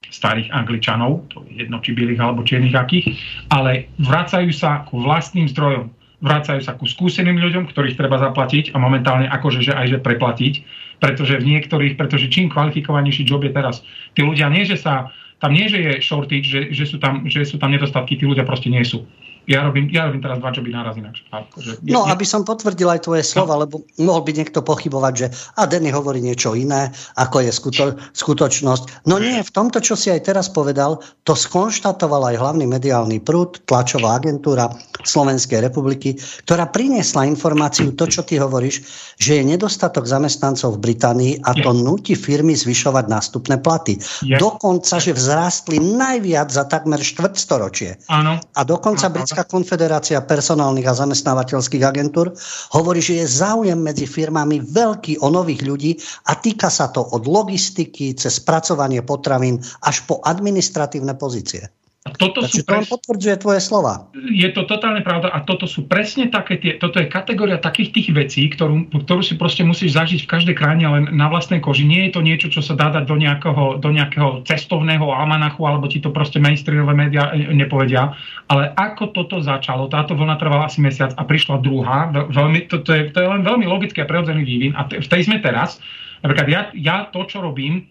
[0.07, 3.07] starých Angličanov, to je jedno či bielých alebo čiernych akých,
[3.53, 5.91] ale vracajú sa ku vlastným zdrojom.
[6.21, 10.55] Vracajú sa ku skúseným ľuďom, ktorých treba zaplatiť a momentálne akože že aj že preplatiť,
[11.01, 13.81] pretože v niektorých, pretože čím kvalifikovanejší job je teraz,
[14.13, 15.09] tí ľudia nie, že sa,
[15.41, 18.45] tam nie, že je shortage, že, že, sú tam, že sú tam nedostatky, tí ľudia
[18.45, 19.09] proste nie sú
[19.51, 21.19] ja robím, ja robím teraz dva joby naraz inak.
[21.35, 23.67] Akože, no, je, aby som potvrdil aj tvoje slova, no.
[23.67, 25.27] lebo mohol by niekto pochybovať, že
[25.59, 27.85] a Denny hovorí niečo iné, ako je skuto,
[28.15, 29.11] skutočnosť.
[29.11, 33.59] No nie, v tomto, čo si aj teraz povedal, to skonštatoval aj hlavný mediálny prúd,
[33.67, 34.71] tlačová agentúra
[35.03, 36.15] Slovenskej republiky,
[36.47, 38.87] ktorá priniesla informáciu, to, čo ty hovoríš,
[39.19, 43.99] že je nedostatok zamestnancov v Británii a to nutí firmy zvyšovať nástupné platy.
[44.23, 44.39] Je.
[44.39, 47.99] Dokonca, že vzrástli najviac za takmer štvrtstoročie.
[48.07, 48.39] Áno.
[48.55, 49.17] A dokonca Áno.
[49.41, 52.29] Britská konfederácia personálnych a zamestnávateľských agentúr
[52.77, 55.97] hovorí, že je záujem medzi firmami veľký o nových ľudí
[56.29, 61.73] a týka sa to od logistiky cez spracovanie potravín až po administratívne pozície.
[62.11, 62.91] A toto sú pres...
[62.91, 64.11] to potvrdzuje tvoje slova.
[64.15, 68.09] Je to totálne pravda a toto sú presne také tie, toto je kategória takých tých
[68.11, 71.87] vecí, ktorú, ktorú si proste musíš zažiť v každej krajine, ale na vlastnej koži.
[71.87, 75.87] Nie je to niečo, čo sa dá dať do nejakého, do nejakého cestovného almanachu, alebo
[75.87, 78.19] ti to proste mainstreamové médiá e, nepovedia.
[78.51, 82.91] Ale ako toto začalo, táto vlna trvala asi mesiac a prišla druhá, veľmi, to, to,
[82.91, 85.79] je, to je len veľmi logický a prirodzený vývin a v tej sme teraz.
[86.21, 87.87] Napríklad ja, ja to, čo robím,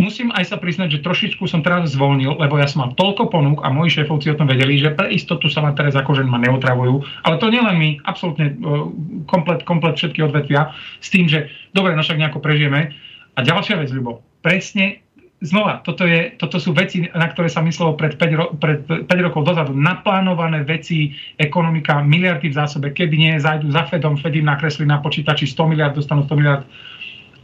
[0.00, 3.58] musím aj sa priznať, že trošičku som teraz zvolnil, lebo ja som mal toľko ponúk
[3.62, 7.02] a moji šéfovci o tom vedeli, že pre istotu sa ma teraz akože ma neutravujú.
[7.22, 8.54] Ale to nielen my, absolútne e,
[9.30, 12.90] komplet, komplet všetky odvetvia s tým, že dobre, no však nejako prežijeme.
[13.32, 15.00] A ďalšia vec, Ľubo, presne
[15.42, 19.08] znova, toto, je, toto sú veci, na ktoré sa myslelo pred 5, ro, pred 5
[19.26, 19.74] rokov dozadu.
[19.74, 25.02] Naplánované veci, ekonomika, miliardy v zásobe, keby nie, zajdu za Fedom, Fed im nakreslí na
[25.02, 26.64] počítači 100 miliard, dostanú 100 miliard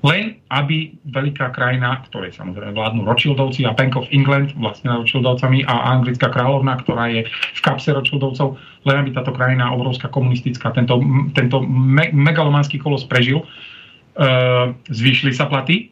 [0.07, 5.99] len aby veľká krajina, ktorej samozrejme vládnu Rothschildovci a Bank of England, vlastne Rothschildovcami a
[5.99, 8.55] anglická kráľovna, ktorá je v kapse Rothschildovcov,
[8.87, 11.03] len aby táto krajina obrovská komunistická, tento,
[11.35, 15.91] tento me- megalomanský kolos prežil, uh, zvýšili sa platy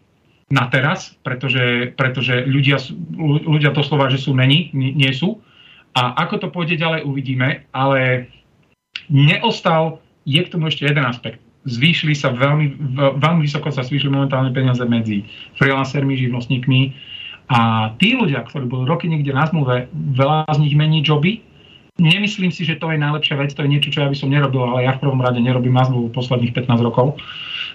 [0.55, 2.79] na teraz, pretože, pretože ľudia,
[3.43, 5.43] ľudia to slova, že sú není, nie sú.
[5.99, 8.31] A ako to pôjde ďalej, uvidíme, ale
[9.11, 12.79] neostal, je k tomu ešte jeden aspekt zvýšili sa veľmi,
[13.19, 15.27] veľmi vysoko sa zvýšili momentálne peniaze medzi
[15.59, 16.81] freelancermi, živnostníkmi
[17.47, 21.43] a tí ľudia, ktorí boli roky niekde na zmluve, veľa z nich mení joby.
[21.97, 24.61] Nemyslím si, že to je najlepšia vec, to je niečo, čo ja by som nerobil,
[24.67, 27.17] ale ja v prvom rade nerobím na zmluvu posledných 15 rokov.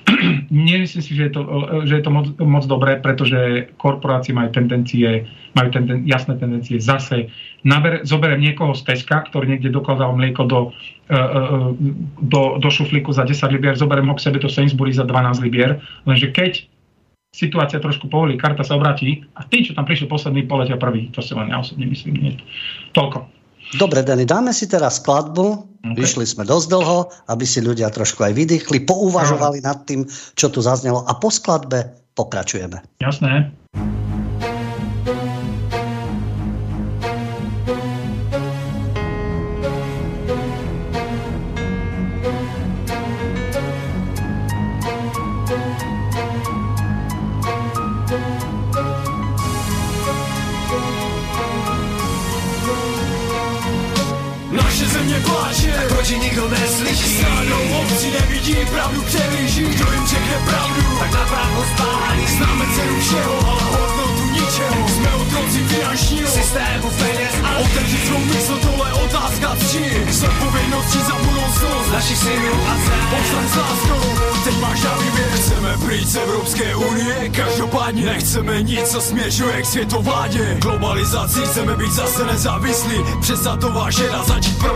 [0.51, 1.41] Nemyslím si, že je to,
[1.89, 5.25] že je to moc, moc dobré, pretože korporácie majú tendencie,
[5.57, 7.33] majú tenden, jasné tendencie zase.
[7.61, 10.59] Naber, zoberiem niekoho z Teska, ktorý niekde dokladal mlieko do,
[11.09, 11.57] e, e, e,
[12.25, 15.77] do, do šuflíku za 10 libier, zoberiem ho k sebe do Sainsbury za 12 libier,
[16.09, 16.65] lenže keď
[17.31, 21.07] situácia trošku povolí, karta sa obratí a tí, čo tam prišli posledný, poletia prvý.
[21.15, 22.19] To si len ja osobne myslím.
[22.19, 22.33] Nie.
[22.91, 23.29] Toľko.
[23.71, 25.71] Dobre, Dani, dáme si teraz skladbu.
[25.81, 25.97] Okay.
[25.97, 30.05] Vyšli sme dosť dlho, aby si ľudia trošku aj vydýchli, pouvažovali nad tým,
[30.35, 32.83] čo tu zaznelo a po skladbe pokračujeme.
[32.99, 33.49] Jasné.
[75.91, 80.57] Pryč z Evropské unie, každopádně nechceme nic, co směřuje k světovládě.
[80.61, 84.70] Globalizaci chceme být zase nezávislí, přestat to vážet a začít produkovat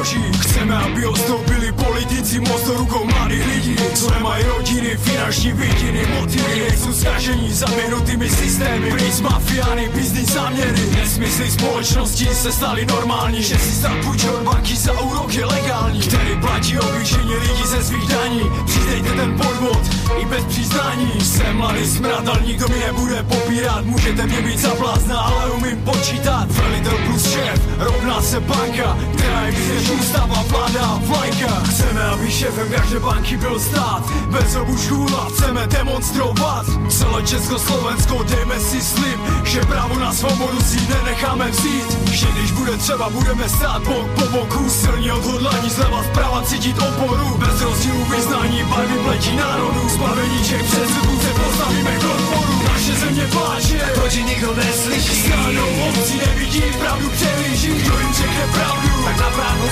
[0.00, 0.32] zboží.
[0.40, 6.60] Chceme, aby odstoupili politici moc do rukou mladých lidí, co nemají rodiny, finanční vidiny, motivy,
[6.68, 13.72] nejsou zkažení zaměnutými systémy, pryč mafiány, biznis záměry, nesmysly společnosti se staly normální, že si
[13.72, 18.42] stát půjče od banky za úrok je legální, který platí obyčejní lidi ze svých daní.
[18.66, 19.80] Přiznejte ten podvod
[20.18, 21.20] i bez přiznání.
[21.20, 23.84] Jsem mladý smrad, ale nikdo mi nebude popírat.
[23.84, 26.46] Můžete mě mít za blázna, ale umím počítat.
[26.50, 31.62] Velitel plus šéf, rovná se banka, která je víc ústava, vláda, vlajka.
[31.70, 34.02] Chceme, aby šéfem každé banky byl stát.
[34.30, 36.66] Bez obušků chceme demonstrovat.
[36.88, 42.08] Celé Československo, dejme si slib, že právo na svobodu si nenecháme vzít.
[42.12, 44.70] Že když bude třeba, budeme stát bok po boku.
[44.70, 47.38] Silní odhodlání zleva vprava cítit oporu.
[47.38, 49.88] Bez rozdílu vyznání, barvy pletí národu.
[49.88, 52.62] Zbavení přes předsudků se postavíme k odporu.
[52.72, 55.22] Naše země pláče, tak proč nikdo neslyší?
[55.22, 57.68] Stranou obcí nevidí, pravdu přehlíží.
[57.68, 59.30] Kdo jim řekne pravdu, tak na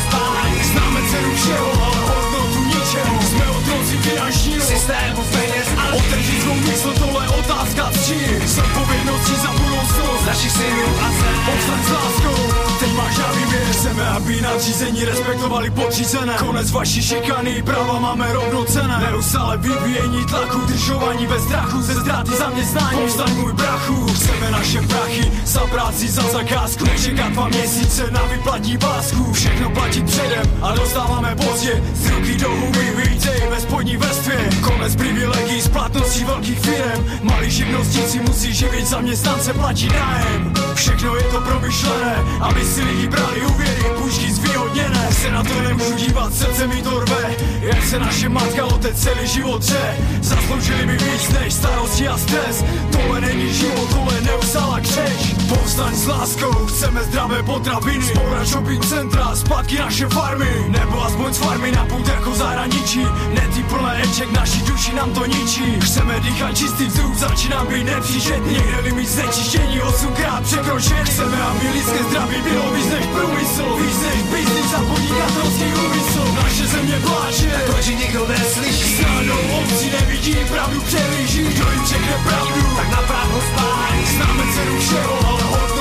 [0.08, 0.64] spálí.
[0.64, 3.22] Známe cenu všeho, ale hodnotu ničeho.
[3.22, 8.40] Jsme otroci finančního systému peněz a otevřít svou mysl, tohle otázka cti.
[8.46, 11.34] S odpovědností za budoucnost našich synů a dcer.
[11.46, 16.34] Povstaň s láskou, Teď máš na výběr, chceme, aby nadřízení respektovali podřízené.
[16.38, 22.98] Konec vaší šikany, práva máme rovnocené Neustále vyvíjení tlaku, držování bez strachu Ze ztráty zaměstnání,
[23.00, 26.84] povstaň můj brachu Chceme naše prachy, za práci, za zakázku.
[26.84, 29.32] Nečekat dva měsíce na vyplatí pásku.
[29.32, 31.82] Všechno platit předem a dostáváme pozdě.
[31.94, 34.50] Z ruky do huby, vítej ve spodní vrstvě.
[34.60, 40.52] Konec privilegií, splatností velkých firm Malí živnostníci musí živit zaměstnance, platit nájem.
[40.74, 45.08] Všechno je to promyšlené, aby si lidi brali úvěry, půjčky zvýhodněné.
[45.12, 47.34] Se na to nemůžu dívat, srdce mi to rve.
[47.60, 52.64] Jak se naše matka otec celý život tře Zasloužili mi víc než starosti a stres.
[52.92, 55.34] Tohle není život, tohle neustála křeč.
[55.48, 58.04] Povstaň s láskou, chceme zdravé potraviny.
[58.04, 60.64] Zbourat shopping centra, zpátky naše farmy.
[60.68, 63.06] Nebo aspoň z farmy na půd jako zahraničí.
[63.34, 65.80] Nety plné eček, naší duši nám to ničí.
[65.80, 71.04] Chceme dýchat čistý vzduch, začínám být nepříčetný Někde limit znečištění osmkrát překročen.
[71.04, 76.22] Chceme, aby lidské zdraví bylo víc než průmysl Víc než biznis a podnikatelský úmysl.
[76.42, 78.94] Naše země pláče, proč nikdo neslyší?
[78.96, 81.42] Stranou obcí nevidí, pravdu přehlíží.
[81.42, 84.06] Kdo jim řekne pravdu, tak na právo spálí.
[84.16, 85.77] Známe cenu všeho, ale hodnotu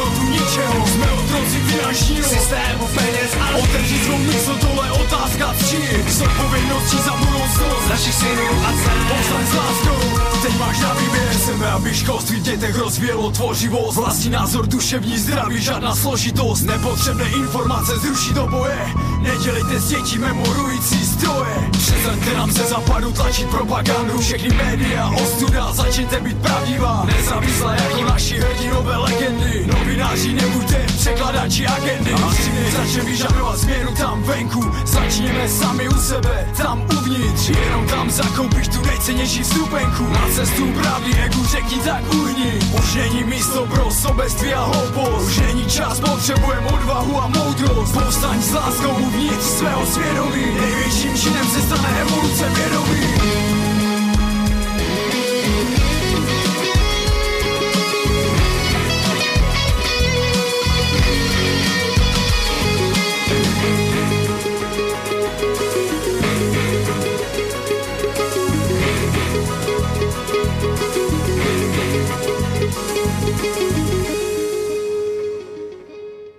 [0.58, 6.98] ničeho Jsme otroci finančního systému peněz a otevřít svou mysl, tohle otázka cti S odpovědností
[6.98, 8.98] za budoucnost našich synů a dcer.
[9.08, 11.28] Povstaň s láskou, teď máš na výběr.
[11.30, 13.98] Chceme, aby školství dětech rozvíjelo tvořivost.
[13.98, 16.62] Vlastní názor, duševní zdraví, žádná složitost.
[16.62, 18.88] Nepotřebné informace zruší do boje.
[19.22, 21.70] Nedělejte z dětí memorující stroje.
[21.72, 24.20] Přestaňte nám se zapadu tlačit propagandu.
[24.20, 27.06] Všechny média, ostuda, začněte být pravdivá.
[27.06, 29.68] Nezávislé jako naši hrdinové legendy.
[29.68, 32.12] Novináři nebuďte překladači agendy.
[32.72, 34.72] Začne vyžadovat změnu tam venku.
[34.86, 37.50] Začněme sami u sebe, tam uvnitř.
[37.50, 42.60] Jenom tam zakoupíš tu nejcennější vstupenku Na cestu pravdy, egu řekni tak uhni.
[42.80, 45.28] Už není místo pro sobectví a hloupost.
[45.28, 47.94] Už není čas, potřebujeme odvahu a moudrost.
[47.94, 50.46] Povstaň s láskou uvnitř svého svědomí.
[50.62, 53.67] Největším činem se stane evoluce vědomí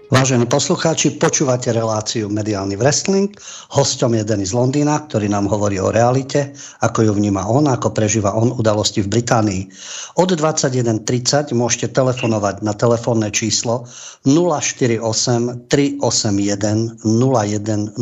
[0.08, 3.28] Vážení poslucháči, počúvate reláciu Mediálny wrestling.
[3.68, 8.32] Hosťom je Denis Londýna, ktorý nám hovorí o realite, ako ju vníma on, ako prežíva
[8.32, 9.68] on udalosti v Británii.
[10.16, 13.84] Od 21.30 môžete telefonovať na telefónne číslo
[14.24, 17.92] 048 381 0101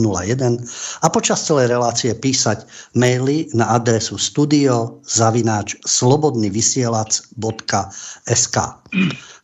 [1.03, 8.57] a počas celej relácie písať maily na adresu studio zavináč slobodnyvysielac.sk.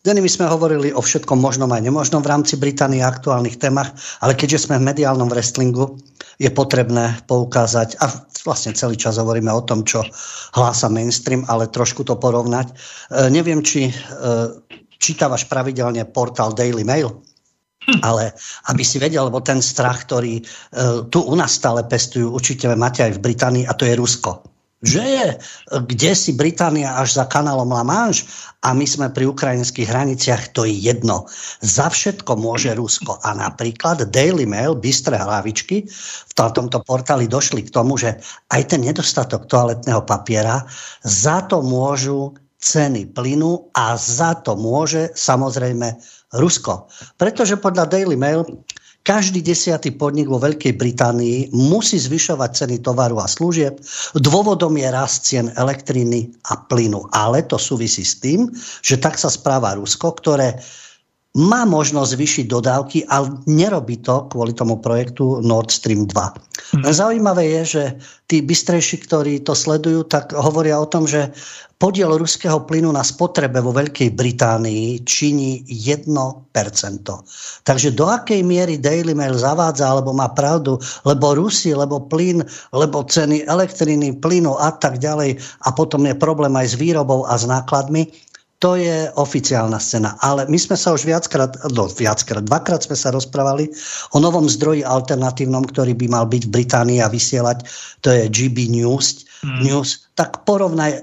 [0.03, 4.35] Deny my sme hovorili o všetkom možnom aj nemožnom v rámci Británie aktuálnych témach, ale
[4.35, 5.95] keďže sme v mediálnom wrestlingu,
[6.43, 8.11] je potrebné poukázať, a
[8.43, 10.03] vlastne celý čas hovoríme o tom, čo
[10.59, 12.67] hlása mainstream, ale trošku to porovnať.
[12.67, 12.75] E,
[13.31, 13.93] neviem, či e,
[14.99, 17.23] čítavaš pravidelne portál Daily Mail?
[18.03, 18.35] Ale
[18.75, 20.43] aby si vedel, lebo ten strach, ktorý e,
[21.15, 24.52] tu u nás stále pestujú, určite máte aj v Británii, a to je Rusko
[24.83, 25.29] že je
[25.73, 28.27] kde si Británia až za kanálom La Manche
[28.67, 31.27] a my sme pri ukrajinských hraniciach, to je jedno.
[31.63, 33.19] Za všetko môže Rusko.
[33.23, 35.87] A napríklad Daily Mail, bystré hlavičky,
[36.27, 38.19] v tomto portáli došli k tomu, že
[38.51, 40.67] aj ten nedostatok toaletného papiera,
[41.03, 45.99] za to môžu ceny plynu a za to môže samozrejme
[46.39, 46.87] Rusko.
[47.19, 48.47] Pretože podľa Daily Mail
[49.03, 53.83] každý desiatý podnik vo Veľkej Británii musí zvyšovať ceny tovaru a služieb.
[54.15, 57.11] Dôvodom je rast cien elektriny a plynu.
[57.11, 58.51] Ale to súvisí s tým,
[58.81, 60.63] že tak sa správa Rusko, ktoré
[61.33, 66.13] má možnosť vyšiť dodávky, ale nerobí to kvôli tomu projektu Nord Stream 2.
[66.13, 66.85] Hmm.
[66.85, 67.85] Zaujímavé je, že
[68.29, 71.33] tí bystrejší, ktorí to sledujú, tak hovoria o tom, že
[71.81, 76.07] podiel ruského plynu na spotrebe vo Veľkej Británii činí 1%.
[77.65, 80.77] Takže do akej miery Daily Mail zavádza, alebo má pravdu,
[81.09, 82.45] lebo Rusi, lebo plyn,
[82.77, 87.35] lebo ceny elektriny, plynu a tak ďalej a potom je problém aj s výrobou a
[87.41, 88.07] s nákladmi,
[88.63, 90.15] to je oficiálna scéna.
[90.23, 93.67] Ale my sme sa už viackrát, no viackrát, dvakrát sme sa rozprávali
[94.15, 97.67] o novom zdroji alternatívnom, ktorý by mal byť v Británii a vysielať,
[98.07, 99.27] to je GB News.
[99.43, 99.67] Hmm.
[99.67, 100.07] News.
[100.15, 101.01] Tak porovnaj, e,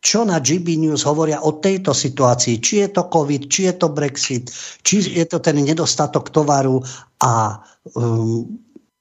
[0.00, 2.56] čo na GB News hovoria o tejto situácii.
[2.56, 4.48] Či je to COVID, či je to Brexit,
[4.80, 6.80] či je to ten nedostatok tovaru
[7.20, 7.60] a
[7.92, 8.48] um,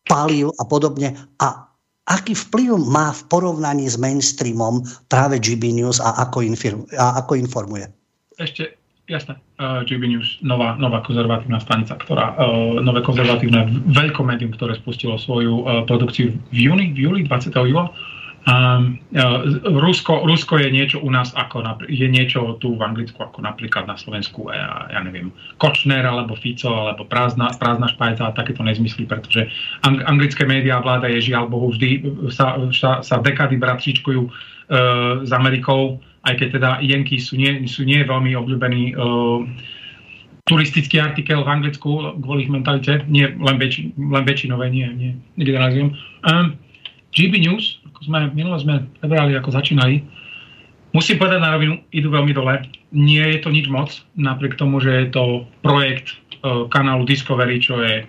[0.04, 1.16] palív a podobne.
[1.40, 1.67] A
[2.08, 4.82] aký vplyv má v porovnaní s mainstreamom
[5.12, 7.92] práve GB News a ako, infir- a ako informuje?
[8.40, 8.80] Ešte,
[9.12, 15.20] jasné, uh, GB News, nová, nová konzervatívna stanica, ktorá, uh, nové konzervatívne veľkomédium, ktoré spustilo
[15.20, 17.52] svoju uh, produkciu v júni, v júli, 20.
[17.54, 17.92] júla,
[18.48, 18.96] Uh,
[19.68, 24.00] Rusko, Rusko je niečo u nás ako, je niečo tu v Anglicku ako napríklad na
[24.00, 29.52] Slovensku, ja, ja neviem, Kočner alebo Fico alebo prázdna, prázdna špajca a takéto nezmysly, pretože
[29.84, 34.32] ang, anglické médiá vláda je žiaľ Bohu vždy sa, sa, sa dekady bratříčkujú uh,
[35.28, 39.44] s Amerikou, aj keď teda Jenky sú nie, sú nie veľmi obľúbení uh,
[40.48, 45.92] turistický artikel v Anglicku kvôli ich mentalite, nie len, väčši, len väčšinové, nie, nie, negeneralizujem.
[46.24, 46.56] Um,
[47.12, 50.02] GB News, sme, minule sme prebrali, ako začínali,
[50.96, 52.64] musím povedať na rovinu, idú veľmi dole.
[52.96, 55.24] Nie je to nič moc, napriek tomu, že je to
[55.60, 58.08] projekt uh, kanálu Discovery, čo je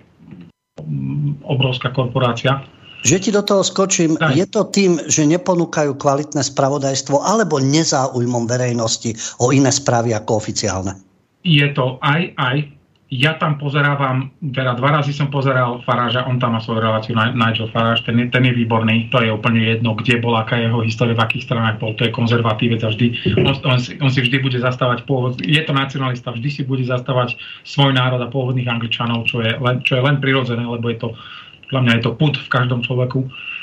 [0.79, 2.63] um, obrovská korporácia.
[2.99, 4.35] Že ti do toho skočím, Aj.
[4.35, 10.99] je to tým, že neponúkajú kvalitné spravodajstvo alebo nezáujmom verejnosti o iné správy ako oficiálne?
[11.47, 12.78] Je to aj, aj
[13.09, 17.65] ja tam pozerávam, teda dva razy som pozeral Faráža, on tam má svoju reláciu, Nigel
[17.73, 21.25] Faráž, ten, ten je výborný, to je úplne jedno, kde bol, aká jeho história, v
[21.25, 23.07] akých stranách bol, to je konzervatívec a vždy,
[23.41, 26.85] on, on, si, on si vždy bude zastávať pôvod, je to nacionalista, vždy si bude
[26.85, 27.33] zastávať
[27.65, 31.17] svoj národ a pôvodných angličanov, čo je len, čo je len prirodzené, lebo je to,
[31.65, 33.25] podľa mňa je to put v každom človeku.
[33.25, 33.58] Uh,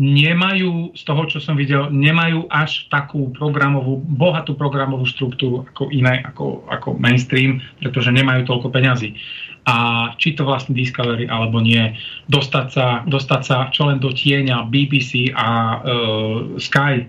[0.00, 6.24] nemajú, z toho, čo som videl, nemajú až takú programovú, bohatú programovú štruktúru ako iné,
[6.24, 9.12] ako, ako mainstream, pretože nemajú toľko peňazí.
[9.68, 11.94] A či to vlastne Discovery alebo nie,
[12.26, 17.06] dostať sa, dostať sa čo len do tieňa BBC a uh, Sky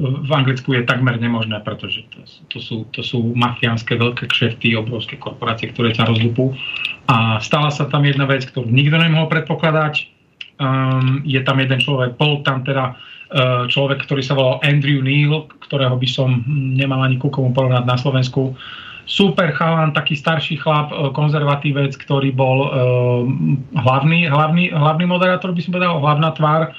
[0.00, 5.20] v Anglicku je takmer nemožné, pretože to, to, sú, to sú mafiánske veľké kšefty, obrovské
[5.20, 6.56] korporácie, ktoré ťa rozlupú.
[7.04, 10.19] A stala sa tam jedna vec, ktorú nikto nemohol predpokladať,
[10.60, 15.48] Um, je tam jeden človek, bol tam teda uh, človek, ktorý sa volal Andrew Neil,
[15.64, 18.52] ktorého by som nemal ani ku komu porovnať na Slovensku.
[19.08, 22.70] Super chalan, taký starší chlap, uh, konzervatívec, ktorý bol uh,
[23.72, 26.72] hlavný, hlavný, hlavný moderátor, by som povedal, hlavná tvár uh,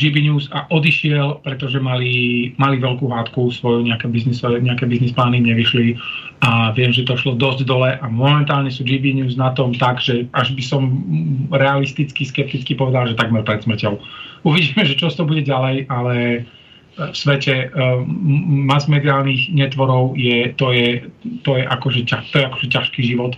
[0.00, 5.44] GB News a odišiel, pretože mali, mali veľkú hádku, svoju nejaké biznis, nejaké biznis plány
[5.44, 6.00] nevyšli
[6.40, 10.00] a viem, že to šlo dosť dole a momentálne sú GB News na tom tak,
[10.00, 10.82] že až by som
[11.52, 14.00] realisticky, skepticky povedal, že takmer pred smrťou.
[14.48, 16.48] Uvidíme, že čo to bude ďalej, ale
[16.96, 18.00] v svete uh,
[18.48, 21.04] masmediálnych netvorov je, to, je,
[21.44, 23.36] to, je akože, to je akože ťažký život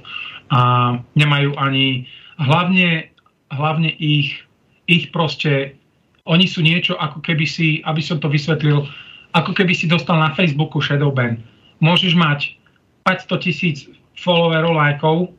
[0.54, 2.06] a nemajú ani
[2.38, 3.10] hlavne,
[3.50, 4.45] hlavne ich
[4.86, 5.74] ich proste,
[6.26, 8.86] oni sú niečo, ako keby si, aby som to vysvetlil,
[9.34, 11.38] ako keby si dostal na Facebooku shadow ban.
[11.82, 12.56] Môžeš mať
[13.04, 13.76] 500 tisíc
[14.18, 15.30] followerov, lajkov,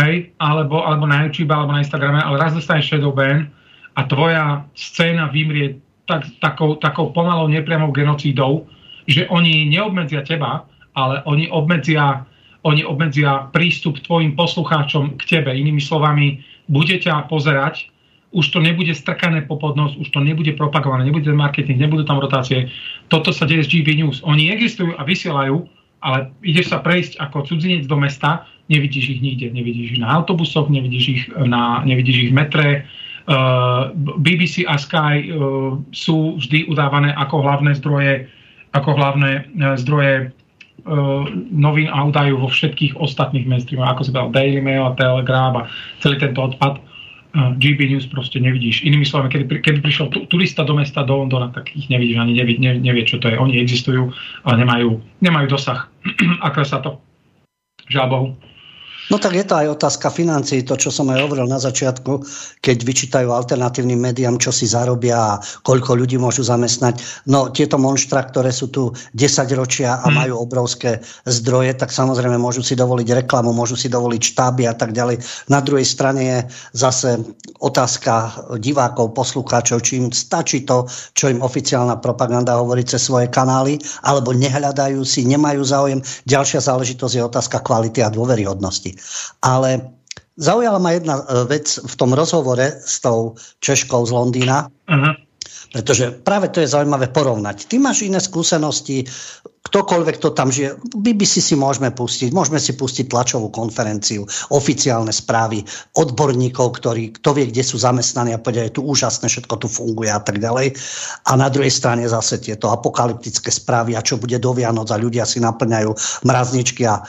[0.00, 3.46] hej, alebo, alebo na YouTube, alebo na Instagrame, ale raz dostaneš shadow ban
[3.94, 5.78] a tvoja scéna vymrie
[6.10, 8.66] tak, takou, takou pomalou nepriamou genocídou,
[9.06, 10.66] že oni neobmedzia teba,
[10.96, 12.24] ale oni obmedzia,
[12.64, 15.52] oni obmedzia prístup tvojim poslucháčom k tebe.
[15.52, 17.92] Inými slovami, bude ťa pozerať
[18.34, 22.66] už to nebude strkané po podnos, už to nebude propagované, nebude marketing, nebudú tam rotácie.
[23.06, 24.26] Toto sa deje z GB News.
[24.26, 25.62] Oni existujú a vysielajú,
[26.02, 29.54] ale ideš sa prejsť ako cudzinec do mesta, nevidíš ich nikde.
[29.54, 32.68] Nevidíš ich na autobusoch, nevidíš ich, na, nevidíš ich v metre.
[33.24, 33.88] Uh,
[34.20, 38.28] BBC a Sky uh, sú vždy udávané ako hlavné zdroje,
[38.76, 44.36] ako hlavné uh, zdroje uh, novín a údajov vo všetkých ostatných mainstreamoch, ako si povedal
[44.36, 45.62] Daily Mail a Telegram a
[46.04, 46.84] celý tento odpad.
[47.34, 48.86] Uh, GB News proste nevidíš.
[48.86, 52.30] Inými slovami, keby, keby prišiel tu, turista do mesta, do Londona, tak ich nevidíš, ani
[52.38, 53.34] nevie, nevie, čo to je.
[53.34, 54.14] Oni existujú,
[54.46, 55.90] ale nemajú, nemajú dosah.
[56.46, 57.02] Ako sa to?
[57.90, 58.38] Žiaľ.
[59.12, 62.24] No tak je to aj otázka financií, to, čo som aj hovoril na začiatku,
[62.64, 67.04] keď vyčítajú alternatívnym médiám, čo si zarobia a koľko ľudí môžu zamestnať.
[67.28, 70.14] No tieto monštra, ktoré sú tu 10 ročia a mhm.
[70.16, 74.96] majú obrovské zdroje, tak samozrejme môžu si dovoliť reklamu, môžu si dovoliť štáby a tak
[74.96, 75.20] ďalej.
[75.52, 76.38] Na druhej strane je
[76.72, 77.20] zase
[77.60, 83.76] otázka divákov, poslucháčov, či im stačí to, čo im oficiálna propaganda hovorí cez svoje kanály,
[84.00, 86.00] alebo nehľadajú si, nemajú záujem.
[86.24, 88.93] Ďalšia záležitosť je otázka kvality a dôveryhodnosti.
[89.42, 89.90] Ale
[90.36, 95.14] zaujala ma jedna e, vec v tom rozhovore s tou Češkou z Londýna, uh-huh.
[95.74, 97.66] Pretože práve to je zaujímavé porovnať.
[97.66, 99.02] Ty máš iné skúsenosti,
[99.64, 100.78] ktokoľvek to tam žije.
[100.94, 104.22] BBC si môžeme pustiť, môžeme si pustiť tlačovú konferenciu,
[104.54, 105.66] oficiálne správy
[105.98, 110.14] odborníkov, ktorí, kto vie, kde sú zamestnaní a povedia, je tu úžasné, všetko tu funguje
[110.14, 110.78] a tak ďalej.
[111.26, 115.26] A na druhej strane zase tieto apokalyptické správy a čo bude do Vianoc a ľudia
[115.26, 115.90] si naplňajú
[116.22, 117.02] mrazničky a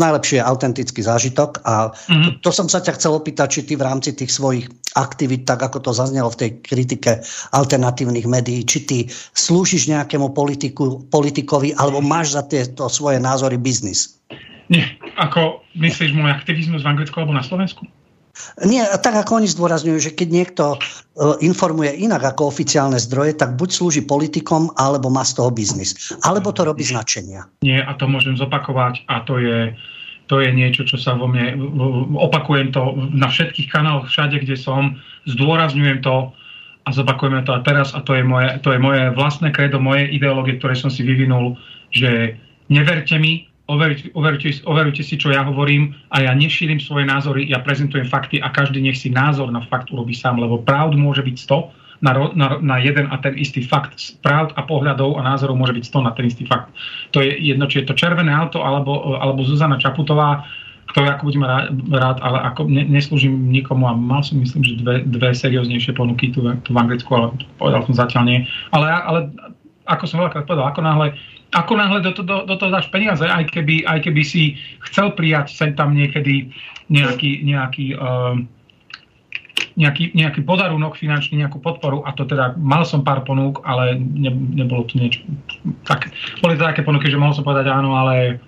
[0.00, 1.60] najlepšie je autentický zážitok.
[1.66, 2.40] A mm-hmm.
[2.40, 5.62] to, to som sa ťa chcel opýtať, či ty v rámci tých svojich aktivít, tak
[5.62, 7.20] ako to zaznelo v tej kritike
[7.52, 8.98] alternatívnych médií, či ty
[9.34, 14.20] slúžiš nejakému politiku, politikovi, alebo máš za tieto svoje názory biznis?
[14.68, 14.84] Nie.
[15.16, 17.88] Ako myslíš môj aktivizmus v Anglicku alebo na Slovensku?
[18.62, 20.78] Nie, tak ako oni zdôrazňujú, že keď niekto e,
[21.42, 26.14] informuje inak ako oficiálne zdroje, tak buď slúži politikom, alebo má z toho biznis.
[26.22, 27.50] Alebo to robí značenia.
[27.66, 29.74] Nie, a to môžem zopakovať a to je,
[30.30, 31.58] to je niečo, čo sa vo mne,
[32.14, 36.30] opakujem to na všetkých kanáloch, všade, kde som, zdôrazňujem to,
[36.88, 40.08] a zopakujeme to a teraz a to je moje, to je moje vlastné kredo, moje
[40.08, 41.60] ideológie, ktoré som si vyvinul,
[41.92, 42.40] že
[42.72, 44.16] neverte mi, overujte,
[44.64, 48.80] overujte si, čo ja hovorím a ja nešírim svoje názory, ja prezentujem fakty a každý
[48.80, 52.76] nech si názor na fakt urobí sám, lebo pravd môže byť 100 na, na, na
[52.80, 53.98] jeden a ten istý fakt.
[54.24, 56.72] Pravd a pohľadov a názorov môže byť 100 na ten istý fakt.
[57.12, 60.46] To je jedno, či je to červené auto alebo, alebo Zuzana Čaputová,
[60.88, 61.44] ktorú ako budem
[61.92, 66.32] rád, ale ako ne, neslúžim nikomu a mal som myslím, že dve, dve serióznejšie ponuky
[66.32, 68.38] tu, tu v Anglicku, ale povedal som zatiaľ nie.
[68.72, 69.18] Ale, ale
[69.84, 71.06] ako som veľakrát povedal, ako náhle,
[71.52, 74.56] ako náhle do, do, do toho dáš peniaze, aj keby, aj keby si
[74.88, 76.52] chcel prijať sem tam niekedy
[76.88, 78.36] nejaký, nejaký uh,
[79.78, 84.34] nejaký, nejaký podarunok finančný, nejakú podporu a to teda, mal som pár ponúk, ale ne,
[84.34, 85.22] nebolo to niečo
[85.86, 86.10] tak,
[86.42, 88.42] boli to také ponuky, že mohol som povedať áno, ale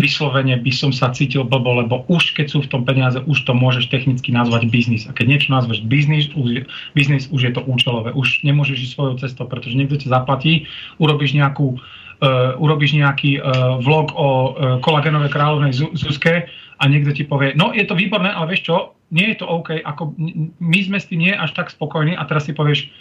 [0.00, 3.52] vyslovene by som sa cítil blbo, lebo už keď sú v tom peniaze, už to
[3.52, 5.04] môžeš technicky nazvať biznis.
[5.04, 6.64] A keď niečo nazveš biznis, už,
[6.96, 8.16] biznis, už je to účelové.
[8.16, 10.66] Už nemôžeš ísť svojou cestou, pretože niekto ťa zaplatí,
[10.96, 11.76] urobíš nejakú
[12.20, 14.44] Uh, urobíš nejaký uh, vlog o uh,
[14.84, 19.32] kolagenovej kráľovnej Zuzke a niekto ti povie, no je to výborné, ale vieš čo, nie
[19.32, 20.12] je to OK, ako
[20.60, 22.92] my sme s tým nie až tak spokojní a teraz si povieš,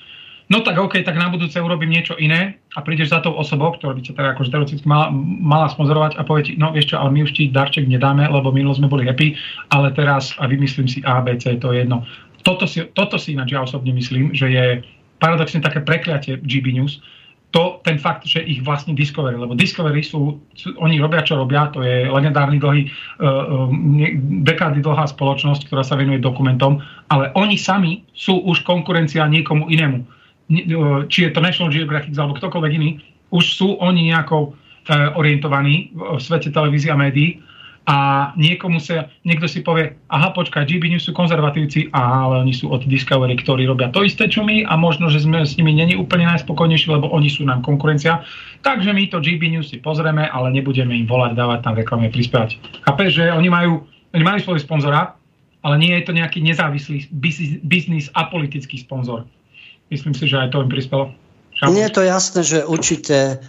[0.49, 3.93] no tak OK, tak na budúce urobím niečo iné a prídeš za tou osobou, ktorá
[3.93, 7.13] by ťa teda akože teoreticky mala, mala sponzorovať a povie ti, no vieš čo, ale
[7.13, 9.37] my už ti darček nedáme, lebo minulo sme boli happy,
[9.69, 12.01] ale teraz a vymyslím si A, B, C, to je jedno.
[12.41, 14.65] Toto si, toto si ináč ja osobne myslím, že je
[15.21, 16.97] paradoxne také prekliatie GB News,
[17.49, 21.65] to, ten fakt, že ich vlastne Discovery, lebo Discovery sú, sú oni robia, čo robia,
[21.73, 23.65] to je legendárny dlhý, uh,
[24.45, 26.77] dekády dlhá spoločnosť, ktorá sa venuje dokumentom,
[27.09, 30.18] ale oni sami sú už konkurencia niekomu inému
[31.07, 32.89] či je to National Geographic alebo ktokoľvek iný,
[33.29, 34.49] už sú oni nejako e,
[35.13, 37.37] orientovaní v svete televízie a médií
[37.89, 42.53] a niekomu sa, niekto si povie, aha, počkaj, GB News sú konzervatívci, aha, ale oni
[42.53, 45.73] sú od Discovery, ktorí robia to isté, čo my a možno, že sme s nimi
[45.73, 48.21] není úplne najspokojnejší, lebo oni sú nám konkurencia.
[48.61, 52.61] Takže my to GB News si pozrieme, ale nebudeme im volať, dávať tam reklame, prispievať.
[52.85, 53.81] Chápeš, že oni majú,
[54.13, 55.17] oni majú svoj sponzora,
[55.65, 57.09] ale nie je to nejaký nezávislý
[57.65, 59.25] biznis a politický sponzor
[59.89, 61.11] myslím si, že aj to im prispelo.
[61.67, 63.43] Nie je to jasné, že určite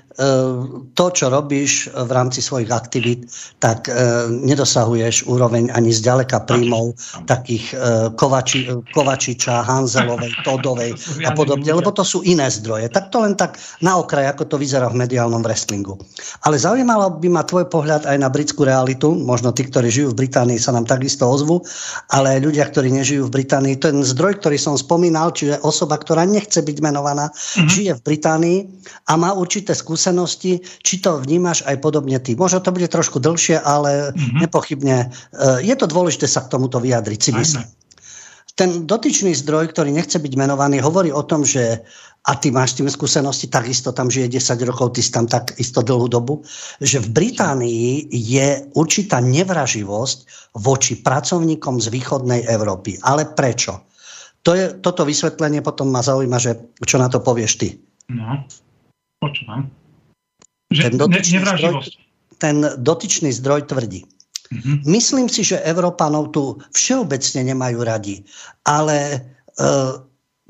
[0.94, 3.30] to, čo robíš v rámci svojich aktivít,
[3.62, 3.94] tak e,
[4.26, 6.98] nedosahuješ úroveň ani zďaleka príjmov
[7.30, 7.74] takých e,
[8.18, 10.92] Kovači, Kovačiča, Hanzelovej, Todovej
[11.22, 12.90] a podobne, lebo to sú iné zdroje.
[12.90, 13.56] Tak to len tak
[13.86, 15.94] na okraj, ako to vyzerá v mediálnom wrestlingu.
[16.42, 19.14] Ale zaujímalo by ma tvoj pohľad aj na britskú realitu.
[19.14, 21.62] Možno tí, ktorí žijú v Británii, sa nám takisto ozvu,
[22.10, 26.60] ale ľudia, ktorí nežijú v Británii, ten zdroj, ktorý som spomínal, čiže osoba, ktorá nechce
[26.60, 27.70] byť menovaná, mm-hmm.
[27.70, 28.58] žije v Británii
[29.06, 29.99] a má určité skúsenosti,
[30.80, 32.32] či to vnímaš aj podobne ty.
[32.32, 34.40] Možno to bude trošku dlhšie, ale mm-hmm.
[34.40, 35.08] nepochybne e,
[35.60, 37.66] je to dôležité sa k tomuto vyjadriť, si myslím.
[38.56, 41.80] Ten dotyčný zdroj, ktorý nechce byť menovaný, hovorí o tom, že
[42.28, 45.80] a ty máš tým skúsenosti, takisto tam žije 10 rokov, ty si tam tak isto
[45.80, 46.44] dlhú dobu,
[46.76, 50.18] že v Británii je určitá nevraživosť
[50.60, 53.00] voči pracovníkom z východnej Európy.
[53.00, 53.88] Ale prečo?
[54.44, 57.68] To je, toto vysvetlenie potom ma zaujíma, že čo na to povieš ty.
[58.12, 58.44] No,
[59.20, 59.68] počúvam.
[60.70, 61.74] Že ten dotyčný, ne, zdroj,
[62.38, 64.06] ten dotyčný zdroj tvrdí.
[64.50, 64.76] Mm-hmm.
[64.86, 68.26] Myslím si, že Európanov tu všeobecne nemajú radi,
[68.66, 69.18] ale e,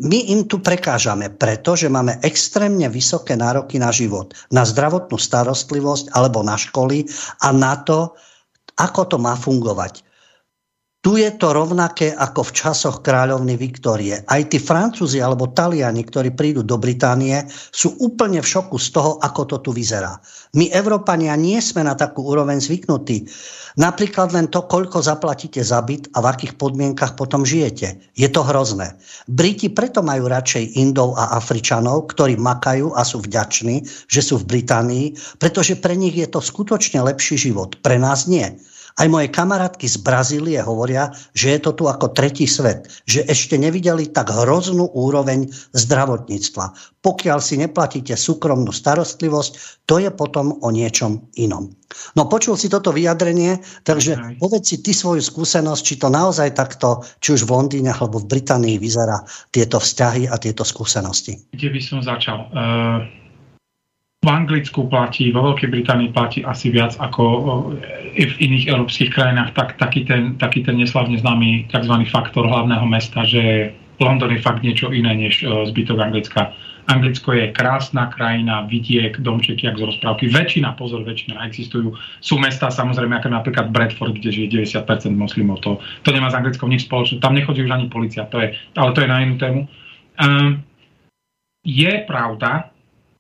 [0.01, 6.40] my im tu prekážame, pretože máme extrémne vysoké nároky na život, na zdravotnú starostlivosť alebo
[6.40, 7.05] na školy
[7.44, 8.16] a na to,
[8.80, 10.01] ako to má fungovať.
[11.01, 14.20] Tu je to rovnaké ako v časoch kráľovny Viktórie.
[14.20, 17.40] Aj tí Francúzi alebo Taliani, ktorí prídu do Británie,
[17.72, 20.20] sú úplne v šoku z toho, ako to tu vyzerá.
[20.52, 23.24] My, Európania, nie sme na takú úroveň zvyknutí.
[23.81, 28.12] Napríklad len to, koľko zaplatíte za byt a v akých podmienkach potom žijete.
[28.12, 28.93] Je to hrozné.
[29.24, 34.52] Briti preto majú radšej Indov a Afričanov, ktorí makajú a sú vďační, že sú v
[34.52, 37.81] Británii, pretože pre nich je to skutočne lepší život.
[37.81, 38.52] Pre nás nie.
[39.01, 43.56] Aj moje kamarátky z Brazílie hovoria, že je to tu ako tretí svet, že ešte
[43.56, 47.01] nevideli tak hroznú úroveň zdravotníctva.
[47.01, 51.72] Pokiaľ si neplatíte súkromnú starostlivosť, to je potom o niečom inom.
[52.12, 54.36] No počul si toto vyjadrenie, takže okay.
[54.36, 58.28] povedz si ty svoju skúsenosť, či to naozaj takto, či už v Londýne alebo v
[58.28, 61.40] Británii vyzerá tieto vzťahy a tieto skúsenosti.
[61.56, 62.52] Kde by som začal?
[62.52, 63.19] Uh
[64.20, 67.24] v Anglicku platí, vo Veľkej Británii platí asi viac ako
[68.12, 71.94] i v iných európskych krajinách, tak taký ten, taký ten neslavne známy tzv.
[72.05, 76.52] faktor hlavného mesta, že London je fakt niečo iné než zbytok Anglicka.
[76.92, 80.28] Anglicko je krásna krajina, vidiek, domčeky, jak z rozprávky.
[80.28, 81.97] Väčšina, pozor, väčšina existujú.
[82.20, 85.64] Sú mesta, samozrejme, ako napríklad Bradford, kde žije 90% moslimov.
[85.64, 87.24] To, to nemá s Anglickom nič spoločné.
[87.24, 89.60] Tam nechodí už ani policia, to je, ale to je na inú tému.
[90.20, 90.60] Um,
[91.64, 92.69] je pravda,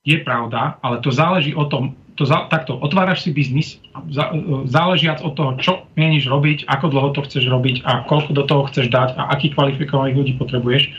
[0.04, 4.32] je pravda, ale to záleží o tom, to za, takto, otváraš si biznis, za,
[4.64, 8.64] záležiac od toho, čo mieníš robiť, ako dlho to chceš robiť a koľko do toho
[8.68, 10.92] chceš dať a akých kvalifikovaných ľudí potrebuješ,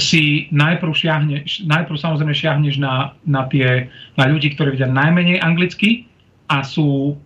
[0.00, 6.08] si najprv, šiahneš, najprv samozrejme šiahneš na, na, tie, na ľudí, ktorí vedia najmenej anglicky
[6.48, 7.16] a sú,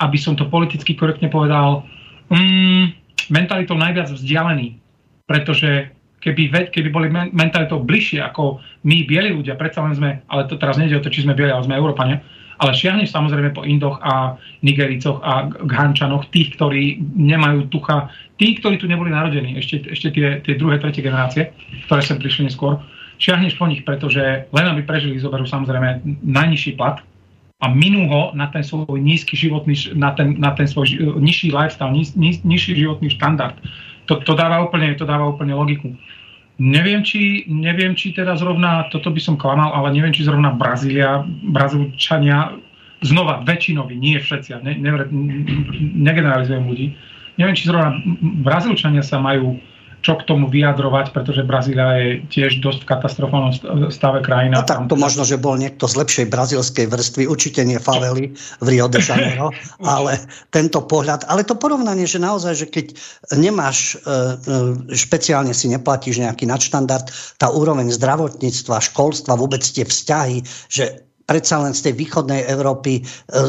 [0.00, 1.84] aby som to politicky korektne povedal,
[2.32, 2.96] mm,
[3.28, 4.80] mentalitou najviac vzdialení.
[5.28, 10.58] Pretože keby, keby boli mentalitou bližšie ako my, bieli ľudia, predsa len sme, ale to
[10.58, 12.22] teraz nejde o to, či sme bieli, ale sme Európania,
[12.58, 14.34] ale šiahneš samozrejme po Indoch a
[14.66, 20.42] Nigericoch a Ghančanoch, tých, ktorí nemajú tucha, tí, ktorí tu neboli narodení, ešte, ešte tie,
[20.42, 21.54] tie druhé, tretie generácie,
[21.86, 22.82] ktoré sem prišli neskôr,
[23.22, 26.98] šiahneš po nich, pretože len aby prežili, zoberú samozrejme najnižší plat
[27.62, 31.94] a minú ho na ten svoj nízky životný, na ten, na ten svoj nižší lifestyle,
[31.94, 33.58] niž, niž, nižší životný štandard
[34.08, 35.92] to, to, dáva úplne, to dáva úplne logiku.
[36.58, 41.22] Neviem či, neviem, či teda zrovna, toto by som klamal, ale neviem, či zrovna Brazília,
[41.46, 42.58] Brazílčania,
[42.98, 44.90] znova väčšinovi, nie všetci, ne, ne,
[46.02, 46.98] negeneralizujem ľudí,
[47.38, 47.94] neviem, či zrovna
[48.42, 49.54] Brazílčania sa majú
[49.98, 53.52] čo k tomu vyjadrovať, pretože Brazília je tiež dosť v katastrofálnom
[53.90, 54.62] stave krajina.
[54.62, 58.30] No tak to možno, že bol niekto z lepšej brazilskej vrstvy, určite nie faveli
[58.62, 59.50] v Rio de Janeiro,
[59.82, 60.22] ale
[60.54, 62.86] tento pohľad, ale to porovnanie, že naozaj, že keď
[63.34, 67.10] nemáš, e, e, špeciálne si neplatíš nejaký nadštandard,
[67.42, 73.02] tá úroveň zdravotníctva, školstva, vôbec tie vzťahy, že predsa len z tej východnej Európy e,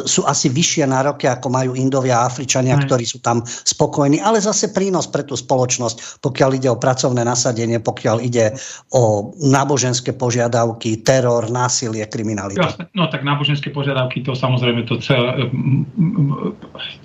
[0.04, 2.84] sú asi vyššie nároky, ako majú Indovia a Afričania, Aj.
[2.84, 7.80] ktorí sú tam spokojní, ale zase prínos pre tú spoločnosť, pokiaľ ide o pracovné nasadenie,
[7.80, 8.52] pokiaľ ide
[8.92, 12.60] o náboženské požiadavky, teror, násilie, kriminalitu.
[12.60, 12.92] Jasne.
[12.92, 15.48] No tak náboženské požiadavky, to samozrejme to celé,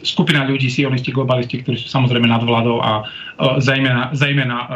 [0.02, 4.70] skupina ľudí, sionisti, globalisti, ktorí sú samozrejme nad vládou a uh, zejména, zejména uh,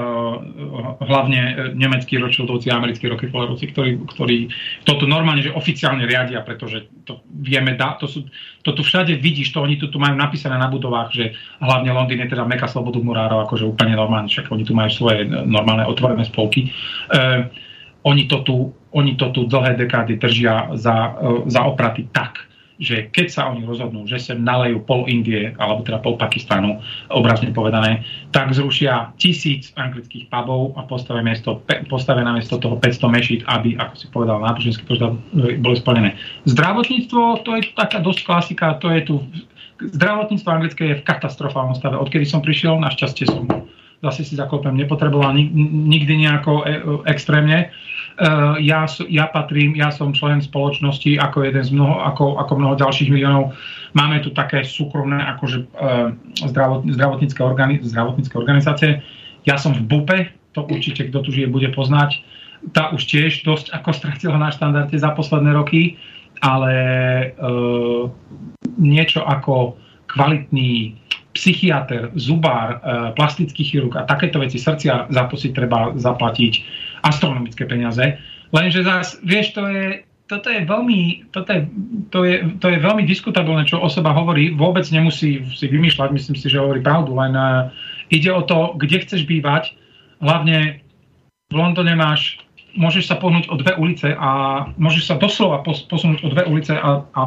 [1.03, 4.37] hlavne nemeckí ročildovci a americkí Rockefellerovci, ktorí, ktorí
[4.85, 8.29] toto normálne, že oficiálne oficiálne riadia, pretože to vieme, to, sú,
[8.61, 11.25] to tu všade vidíš, to oni tu, tu majú napísané na budovách, že
[11.65, 15.25] hlavne Londýn je teda meka slobodu murárov, akože úplne normálne, však oni tu majú svoje
[15.27, 16.69] normálne otvorené spolky.
[17.09, 17.49] E,
[18.05, 18.57] oni, to tu,
[18.93, 22.45] oni to tu dlhé dekády držia za, e, za opraty tak,
[22.79, 26.79] že keď sa oni rozhodnú, že sem nalejú pol Indie, alebo teda pol Pakistánu,
[27.11, 31.59] obrazne povedané, tak zrušia tisíc anglických pubov a postavia, miesto,
[31.91, 36.11] postavia na miesto toho 500 mešít, aby, ako si povedal, náboženské požiadavky boli splnené.
[36.47, 39.15] Zdravotníctvo, to je taká dosť klasika, to je tu
[39.79, 41.99] zdravotníctvo anglické je v katastrofálnom stave.
[41.99, 43.47] Odkedy som prišiel, našťastie som
[43.99, 46.65] zase si zaklopem, nepotreboval nikdy nejako e,
[47.11, 47.75] extrémne
[48.59, 53.15] ja, ja patrím, ja som člen spoločnosti ako jeden z mnoho, ako, ako mnoho ďalších
[53.15, 53.55] miliónov.
[53.95, 55.71] Máme tu také súkromné akože,
[56.51, 59.07] zdravot, zdravotnícke, organi, zdravotnícke organizácie.
[59.47, 60.19] Ja som v BUPE,
[60.53, 62.19] to určite kto tu žije bude poznať.
[62.75, 65.95] Tá už tiež dosť ako stratila na štandarde za posledné roky,
[66.43, 67.27] ale e,
[68.83, 69.79] niečo ako
[70.11, 70.99] kvalitný
[71.39, 72.83] psychiatr, zubár,
[73.15, 76.53] plastický chirurg a takéto veci srdcia, za to si treba zaplatiť
[77.03, 78.19] astronomické peniaze.
[78.51, 81.61] Lenže zás, vieš, to je, toto je veľmi, toto je,
[82.13, 84.53] to je, to je veľmi diskutabilné, čo osoba hovorí.
[84.53, 87.73] Vôbec nemusí si vymýšľať, myslím si, že hovorí pravdu, len uh,
[88.13, 89.73] ide o to, kde chceš bývať.
[90.21, 90.85] Hlavne
[91.49, 92.41] v Londýne máš,
[92.77, 94.29] môžeš sa pohnúť o dve ulice a
[94.77, 97.21] môžeš sa doslova posunúť o dve ulice a, a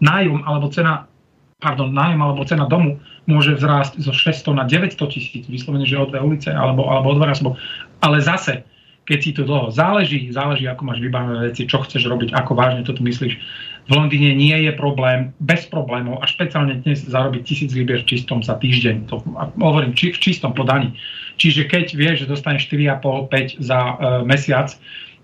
[0.00, 1.08] nájom alebo cena
[1.56, 6.08] pardon, nájom alebo cena domu môže vzrásť zo 600 na 900 tisíc, vyslovene, že o
[6.08, 7.56] dve ulice alebo, alebo o dvojnásobok.
[8.04, 8.62] Ale zase,
[9.06, 12.82] keď si to dlho záleží, záleží, ako máš vybavené veci, čo chceš robiť, ako vážne
[12.82, 13.38] to tu myslíš.
[13.86, 18.58] V Londýne nie je problém, bez problémov a špeciálne dnes zarobiť tisíc libier čistom za
[18.58, 19.06] týždeň.
[19.14, 19.22] To
[19.62, 20.98] hovorím či, v čistom podaní.
[21.38, 23.94] Čiže keď vieš, že dostaneš 4,5-5 za uh,
[24.26, 24.74] mesiac,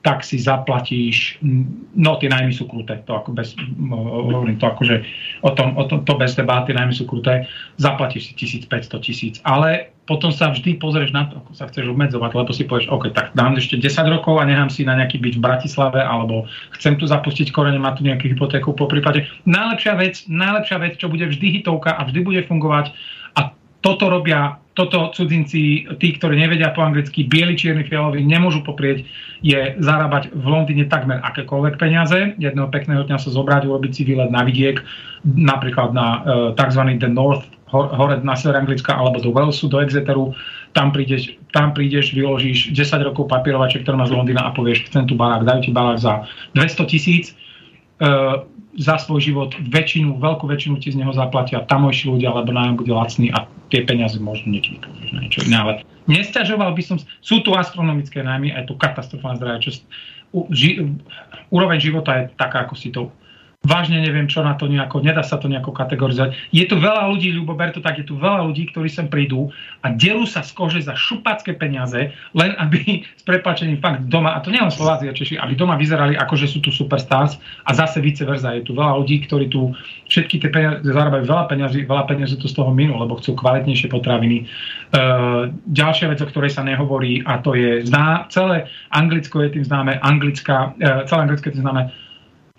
[0.02, 1.38] tak si zaplatíš,
[1.94, 3.54] no tie najmy sú kruté, to ako bez,
[3.86, 5.06] hovorím to akože
[5.46, 7.46] o tom, o tom to bez debáty, najmy sú kruté,
[7.78, 12.30] zaplatíš si 1500 tisíc, ale potom sa vždy pozrieš na to, ako sa chceš obmedzovať,
[12.34, 15.34] lebo si povieš, OK, tak dám ešte 10 rokov a nechám si na nejaký byť
[15.38, 19.30] v Bratislave, alebo chcem tu zapustiť korene, má tu nejakú hypotéku po prípade.
[19.46, 22.90] Najlepšia vec, najlepšia vec, čo bude vždy hitovka a vždy bude fungovať
[23.82, 29.04] toto robia toto cudzinci, tí, ktorí nevedia po anglicky, bieli, čierni, fialovi, nemôžu poprieť,
[29.44, 32.32] je zarábať v Londýne takmer akékoľvek peniaze.
[32.40, 34.80] Jedného pekného dňa sa zobrať, urobiť si výlet na vidiek,
[35.28, 36.20] napríklad na uh,
[36.56, 36.88] tzv.
[36.96, 40.32] The North, hore na sever Anglicka, alebo do Walesu, do Exeteru.
[40.72, 45.04] Tam prídeš, tam prídeš vyložíš 10 rokov papierovaček, ktorý má z Londýna a povieš, chcem
[45.04, 46.24] tu barák, dajú ti barák za
[46.56, 47.36] 200 tisíc.
[48.00, 48.48] Uh,
[48.80, 52.92] za svoj život väčšinu, veľkú väčšinu ti z neho zaplatia tamojší ľudia, lebo nájom bude
[52.92, 54.80] lacný a tie peniaze možno niečo,
[55.12, 55.56] niečo iné.
[55.60, 55.72] Ale
[56.08, 59.70] nesťažoval by som, sú tu astronomické nájmy, aj tu katastrofa na zdravie, čo,
[60.48, 60.88] ži,
[61.52, 63.12] úroveň života je taká, ako si to
[63.62, 66.34] vážne neviem, čo na to nejako, nedá sa to nejako kategorizovať.
[66.50, 69.54] Je tu veľa ľudí, Ľubo, ber to tak, je tu veľa ľudí, ktorí sem prídu
[69.86, 74.42] a delú sa z kože za šupacké peniaze, len aby s prepačením fakt doma, a
[74.42, 78.02] to nielen Slováci a Češi, aby doma vyzerali ako, že sú tu superstars a zase
[78.02, 78.58] vice versa.
[78.58, 79.70] Je tu veľa ľudí, ktorí tu
[80.10, 83.86] všetky tie peniaze, zarábajú veľa peniazy, veľa peniazy to z toho minú, lebo chcú kvalitnejšie
[83.86, 84.50] potraviny.
[84.92, 89.64] Uh, ďalšia vec, o ktorej sa nehovorí, a to je zná, celé Anglicko je tým
[89.64, 92.01] známe, anglická, uh, celé Anglicko je tým známe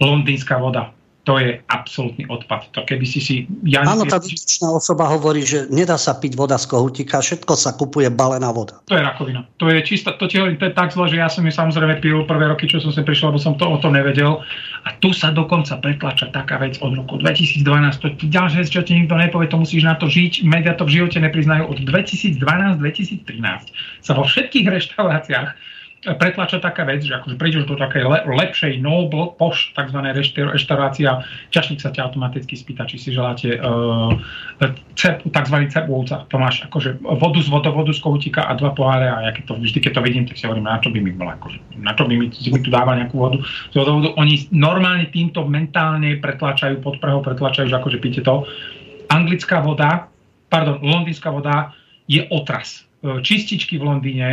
[0.02, 0.90] londýnska voda.
[1.24, 2.68] To je absolútny odpad.
[2.76, 3.48] To keby si si...
[3.64, 7.72] Ja Áno, tá dotyčná osoba hovorí, že nedá sa piť voda z kohutika, všetko sa
[7.80, 8.84] kupuje balená voda.
[8.92, 9.48] To je rakovina.
[9.64, 12.04] To je čistá, to ti hovorím, to je tak zlo, že ja som ju samozrejme
[12.04, 14.44] pil prvé roky, čo som sa prišiel, lebo som to o to nevedel.
[14.84, 17.64] A tu sa dokonca pretlača taká vec od roku 2012.
[18.04, 20.44] To je ďalšia vec, čo ti nikto nepovie, to musíš na to žiť.
[20.44, 21.72] Media to v živote nepriznajú.
[21.72, 25.56] Od 2012-2013 sa vo všetkých reštauráciách
[26.04, 30.00] pretlača taká vec, že akože prídeš do takej le, lepšej noble poš, tzv.
[30.52, 33.56] reštaurácia, čašník sa ťa automaticky spýta, či si želáte
[35.00, 35.58] cep, tzv.
[35.72, 36.28] cepulca.
[36.28, 39.54] To máš akože vodu z vodovodu z kohutíka a dva poháre a ja keď to,
[39.60, 42.04] vždy, keď to vidím, tak si hovorím, na čo by mi bol, akože, na čo
[42.04, 43.40] by mi, si mi tu dával nejakú vodu
[43.72, 44.12] z vodovodu.
[44.20, 48.44] Oni normálne týmto mentálne pretlačajú, pod prehou pretlačajú, že akože píte to.
[49.08, 50.12] Anglická voda,
[50.52, 51.72] pardon, londýnska voda
[52.12, 52.84] je otras.
[53.04, 54.30] Čističky v Londýne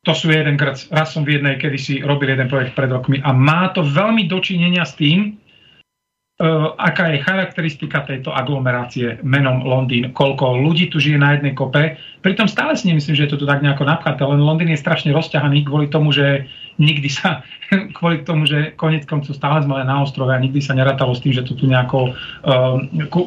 [0.00, 0.88] to sú jeden grc.
[0.88, 4.88] Raz som v jednej kedysi robil jeden projekt pred rokmi a má to veľmi dočinenia
[4.88, 11.36] s tým, uh, aká je charakteristika tejto aglomerácie menom Londýn, koľko ľudí tu žije na
[11.36, 12.00] jednej kope.
[12.24, 15.12] Pritom stále si nemyslím, že je to tu tak nejako napchaté, len Londýn je strašne
[15.12, 16.48] rozťahaný kvôli tomu, že
[16.80, 17.44] nikdy sa,
[18.00, 21.20] kvôli tomu, že konec koncov stále sme len na ostrove a nikdy sa nerátalo s
[21.20, 22.80] tým, že to tu nejako uh,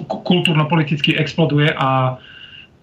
[0.09, 2.32] kultúrno-politicky exploduje a uh,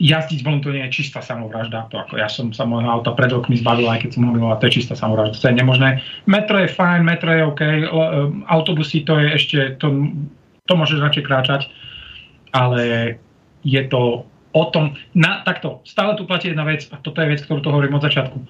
[0.00, 1.92] jazdiť von to nie je čistá samovražda.
[1.92, 4.56] To ako ja som sa môjho auta pred rokmi zbavil, aj keď som ho miloval,
[4.56, 5.36] to je čistá samovražda.
[5.36, 6.00] To je nemožné.
[6.24, 7.84] Metro je fajn, metro je OK, e,
[8.48, 10.10] autobusy to je ešte, to,
[10.64, 11.60] to môžeš radšej kráčať,
[12.56, 12.82] ale
[13.60, 17.44] je to o tom, na, takto, stále tu platí jedna vec, a toto je vec,
[17.44, 18.40] ktorú to hovorím od začiatku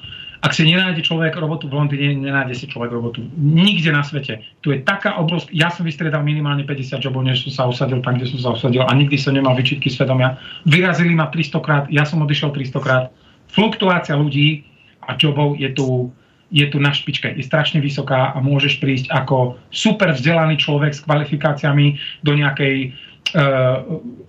[0.41, 4.41] ak si nenájde človek robotu v Londýne, nenájde si človek robotu nikde na svete.
[4.65, 5.53] Tu je taká obrovská...
[5.53, 8.81] Ja som vystriedal minimálne 50 jobov, než som sa usadil tam, kde som sa usadil
[8.81, 10.41] a nikdy som nemal vyčitky svedomia.
[10.65, 13.05] Vyrazili ma 300 krát, ja som odišiel 300 krát.
[13.53, 14.65] Fluktuácia ľudí
[15.05, 16.09] a jobov je tu,
[16.49, 21.05] je tu na špičke, je strašne vysoká a môžeš prísť ako super vzdelaný človek s
[21.05, 22.97] kvalifikáciami do nejakej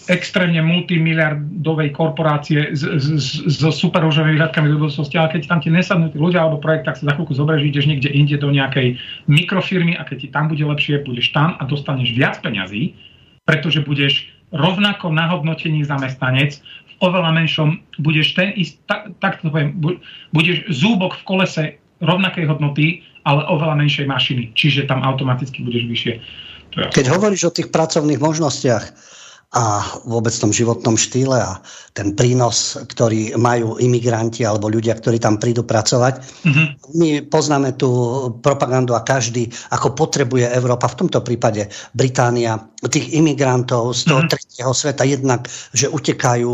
[0.05, 6.45] extrémne multimiliardovej korporácie so superúžovými výhľadkami do budúcnosti, ale keď tam ti nesadnú tí ľudia
[6.45, 10.18] alebo projekt, tak sa za chvíľku zoberieš, ideš niekde inde do nejakej mikrofirmy a keď
[10.22, 12.93] ti tam bude lepšie, budeš tam a dostaneš viac peňazí,
[13.41, 19.81] pretože budeš rovnako nahodnotený zamestnanec, v oveľa menšom budeš ten ist, tak, tak to poviem,
[20.30, 21.63] budeš zúbok v kolese
[22.05, 26.13] rovnakej hodnoty, ale oveľa menšej mašiny, čiže tam automaticky budeš vyššie.
[26.72, 28.84] Keď hovoríš o tých pracovných možnostiach
[29.52, 31.60] a vôbec tom životnom štýle a
[31.91, 36.23] ten prínos, ktorý majú imigranti alebo ľudia, ktorí tam prídu pracovať.
[36.48, 36.68] Mm-hmm.
[36.95, 37.91] My poznáme tú
[38.40, 44.32] propagandu a každý, ako potrebuje Európa, v tomto prípade Británia, tých imigrantov z toho mm-hmm.
[44.32, 45.45] tretieho sveta, jednak,
[45.76, 46.52] že utekajú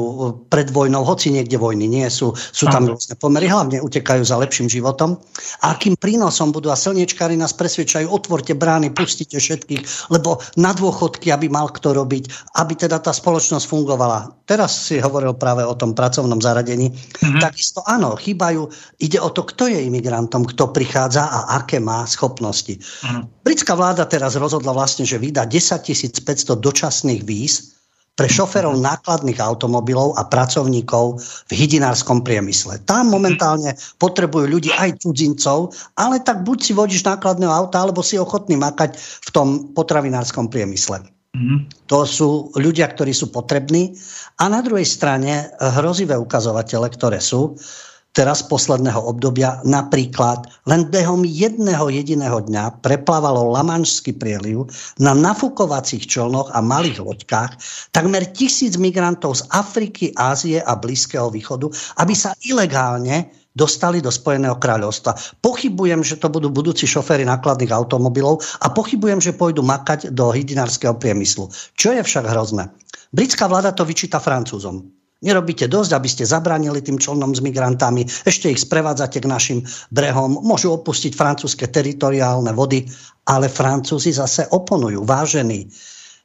[0.51, 4.67] pred vojnou, hoci niekde vojny nie sú, sú tam rôzne pomery, hlavne utekajú za lepším
[4.67, 5.21] životom.
[5.63, 11.31] A akým prínosom budú, a slniečkári nás presvedčajú, otvorte brány, pustite všetkých, lebo na dôchodky,
[11.31, 14.31] aby mal kto robiť, aby teda tá spoločnosť fungovala.
[14.47, 16.95] Teraz si hovoril práve o tom pracovnom zaradení.
[16.95, 17.43] Mm-hmm.
[17.43, 18.71] Takisto áno, chýbajú,
[19.03, 22.79] ide o to, kto je imigrantom, kto prichádza a aké má schopnosti.
[22.79, 23.43] Mm-hmm.
[23.43, 26.23] Britská vláda teraz rozhodla vlastne, že vydá 10 1500
[26.55, 27.75] dočasných víz
[28.17, 32.81] pre šoferov nákladných automobilov a pracovníkov v hydinárskom priemysle.
[32.87, 38.17] Tam momentálne potrebujú ľudí aj cudzincov, ale tak buď si vodíš nákladného auta, alebo si
[38.17, 39.47] ochotný makať v tom
[39.77, 41.16] potravinárskom priemysle.
[41.37, 41.69] Mm.
[41.93, 43.93] To sú ľudia, ktorí sú potrební.
[44.41, 47.53] A na druhej strane hrozivé ukazovatele, ktoré sú,
[48.17, 54.65] teraz posledného obdobia napríklad len behom jedného jediného dňa preplávalo Lamanšský prieliv
[54.97, 57.51] na nafúkovacích člnoch a malých loďkách
[57.93, 61.69] takmer tisíc migrantov z Afriky, Ázie a Blízkeho východu,
[62.01, 65.41] aby sa ilegálne dostali do Spojeného kráľovstva.
[65.41, 70.93] Pochybujem, že to budú budúci šoféry nákladných automobilov a pochybujem, že pôjdu makať do hydinárskeho
[71.01, 71.49] priemyslu.
[71.73, 72.69] Čo je však hrozné?
[73.09, 74.85] Britská vláda to vyčíta Francúzom.
[75.17, 79.59] Nerobíte dosť, aby ste zabránili tým člnom s migrantami, ešte ich sprevádzate k našim
[79.89, 82.85] brehom, môžu opustiť francúzske teritoriálne vody,
[83.25, 85.01] ale Francúzi zase oponujú.
[85.09, 85.65] Vážení,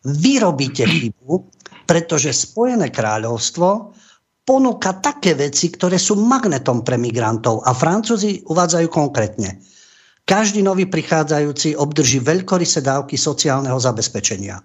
[0.04, 1.40] vy robíte chybu,
[1.88, 3.96] pretože Spojené kráľovstvo
[4.42, 9.62] ponúka také veci, ktoré sú magnetom pre migrantov a Francúzi uvádzajú konkrétne.
[10.22, 14.62] Každý nový prichádzajúci obdrží veľkorysé dávky sociálneho zabezpečenia.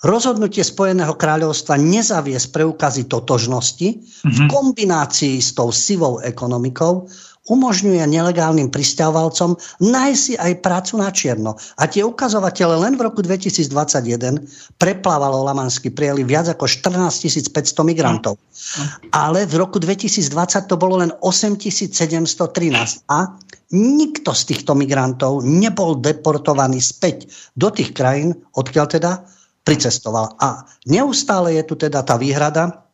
[0.00, 4.32] Rozhodnutie Spojeného kráľovstva nezaviesť preukazy totožnosti mm-hmm.
[4.32, 4.48] v mhm.
[4.48, 7.04] kombinácii s tou sivou ekonomikou
[7.48, 11.56] umožňuje nelegálnym pristahovalcom nájsť si aj prácu na čierno.
[11.80, 14.44] A tie ukazovatele len v roku 2021
[14.76, 18.36] preplávalo Lamanský prieliv viac ako 14 500 migrantov.
[19.16, 23.08] Ale v roku 2020 to bolo len 8 713.
[23.08, 23.18] A
[23.72, 29.12] nikto z týchto migrantov nebol deportovaný späť do tých krajín, odkiaľ teda
[29.64, 30.36] pricestoval.
[30.42, 32.89] A neustále je tu teda tá výhrada,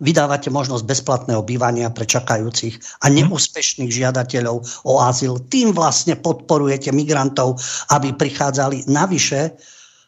[0.00, 5.38] vydávate možnosť bezplatného bývania pre čakajúcich a neúspešných žiadateľov o azyl.
[5.50, 7.58] Tým vlastne podporujete migrantov,
[7.90, 9.54] aby prichádzali navyše.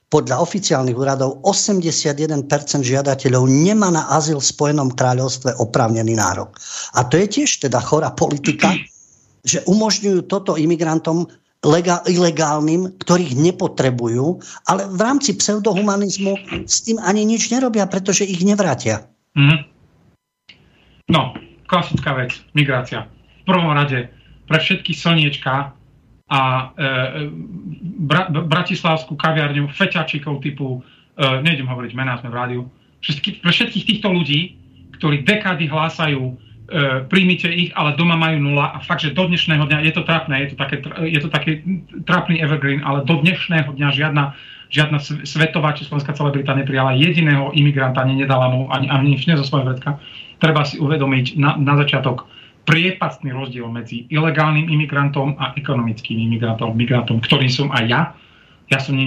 [0.07, 2.47] Podľa oficiálnych úradov 81%
[2.87, 6.55] žiadateľov nemá na azyl v Spojenom kráľovstve oprávnený nárok.
[6.95, 8.71] A to je tiež teda chorá politika,
[9.51, 11.27] že umožňujú toto imigrantom
[11.67, 14.39] legál, ilegálnym, ktorých nepotrebujú,
[14.71, 16.39] ale v rámci pseudohumanizmu
[16.71, 19.03] s tým ani nič nerobia, pretože ich nevrátia.
[19.37, 19.69] Mm.
[21.13, 21.37] No,
[21.69, 23.07] klasická vec, migrácia.
[23.45, 24.11] V prvom rade
[24.49, 25.77] pre všetky slniečka
[26.27, 26.41] a
[26.75, 27.31] e,
[28.03, 30.83] bra, bratislavskú kaviarňu feťačikov typu,
[31.15, 32.63] e, nejdem hovoriť mená, sme v rádiu,
[33.05, 34.59] všetky, pre všetkých týchto ľudí,
[34.99, 36.35] ktorí dekády hlásajú e,
[37.07, 40.35] príjmite ich, ale doma majú nula a fakt, že do dnešného dňa je to trápne,
[40.43, 40.77] je to také,
[41.07, 41.63] je to také
[42.03, 44.35] trápny evergreen, ale do dnešného dňa žiadna,
[44.71, 49.47] žiadna svetová či slovenská celebrita neprijala jediného imigranta, ani nedala mu ani, ani nič zo
[49.47, 49.99] svojho vredka.
[50.43, 52.29] Treba si uvedomiť na, na začiatok
[52.67, 58.03] priepastný rozdiel medzi ilegálnym imigrantom a ekonomickým imigrantom, migrantom, ktorým som aj ja.
[58.67, 58.99] Ja som,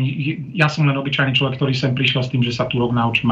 [0.56, 3.28] ja som len obyčajný človek, ktorý sem prišiel s tým, že sa tu rok naučím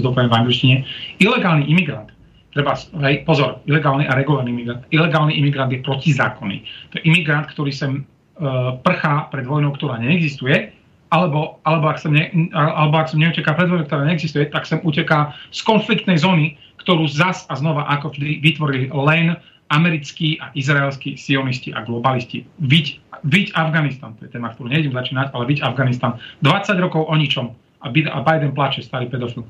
[0.00, 0.76] zdokujem v angličtine.
[1.20, 2.16] Ilegálny imigrant
[2.56, 2.72] treba,
[3.04, 4.80] hej, pozor, ilegálny a regulárny imigrant.
[4.88, 6.64] Ilegálny imigrant je protizákonný.
[6.88, 10.72] To je imigrant, ktorý sem uh, prchá pred vojnou, ktorá neexistuje,
[11.10, 14.82] alebo, alebo, ak sem ne, alebo ak sem neuteká pred vojnou, ktorá neexistuje, tak sem
[14.82, 19.38] uteká z konfliktnej zóny, ktorú zas a znova ako vždy vytvorili len
[19.70, 22.46] americkí a izraelskí sionisti a globalisti.
[22.62, 26.18] Viď, viď Afganistan, to je téma, ktorú nejdem začínať, ale viď Afganistan.
[26.42, 27.50] 20 rokov o ničom
[27.82, 27.90] a
[28.22, 29.46] Biden plače, starý pedofil.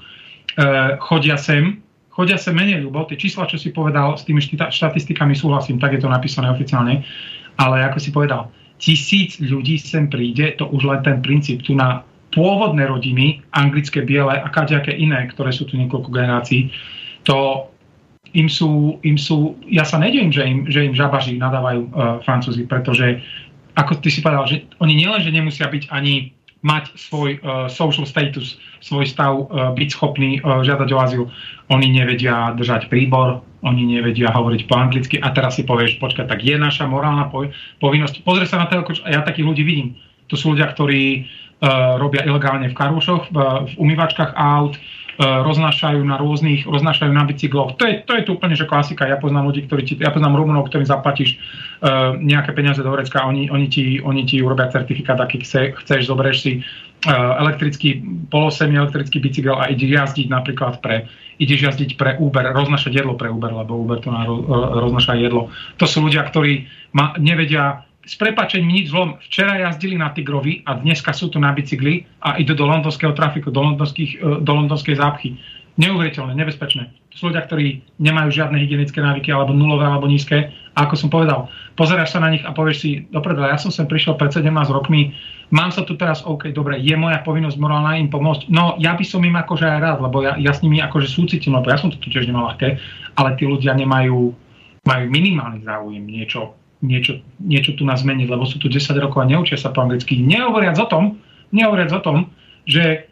[0.57, 1.85] Uh, chodia sem
[2.17, 3.05] chodia sa menej ľubo.
[3.05, 7.05] Tie čísla, čo si povedal, s tými štatistikami súhlasím, tak je to napísané oficiálne.
[7.61, 11.65] Ale ako si povedal, tisíc ľudí sem príde, to už len ten princíp.
[11.65, 12.05] Tu na
[12.37, 16.69] pôvodné rodiny, anglické, biele a kaďaké iné, ktoré sú tu niekoľko generácií,
[17.25, 17.67] to
[18.37, 21.91] im sú, im sú ja sa nedivím, že im, že im žabaži nadávajú uh,
[22.21, 23.25] Francúzi, pretože
[23.73, 26.36] ako ty si povedal, že oni nielen, že nemusia byť ani
[26.67, 31.25] mať svoj uh, social status, svoj stav, uh, byť schopný uh, žiadať o azyl.
[31.71, 36.43] Oni nevedia držať príbor, oni nevedia hovoriť po anglicky a teraz si povieš, počkaj, tak
[36.43, 37.31] je naša morálna
[37.79, 38.27] povinnosť.
[38.27, 39.95] Pozri sa na to, ja takých ľudí vidím.
[40.27, 43.37] To sú ľudia, ktorí uh, robia ilegálne v karušoch, v,
[43.71, 47.81] v umývačkách aut, E, roznášajú na rôznych, roznášajú na bicykloch.
[47.81, 49.09] To je, to je tu úplne že klasika.
[49.09, 53.25] Ja poznám ľudí, ktorí ti, ja poznám Rumunov, ktorým zaplatíš uh, nejaké peniaze do Horecka
[53.25, 58.05] a oni, oni, ti, oni ti urobia certifikát, aký chce, chceš, zoberieš si uh, elektrický,
[58.29, 61.09] polosemi elektrický bicykel a ideš jazdiť napríklad pre,
[61.41, 64.29] ideš jazdiť pre Uber, roznašať jedlo pre Uber, lebo Uber to na,
[64.85, 65.49] roznaša jedlo.
[65.81, 69.19] To sú ľudia, ktorí ma, nevedia s prepačením nič zlom.
[69.19, 73.51] Včera jazdili na Tigrovi a dneska sú tu na bicykli a idú do londonského trafiku,
[73.51, 74.07] do, e,
[74.41, 75.35] do londonskej zápchy.
[75.77, 76.89] Neuveriteľné, nebezpečné.
[77.13, 80.49] To sú ľudia, ktorí nemajú žiadne hygienické návyky, alebo nulové, alebo nízke.
[80.73, 83.85] A ako som povedal, pozeráš sa na nich a povieš si, dobre, ja som sem
[83.85, 85.13] prišiel pred 17 rokmi,
[85.53, 88.49] mám sa tu teraz, OK, dobre, je moja povinnosť morálna im pomôcť.
[88.49, 91.61] No, ja by som im akože aj rád, lebo ja, ja s nimi akože súcitím,
[91.61, 92.81] lebo ja som to tu tiež nemal ľahké,
[93.21, 94.33] ale tí ľudia nemajú
[94.87, 96.55] majú minimálny záujem niečo
[96.85, 100.21] niečo, niečo tu nás zmeniť, lebo sú tu 10 rokov a neučia sa po anglicky.
[100.21, 101.05] Nehovoriac o tom,
[101.53, 102.19] nehovoriac o tom,
[102.69, 103.09] že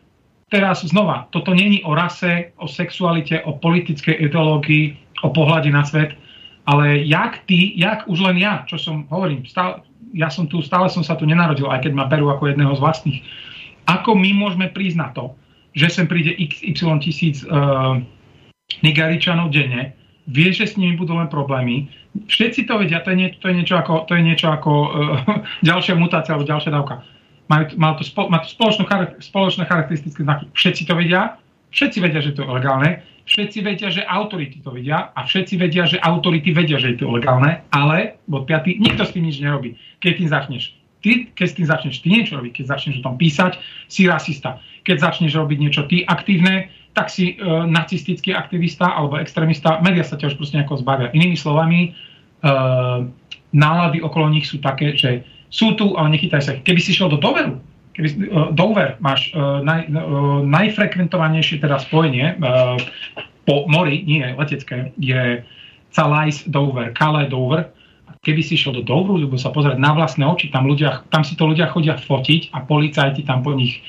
[0.52, 6.14] teraz znova, toto není o rase, o sexualite, o politickej ideológii, o pohľade na svet,
[6.64, 9.84] ale jak ty, jak už len ja, čo som, hovorím, stále,
[10.14, 12.80] ja som tu, stále som sa tu nenarodil, aj keď ma berú ako jedného z
[12.80, 13.20] vlastných.
[13.84, 15.36] Ako my môžeme prísť na to,
[15.74, 17.98] že sem príde XY tisíc uh,
[18.80, 19.92] Nigeričanov denne,
[20.30, 21.90] vie, že s nimi budú len problémy.
[22.14, 24.90] Všetci to vedia, to je, nie, to je niečo ako, to je niečo ako uh,
[25.68, 27.02] ďalšia mutácia alebo ďalšia dávka.
[27.50, 28.86] Majú, má, to spo, má to spoločnú,
[29.20, 30.48] spoločné charakteristické znaky.
[30.56, 31.36] Všetci to vedia,
[31.74, 35.84] všetci vedia, že to je legálne, všetci vedia, že autority to vedia a všetci vedia,
[35.84, 39.76] že autority vedia, že je to legálne, ale, bod 5, nikto s tým nič nerobí,
[40.00, 40.64] keď tým začneš.
[41.04, 43.60] Ty, keď s tým začneš ty niečo robiť, keď začneš o tom písať,
[43.92, 44.56] si rasista.
[44.88, 50.14] Keď začneš robiť niečo ty aktívne, tak si e, nacistický aktivista alebo extrémista, média sa
[50.14, 51.10] ťa už proste nejako zbavia.
[51.10, 52.50] Inými slovami, e,
[53.50, 56.52] nálady okolo nich sú také, že sú tu, ale nechytaj sa.
[56.58, 57.58] Keby si šiel do Doveru,
[57.98, 58.14] keby, e,
[58.54, 60.02] Dover máš e, naj, e,
[60.46, 62.34] najfrekventovanejšie teda spojenie e,
[63.44, 65.42] po mori, nie letecké, je
[65.92, 67.74] Calais Dover, Calais Dover,
[68.24, 71.36] keby si šiel do Douvru, lebo sa pozrieť na vlastné oči, tam, ľudia, tam si
[71.36, 73.84] to ľudia chodia fotiť a policajti tam po nich,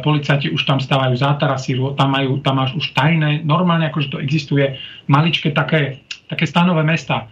[0.00, 4.78] policajti už tam stávajú zátarasy, tam, majú, tam máš už tajné, normálne akože to existuje,
[5.10, 7.26] maličké také, také stanové mesta,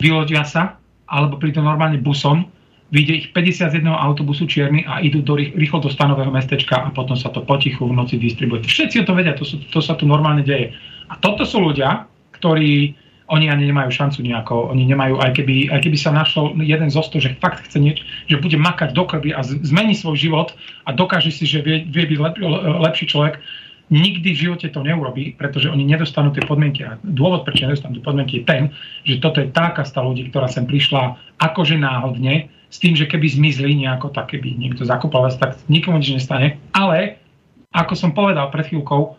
[0.00, 2.48] vylodia sa, alebo prídu normálne busom,
[2.88, 7.28] vyjde ich 51 autobusu čierny a idú do, rýchlo do stanového mestečka a potom sa
[7.28, 8.64] to potichu v noci distribuje.
[8.64, 10.72] Všetci to vedia, to, sú, to sa tu normálne deje.
[11.12, 12.08] A toto sú ľudia,
[12.38, 12.96] ktorí
[13.32, 17.00] oni ani nemajú šancu nejako, oni nemajú, aj keby, aj keby sa našol jeden zo
[17.00, 20.48] že fakt chce niečo, že bude makať do krvi a zmení svoj život
[20.84, 22.36] a dokáže si, že vie, vie byť lep,
[22.84, 23.40] lepší človek,
[23.88, 26.84] nikdy v živote to neurobí, pretože oni nedostanú tie podmienky.
[26.84, 28.62] A dôvod, prečo nedostanú tie podmienky, je ten,
[29.04, 33.30] že toto je tá kasta ľudí, ktorá sem prišla akože náhodne, s tým, že keby
[33.30, 36.58] zmizli nejako, tak keby niekto zakopal tak nikomu nič nestane.
[36.74, 37.22] Ale,
[37.70, 39.14] ako som povedal pred chvíľkou,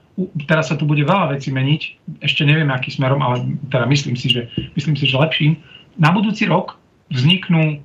[0.47, 1.81] teraz sa tu bude veľa vecí meniť,
[2.23, 4.47] ešte neviem, aký smerom, ale teda myslím si, že,
[4.79, 5.59] myslím si, že lepším.
[5.99, 6.79] Na budúci rok
[7.11, 7.83] vzniknú,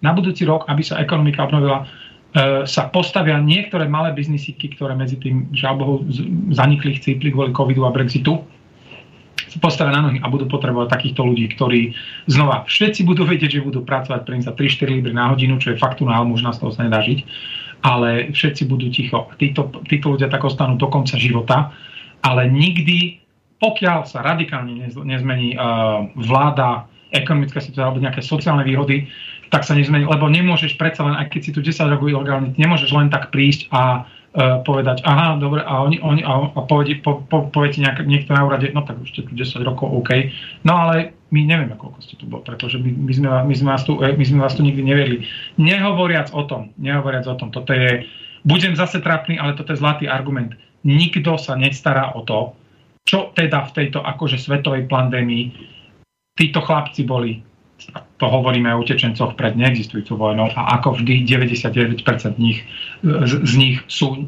[0.00, 5.20] na budúci rok, aby sa ekonomika obnovila, e, sa postavia niektoré malé biznisíky, ktoré medzi
[5.20, 5.94] tým, žiaľ Bohu,
[6.56, 8.40] zanikli, chcípli kvôli covidu a Brexitu,
[9.48, 11.96] sa postavia na nohy a budú potrebovať takýchto ľudí, ktorí
[12.28, 15.80] znova všetci budú vedieť, že budú pracovať pre za 3-4 libry na hodinu, čo je
[15.80, 17.24] fakt na už nás toho sa nedá žiť
[17.82, 19.30] ale všetci budú ticho.
[19.38, 21.70] Títo, títo ľudia tak ostanú do konca života,
[22.26, 23.22] ale nikdy,
[23.62, 29.08] pokiaľ sa radikálne nezmení uh, vláda, ekonomická situácia alebo nejaké sociálne výhody,
[29.48, 32.90] tak sa nezmení, lebo nemôžeš predsa len, aj keď si tu 10 rokov ilegálne, nemôžeš
[32.92, 34.04] len tak prísť a
[34.38, 38.30] povedať, aha, dobre, a oni, oni a, a povedí, po, po, povie ti nejak, niekto
[38.30, 40.30] na úrade, no tak už ste tu 10 rokov, OK.
[40.62, 43.82] No ale my nevieme, koľko ste tu bol, pretože my, my, sme, my, sme vás
[43.82, 45.26] tu, my sme vás tu nikdy neviedli.
[45.58, 48.06] Nehovoriac o tom, nehovoriac o tom, toto je,
[48.46, 50.54] budem zase trápny, ale toto je zlatý argument.
[50.86, 52.54] Nikto sa nestará o to,
[53.02, 55.50] čo teda v tejto akože svetovej pandémii
[56.38, 57.42] títo chlapci boli,
[58.18, 62.02] to hovoríme o utečencoch pred neexistujúcou vojnou a ako vždy 99%
[62.42, 62.66] nich,
[63.06, 64.26] z, z nich sú,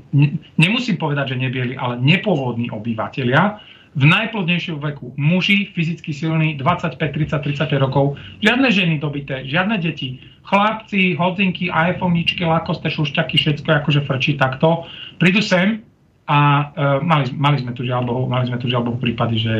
[0.54, 3.58] nemusím povedať, že nebieli, ale nepôvodní obyvateľia,
[3.90, 5.10] v najplodnejšom veku.
[5.18, 10.22] Muži, fyzicky silní, 25, 30, 35 rokov, žiadne ženy dobité, žiadne deti.
[10.46, 14.86] Chlapci, hodzinky, iPhonečky, lakoste, šušťaky, všetko akože frčí takto.
[15.18, 15.82] Prídu sem
[16.30, 19.54] a uh, mali, mali, sme tu žiaľ Bohu, mali sme tu žiaľ Bohu prípady, že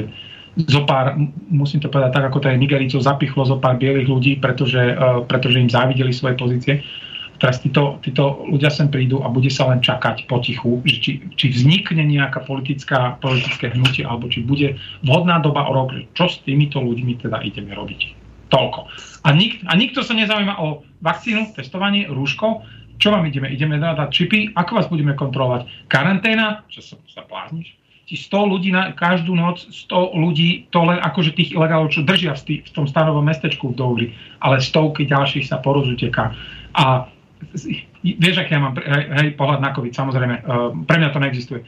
[0.57, 1.15] zo pár,
[1.47, 5.23] musím to povedať tak, ako to je Nigericov, zapichlo zo pár bielých ľudí, pretože, uh,
[5.25, 6.83] pretože im závideli svoje pozície.
[7.41, 11.47] Teraz títo, títo ľudia sem prídu a bude sa len čakať potichu, že či, či
[11.49, 16.85] vznikne nejaká politická, politické hnutie, alebo či bude vhodná doba o rok, čo s týmito
[16.85, 18.13] ľuďmi teda ideme robiť.
[18.53, 18.81] Toľko.
[19.25, 22.61] A, nik, a nikto sa nezaujíma o vakcínu, testovanie, rúško.
[23.01, 23.49] Čo vám ideme?
[23.49, 24.53] Ideme dať čipy?
[24.53, 25.89] Ako vás budeme kontrolovať?
[25.89, 26.69] Karanténa?
[26.69, 27.80] Čo sa, sa plázniš?
[28.11, 32.35] Ti 100 ľudí na každú noc, 100 ľudí, to len akože tých ilegálov, čo držia
[32.35, 34.07] v, tom stanovom mestečku v Dougli,
[34.43, 36.35] ale stovky ďalších sa porozuteká.
[36.75, 37.07] A
[38.03, 41.61] vieš, aký ja mám hej, pohľad na COVID, samozrejme, uh, pre mňa to neexistuje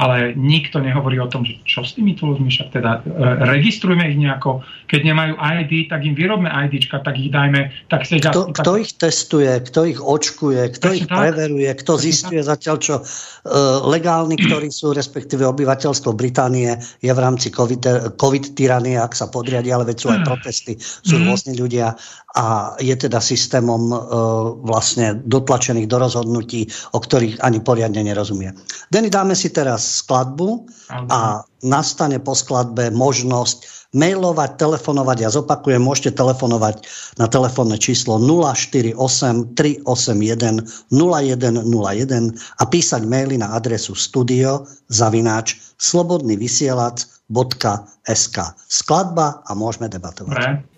[0.00, 3.00] ale nikto nehovorí o tom, že čo s týmito ľuďmi, však teda e,
[3.44, 8.32] registrujme ich nejako, keď nemajú ID, tak im vyrobme IDčka, tak ich dajme, tak sedia...
[8.32, 8.64] Kto, tak...
[8.64, 11.18] kto ich testuje, kto ich očkuje, kto Prečo ich tak?
[11.20, 12.48] preveruje, kto Prečo zistuje tak?
[12.56, 13.06] zatiaľ, čo uh,
[13.92, 19.76] legálni, ktorí sú, respektíve obyvateľstvo Británie, je v rámci COVID, COVID tyranie, ak sa podriadia,
[19.76, 21.24] ale veď sú aj protesty, sú mm.
[21.28, 21.92] rôzni ľudia
[22.30, 23.98] a je teda systémom uh,
[24.62, 28.54] vlastne dotlačených do rozhodnutí, o ktorých ani poriadne nerozumie.
[28.86, 35.26] Denny, dáme si teraz skladbu a nastane po skladbe možnosť mailovať, telefonovať.
[35.26, 36.86] Ja zopakujem, môžete telefonovať
[37.18, 38.94] na telefónne číslo 048
[39.58, 40.62] 381
[40.94, 44.62] 0101 a písať maily na adresu studio
[44.92, 48.36] zavináč slobodnyvysielac.sk
[48.70, 50.38] Skladba a môžeme debatovať.
[50.38, 50.69] Dobre.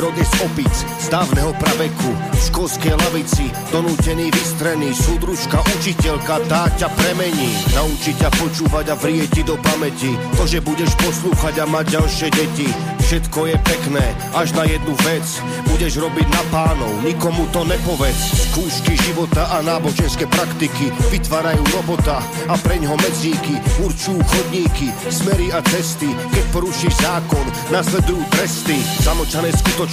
[0.00, 2.10] Že ich rod je z opic, z dávneho praveku.
[2.32, 7.52] V školskej lavici, donútený, vystrený, súdružka, učiteľka, tá ťa premení.
[7.76, 12.28] Naučí ťa počúvať a vrieť ti do pamäti, to, že budeš poslúchať a mať ďalšie
[12.32, 12.68] deti.
[13.04, 14.06] Všetko je pekné,
[14.38, 15.26] až na jednu vec,
[15.66, 18.54] budeš robiť na pánov, nikomu to nepovedz.
[18.54, 26.14] Skúšky života a náboženské praktiky vytvárajú robota a preňho medzíky, určujú chodníky, smery a cesty,
[26.30, 27.42] keď porušíš zákon,
[27.74, 29.89] nasledujú tresty, zamočané skutočnosti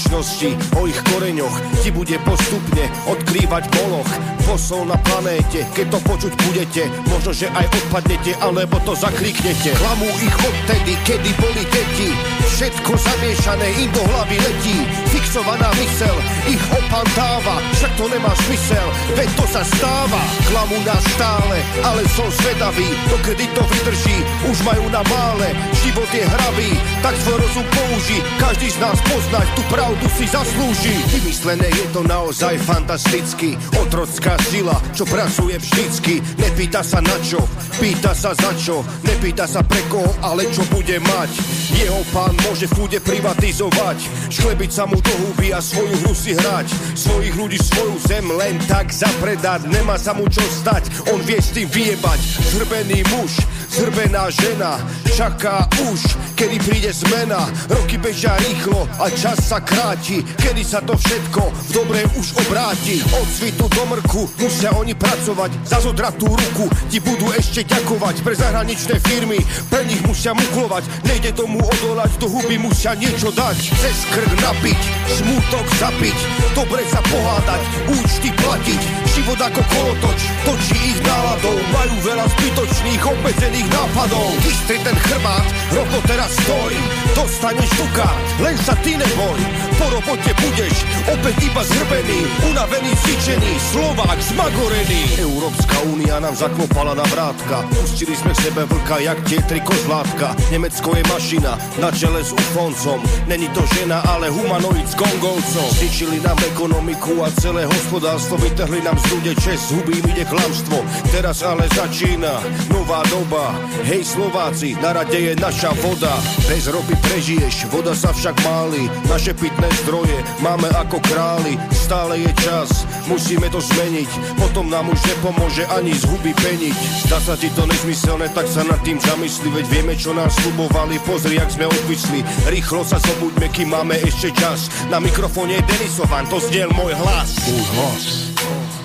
[0.78, 4.06] o ich koreňoch ti bude postupne odkrývať boloch.
[4.45, 9.74] Posol na planéte, keď to počuť budete, možno, že aj odpadnete, alebo to zakríknete.
[9.76, 12.14] Klamú ich odtedy, kedy boli deti,
[12.45, 14.78] všetko zamiešané im do hlavy letí.
[15.11, 16.15] Fixovaná mysel
[16.48, 18.88] ich opantáva, však to nemá zmysel,
[19.19, 20.22] veď to sa stáva.
[20.48, 24.18] Klamú nás stále, ale som zvedavý, dokedy to vydrží,
[24.48, 25.52] už majú na mále,
[25.84, 26.72] život je hravý,
[27.03, 29.86] tak svoj rozum použí, každý z nás poznať, tú pravdu
[30.18, 30.95] si zaslúži.
[31.14, 36.19] Vymyslené je to naozaj fantasticky, otrocká sila, čo pracuje vždycky.
[36.41, 37.38] Nepýta sa na čo,
[37.77, 41.31] pýta sa za čo, nepýta sa pre koho, ale čo bude mať.
[41.77, 43.97] Jeho pán môže v kúde privatizovať,
[44.34, 46.68] šklebiť sa mu do huby a svoju hru si hrať.
[46.97, 51.53] Svojich ľudí svoju zem len tak zapredať, nemá sa mu čo stať, on vie s
[51.53, 52.19] tým vyjebať.
[52.57, 53.38] Zhrbený muž,
[53.69, 54.80] zhrbená žena,
[55.18, 55.99] čaká už,
[56.38, 57.49] kedy príde zmena.
[57.69, 63.02] Roky bežia rýchlo a čas sa kráti Kedy sa to všetko v dobre už obráti.
[63.02, 68.22] Od svitu do mrku musia oni pracovať Za zodratú ruku ti budú ešte ďakovať.
[68.22, 70.85] Pre zahraničné firmy, pre nich musia muklovať.
[71.03, 73.57] Nejde tomu odolať, do huby musia niečo dať.
[73.57, 74.81] Cez krk napiť,
[75.18, 76.18] smútok zapiť
[76.57, 78.81] Dobre sa pohádať, účty platiť.
[79.14, 84.38] Život ako kolotoč, točí ich náladou Majú veľa zbytočných, obmedzených nápadov.
[84.45, 86.73] Vystri ten chrbát, rovno teraz stoj
[87.17, 88.05] Dostaneš duka,
[88.45, 90.74] len sa ty neboj Po robote budeš
[91.06, 95.22] opäť iba zhrbený Unavený, zničený, Slovák zmagorený.
[95.22, 100.34] Európska únia nám zaklopala na vrátka Pustili sme k sebe vlka, jak tie tri kozlátka.
[100.49, 102.99] Nemecko je mašina, na čele s ufoncom
[103.30, 108.98] Není to žena, ale humanoid s gongolcom Zničili nám ekonomiku a celé hospodárstvo Vytrhli nám
[108.98, 110.82] z ľudia čest, hubím ide klamstvo
[111.14, 112.41] Teraz ale začína
[112.74, 113.56] nová doba.
[113.84, 116.16] Hej Slováci, na rade je naša voda.
[116.48, 118.88] Bez ropy prežiješ, voda sa však máli.
[119.08, 121.57] Naše pitné zdroje máme ako králi
[121.88, 124.35] Stále je čas, musíme to zmeniť.
[124.35, 126.76] Potom nám už nepomôže ani z huby peniť.
[127.07, 130.99] Zdá sa ti to nezmyselné, tak sa nad tým zamysli Veď vieme, čo nám slubovali,
[131.07, 132.27] pozri, jak sme odvisli.
[132.52, 134.68] Rýchlo sa zobuďme, kým máme ešte čas.
[134.91, 137.39] Na mikrofóne je Denisovan, to zdiel môj hlas.
[137.48, 138.03] Môj hlas.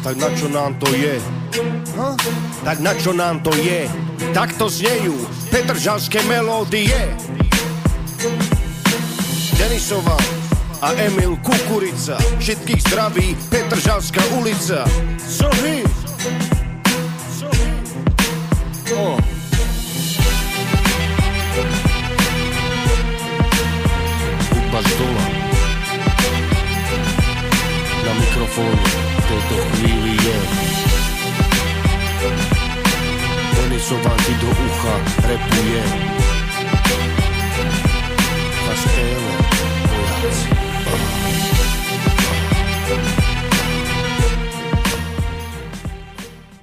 [0.06, 1.18] Tak na čo nám to je?
[1.98, 2.14] Ha?
[2.62, 3.90] Tak na čo nám to je?
[4.30, 5.18] Takto znejú
[5.50, 6.94] Petržalské melódie.
[9.58, 10.41] Denisovan
[10.82, 12.18] a Emil Kukurica.
[12.38, 14.82] Všetkých zdraví Petržalská ulica.
[15.22, 15.86] Sohy!
[17.30, 17.70] Sohy!
[18.98, 19.16] Oh.
[24.50, 25.26] Hudba z dola.
[28.02, 30.38] Na mikrofóne v tejto chvíli je
[33.54, 34.94] Denisován ti do ucha
[35.30, 35.82] repuje
[38.66, 39.32] Kastele,
[39.86, 40.61] vojaci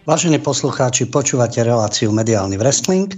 [0.09, 3.13] Vážení poslucháči, počúvate reláciu Mediálny wrestling.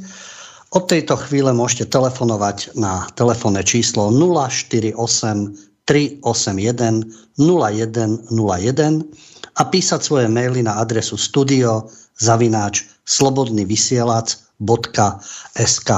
[0.76, 5.00] Od tejto chvíle môžete telefonovať na telefónne číslo 048
[5.88, 8.28] 381 0101
[9.56, 11.88] a písať svoje maily na adresu studio
[12.20, 15.90] zavináč slobodnyvysielac.sk.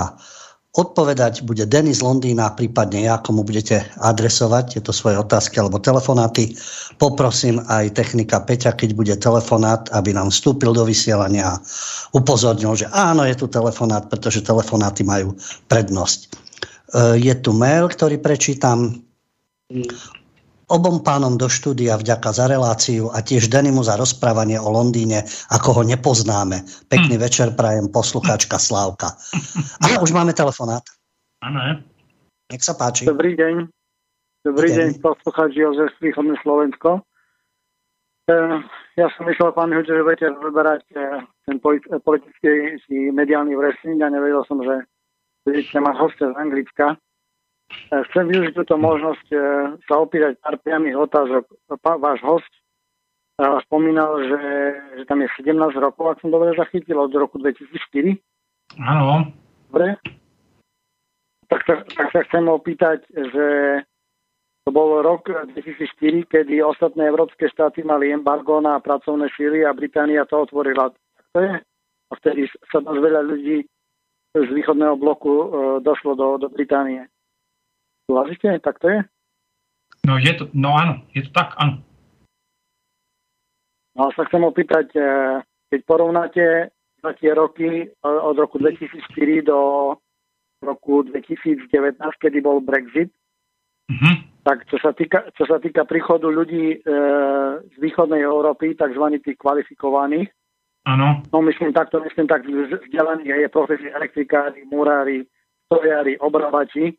[0.73, 6.57] Odpovedať bude Denis Londýna, prípadne ja, komu budete adresovať tieto svoje otázky alebo telefonáty.
[6.97, 11.61] Poprosím aj technika Peťa, keď bude telefonát, aby nám vstúpil do vysielania a
[12.17, 15.37] upozornil, že áno, je tu telefonát, pretože telefonáty majú
[15.69, 16.19] prednosť.
[16.25, 16.27] E,
[17.21, 18.97] je tu mail, ktorý prečítam.
[20.73, 25.21] Obom pánom do štúdia vďaka za reláciu a tiež Denimu za rozprávanie o Londýne,
[25.53, 26.65] ako ho nepoznáme.
[26.89, 27.21] Pekný hm.
[27.21, 29.13] večer prajem poslucháčka Slávka.
[29.85, 30.81] A už máme telefonát.
[31.45, 31.77] Áno.
[32.49, 33.05] Nech sa páči.
[33.05, 33.69] Dobrý deň.
[34.49, 37.05] Dobrý deň, deň poslucháč Jozef Východné Slovensko.
[38.25, 38.33] E,
[38.97, 41.61] ja som myslel, pán Huď, že budete vyberať e, ten
[42.01, 44.89] politický mediálny wrestling a nevedel som, že
[45.45, 46.97] budete mať hostia z Anglicka.
[47.93, 49.37] E, chcem využiť túto možnosť e,
[49.85, 51.43] sa opýtať pár priamých otázok.
[51.81, 52.51] Váš host
[53.37, 54.41] e, spomínal, že,
[55.01, 58.17] že tam je 17 rokov, ak som dobre zachytil, od roku 2004.
[58.81, 59.29] Áno.
[59.69, 59.97] Dobre.
[61.49, 63.45] Tak sa, tak sa chcem opýtať, že
[64.63, 70.23] to bol rok 2004, kedy ostatné európske štáty mali embargo na pracovné síly a Británia
[70.25, 70.89] to otvorila.
[70.89, 71.53] Tak to je.
[72.09, 72.41] A vtedy
[72.71, 73.67] sa dosť veľa ľudí
[74.33, 75.45] z východného bloku e,
[75.85, 77.05] došlo do, do Británie.
[78.07, 78.59] Súhlasíte?
[78.59, 78.99] Tak to je?
[80.03, 81.80] No, je to, no áno, je to tak, áno.
[83.95, 85.01] No a sa chcem opýtať, e,
[85.71, 86.43] keď porovnáte
[86.99, 89.59] za tie roky e, od roku 2004 do
[90.59, 91.69] roku 2019,
[92.19, 93.13] kedy bol Brexit,
[93.88, 94.43] mm-hmm.
[94.43, 96.77] tak čo sa, týka, čo sa týka príchodu ľudí e,
[97.63, 99.05] z východnej Európy, tzv.
[99.23, 100.27] tých kvalifikovaných,
[100.84, 101.23] Áno.
[101.31, 105.23] No myslím takto, myslím tak vzdelaných je profesie elektrikári, murári,
[105.67, 106.91] stojári, obravači.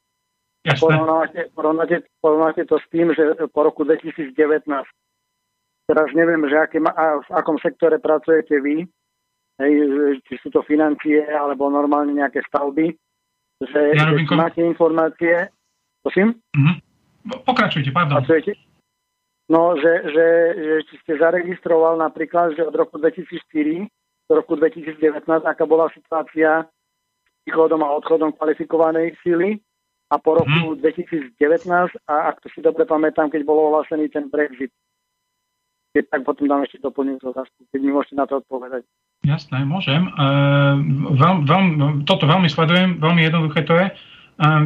[0.64, 4.64] Porovnáte, porovnáte, porovnáte to s tým, že po roku 2019,
[5.84, 8.88] teraz neviem, že aké, a v akom sektore pracujete vy,
[9.60, 9.72] hej,
[10.24, 12.96] či sú to financie alebo normálne nejaké stavby,
[13.60, 14.34] že ja ko...
[14.40, 15.52] máte informácie,
[16.00, 16.40] prosím?
[16.56, 16.76] Mm-hmm.
[17.44, 18.24] Pokračujte, pardon.
[18.24, 18.56] Pracujete?
[19.52, 20.26] No, že, že,
[20.56, 23.84] že či ste zaregistroval napríklad, že od roku 2004
[24.24, 29.60] do roku 2019, aká bola situácia s príchodom a odchodom kvalifikovanej síly,
[30.10, 30.84] a po roku hmm.
[30.84, 31.40] 2019
[32.06, 34.70] a ak to si dobre pamätám, keď bol ohlásený ten Brexit.
[35.94, 38.82] Keď tak potom dám ešte doplňujúcu otázku, keď mi môžete na to odpovedať.
[39.22, 40.10] Jasné, môžem.
[40.10, 40.12] E,
[41.14, 41.62] veľ, veľ,
[42.02, 43.86] toto veľmi sledujem, veľmi jednoduché to je.
[43.86, 43.94] E,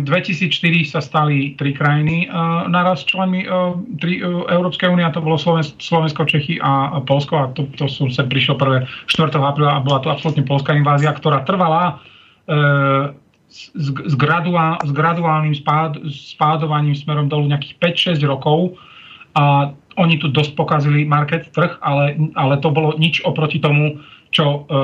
[0.08, 0.48] 2004
[0.88, 2.26] sa stali tri krajiny e,
[2.72, 3.48] naraz členmi e,
[4.00, 7.68] tri, e, Európskej únie, a to bolo Slovensko, Slovensko, Čechy a, a Polsko a to,
[7.76, 9.28] to som sa prišiel prvé 4.
[9.36, 12.00] apríla a bola to absolútne polská invázia, ktorá trvala
[12.48, 13.12] e,
[13.48, 18.76] s, s, graduál, s graduálnym spád, spádovaním smerom dolu nejakých 5-6 rokov
[19.32, 23.98] a oni tu dosť pokazili market, trh, ale, ale to bolo nič oproti tomu,
[24.30, 24.78] čo, e,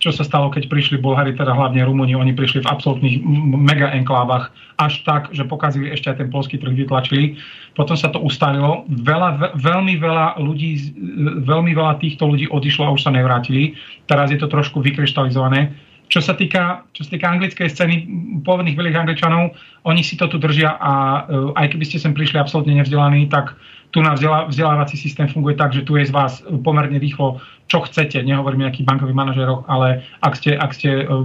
[0.00, 3.20] čo sa stalo, keď prišli Bulhári, teda hlavne Rumúni, oni prišli v absolútnych
[3.54, 4.50] mega enklávach
[4.80, 7.36] až tak, že pokazili ešte aj ten polský trh, vytlačili.
[7.76, 8.88] Potom sa to ustalilo.
[8.88, 10.96] Veľa, veľmi veľa ľudí,
[11.44, 13.76] veľmi veľa týchto ľudí odišlo a už sa nevrátili.
[14.08, 17.96] Teraz je to trošku vykryštalizované čo sa týka, čo sa týka anglickej scény,
[18.42, 19.54] pôvodných veľkých angličanov,
[19.86, 23.54] oni si to tu držia a uh, aj keby ste sem prišli absolútne nevzdelaní, tak
[23.94, 27.82] tu na vzdelá, vzdelávací systém funguje tak, že tu je z vás pomerne rýchlo, čo
[27.86, 31.24] chcete, nehovorím nejakých bankových manažeroch, ale ak ste, ak ste uh,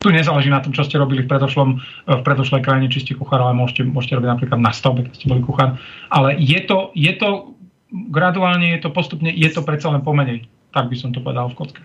[0.00, 1.70] tu nezáleží na tom, čo ste robili v, predošlom,
[2.08, 5.30] v predošlej krajine, či ste kuchár, ale môžete, môžete robiť napríklad na stavbe, keď ste
[5.30, 5.76] boli kuchár.
[6.08, 7.58] Ale je to, je to
[7.90, 10.44] graduálne je to postupne, je to predsa len pomenej.
[10.76, 11.82] Tak by som to povedal v kocke.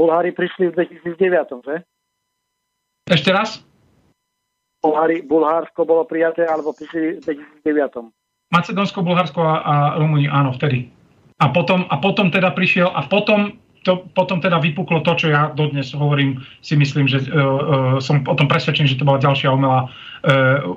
[0.00, 1.84] Bulhári prišli v 2009, že?
[3.04, 3.60] Ešte raz?
[4.80, 7.36] Bulhári, Bulhársko bolo prijaté, alebo prišli v
[7.68, 8.08] 2009.
[8.48, 10.88] Macedónsko, Bulharsko a, a Rumúni, áno, vtedy.
[11.36, 15.48] A potom, a potom teda prišiel, a potom to potom teda vypuklo to, čo ja
[15.56, 17.56] dodnes hovorím, si myslím, že uh, uh,
[17.96, 19.88] som o tom presvedčený, že to bola ďalšia umelá,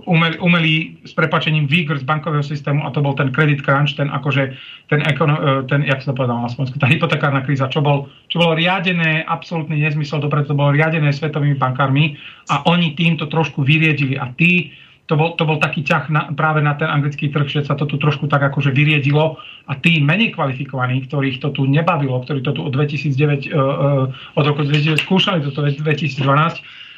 [0.07, 4.07] umel, umelý s prepačením výgr z bankového systému a to bol ten credit crunch, ten
[4.07, 4.55] akože,
[4.87, 8.07] ten, ekono, uh, ten jak sa to povedal na Slovensku, tá hypotekárna kríza, čo, bol,
[8.31, 12.15] čo bolo riadené, absolútny nezmysel, dobre to bolo riadené svetovými bankármi
[12.47, 14.71] a oni týmto trošku vyriedili a tí
[15.03, 17.83] to bol, to bol taký ťah na, práve na ten anglický trh, že sa to
[17.83, 19.35] tu trošku tak akože vyriedilo
[19.67, 24.39] a tí menej kvalifikovaní, ktorých to tu nebavilo, ktorí to tu od 2009, uh, uh,
[24.39, 26.23] od roku 2009 skúšali toto 2012,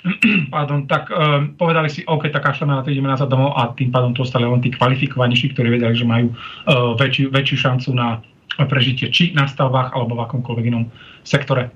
[0.55, 3.89] pardon, tak uh, povedali si, OK, tak kašleme na to, ideme nazad domov a tým
[3.89, 8.21] pádom to ostali len tí kvalifikovanejší, ktorí vedeli, že majú uh, väčšiu, väčšiu šancu na
[8.69, 10.87] prežitie či na stavbách alebo v akomkoľvek inom
[11.25, 11.73] sektore.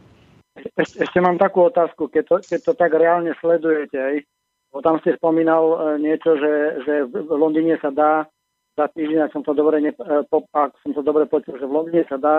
[0.80, 4.16] Ešte, ešte mám takú otázku, keď to, keď to tak reálne sledujete, aj,
[4.70, 6.54] Bo tam ste spomínal e, niečo, že,
[6.86, 8.30] že v Londýne sa dá
[8.78, 9.92] za týždeň, ak som to dobre, ne,
[10.54, 12.36] ak som to dobre počul, že v Londýne sa dá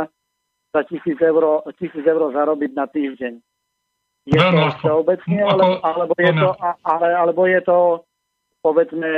[0.70, 3.34] za tisíc eur, tisíc eur zarobiť na týždeň.
[4.28, 6.50] Je to všeobecne, alebo, alebo, je to,
[6.84, 7.78] ale, alebo je to
[8.60, 9.10] povedzme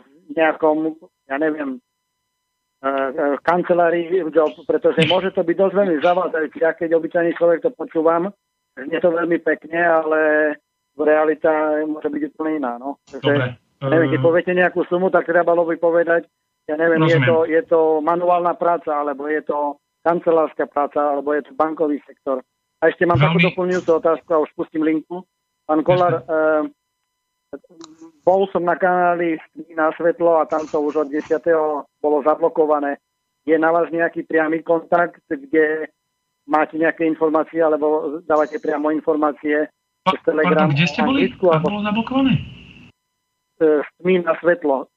[0.00, 0.96] v nejakom,
[1.28, 1.76] ja neviem,
[2.80, 2.88] e,
[3.44, 6.56] kancelárii job, pretože môže to byť dosť veľmi zavádzajúce.
[6.64, 8.32] Ja keď obyčajný človek to počúvam,
[8.76, 10.20] je to veľmi pekne, ale
[10.96, 12.72] realita môže byť úplne iná.
[12.80, 12.96] No.
[13.04, 16.24] Takže, neviem, keď poviete nejakú sumu, tak trebalo by povedať,
[16.70, 19.76] ja neviem, je to, je to manuálna práca, alebo je to
[20.06, 22.40] kancelárska práca, alebo je to bankový sektor.
[22.82, 23.38] A ešte mám Veľmi...
[23.38, 25.22] takú doplňujúcu otázku a už pustím linku.
[25.70, 26.66] Pán Kolár, uh,
[28.26, 29.38] bol som na kanáli
[29.78, 31.38] na svetlo a tam to už od 10.
[32.02, 32.98] bolo zablokované.
[33.46, 35.86] Je na vás nejaký priamy kontakt, kde
[36.50, 39.70] máte nejaké informácie alebo dávate priamo informácie
[40.02, 40.66] Pa, Telegram.
[40.66, 41.30] Pardon, kde ste boli?
[41.30, 42.34] A bolo zablokované?
[44.02, 44.90] Smí na svetlo.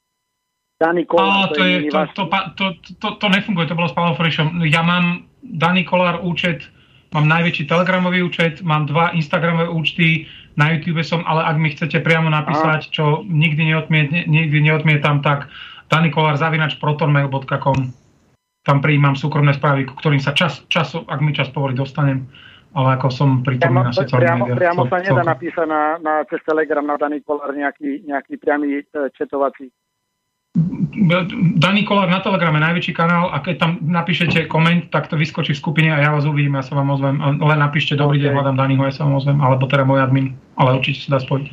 [0.76, 2.24] Dani Kolár, to, je, to, to,
[2.58, 2.66] to,
[3.00, 4.60] to, to nefunguje, to bolo s Paolo Frišom.
[4.68, 6.68] Ja mám Dani Kolár účet,
[7.14, 10.26] mám najväčší telegramový účet, mám dva Instagramové účty,
[10.56, 12.94] na YouTube som, ale ak mi chcete priamo napísať, Aha.
[12.96, 15.52] čo nikdy, neodmiet, nikdy neodmietam, tak
[15.92, 17.92] Dani Kolár zavinač protonmail.com
[18.66, 22.26] tam prijímam súkromné správy, ku ktorým sa čas, čas, ak mi čas povolí, dostanem
[22.76, 24.60] ale ako som pritomný na sociálnych priamo, médiách.
[24.60, 29.08] Priamo sa nedá napísať na, na cez Telegram na Daný Kolár nejaký, nejaký priamy e,
[29.16, 29.72] četovací.
[31.60, 35.60] Daný Kolár na Telegrame najväčší kanál a keď tam napíšete koment, tak to vyskočí v
[35.60, 37.20] skupine a ja vás uvidím, ja sa vám ozvem.
[37.20, 38.32] Len napíšte dobrý okay.
[38.32, 41.20] deň, hľadám Daního, ja sa vám ozvem, alebo teda môj admin, ale určite sa dá
[41.20, 41.46] spojiť.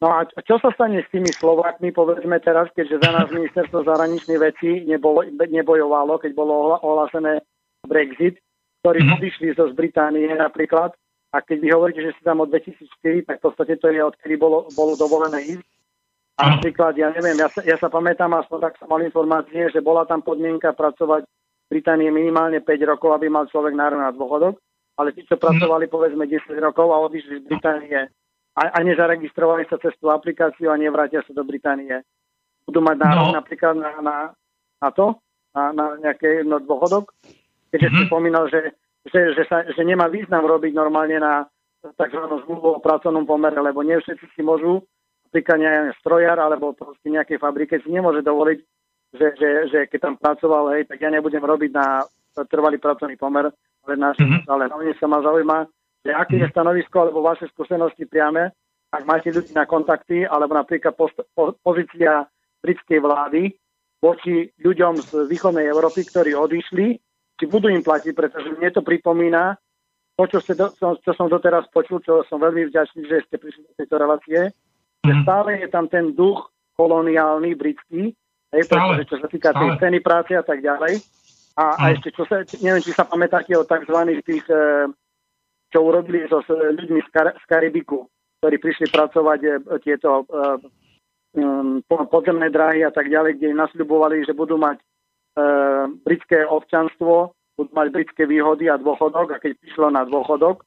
[0.00, 4.40] No a čo sa stane s tými Slovákmi, povedzme teraz, keďže za nás ministerstvo zahraničných
[4.40, 7.44] vecí nebolo, nebojovalo, keď bolo ohlásené
[7.84, 8.40] Brexit,
[8.82, 9.16] ktorí mm-hmm.
[9.20, 10.96] odišli zo z Británie napríklad.
[11.32, 14.36] A keď vy hovoríte, že si tam od 2004, tak v podstate to je odkedy
[14.36, 15.68] bolo, bolo dovolené ísť.
[16.40, 19.84] A napríklad, ja neviem, ja sa, ja sa pamätám, aspoň tak som mal informácie, že
[19.84, 24.54] bola tam podmienka pracovať v Británii minimálne 5 rokov, aby mal človek nárok na dôchodok,
[24.96, 25.42] ale tí, čo mhm.
[25.44, 28.00] pracovali povedzme 10 rokov a odišli z Británie
[28.52, 32.00] a, a nezaregistrovali sa cez tú aplikáciu a nevrátia sa do Británie,
[32.64, 33.36] budú mať nárok no.
[33.36, 34.16] napríklad na, na,
[34.80, 35.20] na to,
[35.52, 37.12] na, na nejaký no, dôchodok
[37.72, 38.04] keďže mm-hmm.
[38.04, 38.60] ste spomínal, že,
[39.08, 41.48] že, že, sa, že nemá význam robiť normálne na
[41.80, 42.20] tzv.
[42.44, 44.84] zmluvu o pracovnom pomere, lebo nie všetci si môžu,
[45.32, 48.58] napríklad strojar alebo proste nejakej fabrike si nemôže dovoliť,
[49.16, 52.04] že, že, že keď tam pracoval, hej, tak ja nebudem robiť na
[52.52, 53.48] trvalý pracovný pomer,
[53.88, 54.44] ale, na, mm-hmm.
[54.44, 55.58] ale hlavne sa ma zaujíma,
[56.04, 56.52] že aké je mhm.
[56.52, 58.52] stanovisko alebo vaše skúsenosti priame,
[58.92, 62.28] ak máte ľudí na kontakty, alebo napríklad post, po, pozícia
[62.60, 63.56] britskej vlády
[64.04, 67.00] voči ľuďom z východnej Európy, ktorí odišli
[67.42, 69.58] či budú im platiť, pretože mne to pripomína
[70.14, 73.66] to, čo, ste do, čo som doteraz počul, čo som veľmi vďačný, že ste prišli
[73.66, 74.54] do tejto relácie.
[75.02, 75.22] Že mhm.
[75.26, 78.14] stále je tam ten duch koloniálny, britský,
[78.54, 79.60] hej, pretože čo sa týka stále.
[79.60, 81.02] tej ceny práce a tak ďalej.
[81.58, 81.92] A, a mhm.
[81.98, 83.98] ešte, čo sa, neviem, či sa pamätáte o tzv.
[84.24, 84.88] tých, e,
[85.68, 88.08] čo urobili so s ľuďmi z, Kar- z Karibiku,
[88.40, 89.50] ktorí prišli pracovať e,
[89.84, 90.24] tieto
[91.36, 94.80] um, podzemné dráhy a tak ďalej, kde im nasľubovali, že budú mať
[95.32, 95.44] E,
[96.04, 100.60] britské občanstvo, budú mať britské výhody a dôchodok a keď prišlo na dôchodok,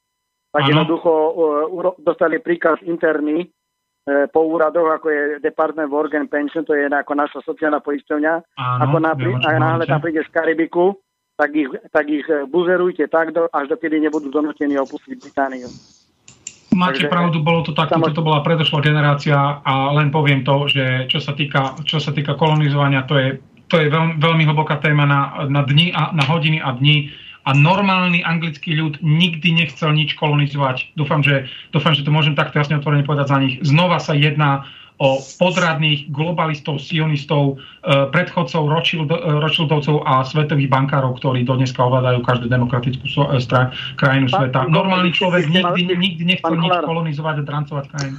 [0.50, 0.70] tak ano.
[0.74, 3.50] jednoducho uh, dostali príkaz interný uh,
[4.06, 8.34] po úradoch, ako je Department of Work and Pension, to je ako naša sociálna poisťovňa,
[8.56, 10.94] ako napri- a náhle tam príde z Karibiku,
[11.36, 15.68] tak ich, tak ich buzerujte tak, do, až dokedy nebudú donútení opustiť Britániu.
[16.76, 21.08] Máte Takže, pravdu, bolo to takto, toto bola predošlá generácia a len poviem to, že
[21.08, 23.30] čo sa týka, čo sa týka kolonizovania, to je
[23.66, 27.10] to je veľmi, veľmi hlboká téma na, na dni a na hodiny a dni
[27.46, 30.98] a normálny anglický ľud nikdy nechcel nič kolonizovať.
[30.98, 33.56] Dúfam, že, dúfam, že to môžem takto jasne otvorene povedať za nich.
[33.62, 34.66] Znova sa jedná
[34.96, 42.24] o podradných globalistov, sionistov, e, predchodcov Rothschild, e, Rothschildovcov a svetových bankárov, ktorí dneska ovládajú
[42.24, 44.72] každú demokratickú e, stra, krajinu sveta.
[44.72, 48.18] Normálny človek nikdy, nikdy nechcel nič kolonizovať a drancovať krajinu.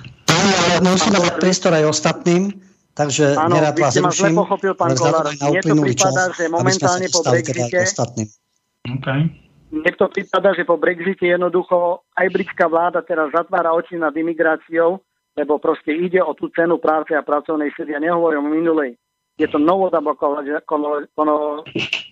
[0.85, 2.53] Musíme dať priestor aj ostatným.
[2.97, 4.33] Takže Áno, nerad vás zruším.
[4.33, 5.29] Áno, pochopil, pán Kolár.
[5.29, 8.46] Mne to prípada, že momentálne po Brexite...
[8.87, 9.27] Okay.
[9.75, 15.03] Mne to prípada, že po Brexite jednoducho aj britská vláda teraz zatvára oči nad imigráciou,
[15.35, 17.93] lebo proste ide o tú cenu práce a pracovnej sily.
[17.93, 18.95] Ja nehovorím o minulej.
[19.37, 20.17] Je to novodobá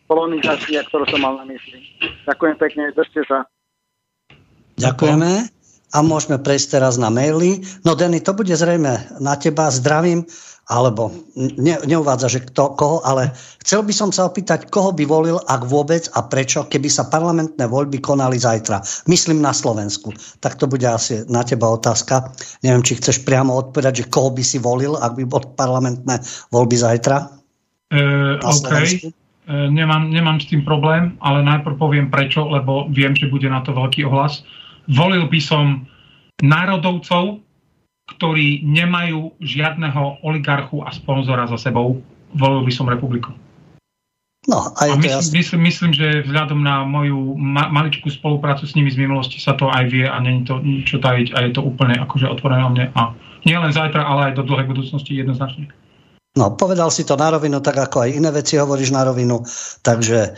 [0.04, 1.80] kolonizácia, ktorú som mal na mysli.
[2.28, 3.48] Ďakujem pekne, držte sa.
[4.76, 5.48] Ďakujeme
[5.94, 7.62] a môžeme prejsť teraz na maily.
[7.86, 9.70] No Denny, to bude zrejme na teba.
[9.70, 10.26] Zdravím
[10.64, 15.36] alebo ne, neuvádza, že kto, koho, ale chcel by som sa opýtať, koho by volil,
[15.44, 18.80] ak vôbec a prečo, keby sa parlamentné voľby konali zajtra.
[19.04, 20.16] Myslím na Slovensku.
[20.40, 22.32] Tak to bude asi na teba otázka.
[22.64, 26.76] Neviem, či chceš priamo odpovedať, že koho by si volil, ak by boli parlamentné voľby
[26.80, 27.28] zajtra?
[27.92, 28.72] Uh, OK.
[29.44, 33.60] Uh, nemám, nemám s tým problém, ale najprv poviem prečo, lebo viem, že bude na
[33.60, 34.40] to veľký ohlas.
[34.88, 35.84] Volil by som
[36.40, 37.44] národovcov,
[38.04, 42.04] ktorí nemajú žiadneho oligarchu a sponzora za sebou,
[42.36, 43.32] volil by som republiku.
[44.44, 48.92] No, aj a myslím, myslím, myslím, že vzhľadom na moju ma- maličkú spoluprácu s nimi
[48.92, 51.96] z minulosti sa to aj vie a není to ničo tajiť a je to úplne
[51.96, 52.92] akože otvorené o mne.
[52.92, 53.16] A
[53.48, 55.72] nie len zajtra, ale aj do dlhej budúcnosti jednoznačne.
[56.34, 59.46] No, povedal si to na rovinu, tak ako aj iné veci hovoríš na rovinu,
[59.86, 60.30] takže e,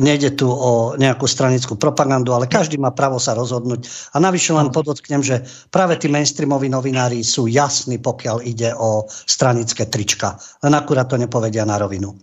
[0.00, 3.84] nejde tu o nejakú stranickú propagandu, ale každý má právo sa rozhodnúť.
[4.12, 9.92] A navyše len podotknem, že práve tí mainstreamoví novinári sú jasní, pokiaľ ide o stranické
[9.92, 10.40] trička.
[10.64, 12.16] Len akurát to nepovedia na rovinu.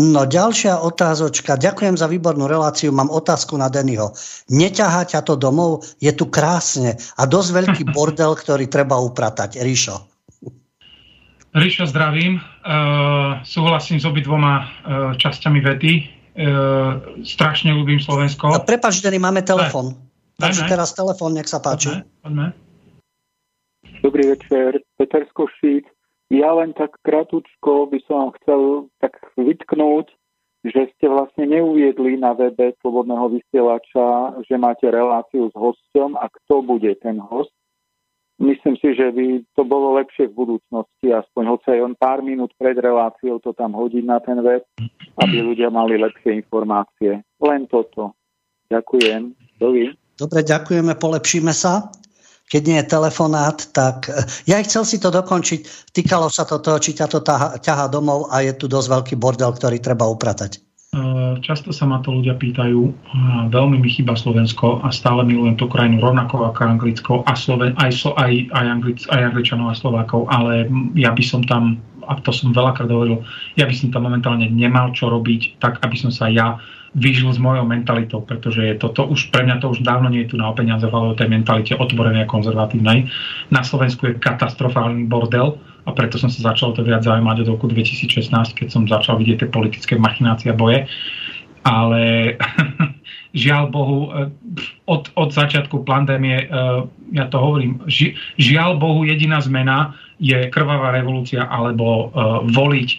[0.00, 1.60] No ďalšia otázočka.
[1.60, 2.88] Ďakujem za výbornú reláciu.
[2.88, 4.16] Mám otázku na Dennyho.
[4.48, 5.84] Neťahá ťa to domov?
[6.00, 9.60] Je tu krásne a dosť veľký bordel, ktorý treba upratať.
[9.60, 10.09] Ríšo.
[11.50, 12.38] Ríšo, zdravím.
[12.62, 15.92] Uh, súhlasím s obidvoma uh, časťami vety.
[16.30, 18.54] Uh, strašne ľúbim Slovensko.
[18.54, 19.98] A prepač, Denny, máme telefon.
[20.38, 21.90] Takže teraz telefon, nech sa páči.
[21.90, 22.46] Poďme, poďme.
[24.00, 25.90] Dobrý večer, Peter Skošíc.
[26.30, 28.60] Ja len tak kratučko by som vám chcel
[29.02, 30.06] tak vytknúť,
[30.62, 36.62] že ste vlastne neuviedli na webe Slobodného vysielača, že máte reláciu s hostom a kto
[36.62, 37.50] bude ten host
[38.40, 42.50] myslím si, že by to bolo lepšie v budúcnosti, aspoň hoci aj on pár minút
[42.56, 44.64] pred reláciou to tam hodiť na ten web,
[45.20, 47.20] aby ľudia mali lepšie informácie.
[47.20, 48.16] Len toto.
[48.72, 49.36] Ďakujem.
[49.60, 49.92] Dovi.
[50.16, 51.92] Dobre, ďakujeme, polepšíme sa.
[52.50, 55.92] Keď nie je telefonát, tak eh, ja chcel si to dokončiť.
[55.94, 57.20] Týkalo sa to toho, či ťa to
[57.60, 60.69] ťaha domov a je tu dosť veľký bordel, ktorý treba upratať.
[60.90, 62.82] Eh, často sa ma to ľudia pýtajú,
[63.46, 68.10] veľmi mi chýba Slovensko a stále milujem tú krajinu rovnako ako Anglicko a Sloven, aj,
[68.18, 70.66] aj, aj, Anglic, aj Angličanov a Slovákov, ale
[70.98, 71.78] ja by som tam,
[72.10, 73.22] a to som veľakrát hovoril,
[73.54, 76.58] ja by som tam momentálne nemal čo robiť tak, aby som sa ja
[76.98, 80.26] vyžil s mojou mentalitou, pretože je to, to už pre mňa to už dávno nie
[80.26, 83.06] je tu na peniaze, ale o tej mentalite otvorenej a konzervatívnej.
[83.54, 85.54] Na Slovensku je katastrofálny bordel,
[85.84, 89.46] a preto som sa začal to viac zaujímať od roku 2016, keď som začal vidieť
[89.46, 90.88] tie politické machinácie a boje.
[91.60, 92.36] Ale
[93.44, 94.32] žiaľ Bohu, eh,
[94.88, 96.48] od, od začiatku pandémie, eh,
[97.12, 102.90] ja to hovorím, ži, žiaľ Bohu, jediná zmena je krvavá revolúcia alebo uh, voliť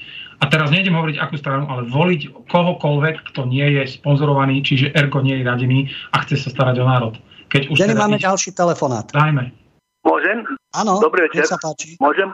[0.42, 5.22] a teraz nejdem hovoriť akú stranu, ale voliť kohokoľvek, kto nie je sponzorovaný, čiže ergo
[5.22, 5.80] nie je radený
[6.18, 7.14] a chce sa starať o národ.
[7.54, 9.06] Keď už teda máme ďalší telefonát.
[9.14, 9.54] Dajme.
[10.02, 10.42] Môžem?
[10.74, 11.46] Áno, Dobrý večer.
[11.46, 11.94] sa páči.
[12.02, 12.34] Môžem?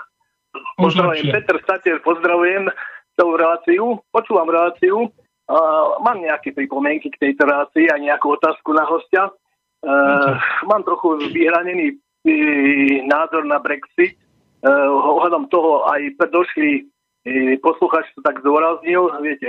[0.77, 2.69] Pozdravujem, Peter Stater, pozdravujem
[3.17, 5.09] celú reláciu, počúvam reláciu.
[5.47, 9.31] Uh, mám nejaké pripomienky k tejto relácii a nejakú otázku na hostia.
[9.79, 10.35] Uh,
[10.67, 14.19] mám trochu vyhranený uh, názor na Brexit.
[14.59, 19.07] Uh, ohľadom toho aj predošli uh, posluchač to tak zdôraznil.
[19.23, 19.47] Viete,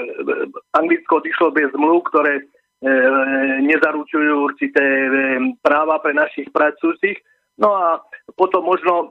[0.79, 4.85] Anglicko odišlo bez zmluv, ktoré uh, nezaručujú určité
[5.67, 7.19] práva pre našich pracujúcich.
[7.59, 7.87] No a
[8.39, 9.11] potom možno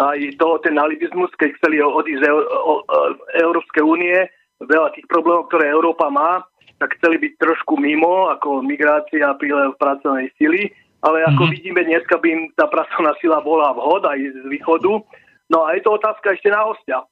[0.00, 2.28] aj to, ten alibizmus, keď chceli odísť z
[3.44, 4.16] Európskej únie,
[4.64, 6.40] veľa tých problémov, ktoré Európa má,
[6.80, 10.72] tak chceli byť trošku mimo, ako migrácia a prílev pracovnej sily,
[11.04, 11.54] ale ako mm-hmm.
[11.56, 15.00] vidíme, dneska by im tá pracovná sila bola vhod aj z východu.
[15.52, 17.04] No a je to otázka ešte na hostia.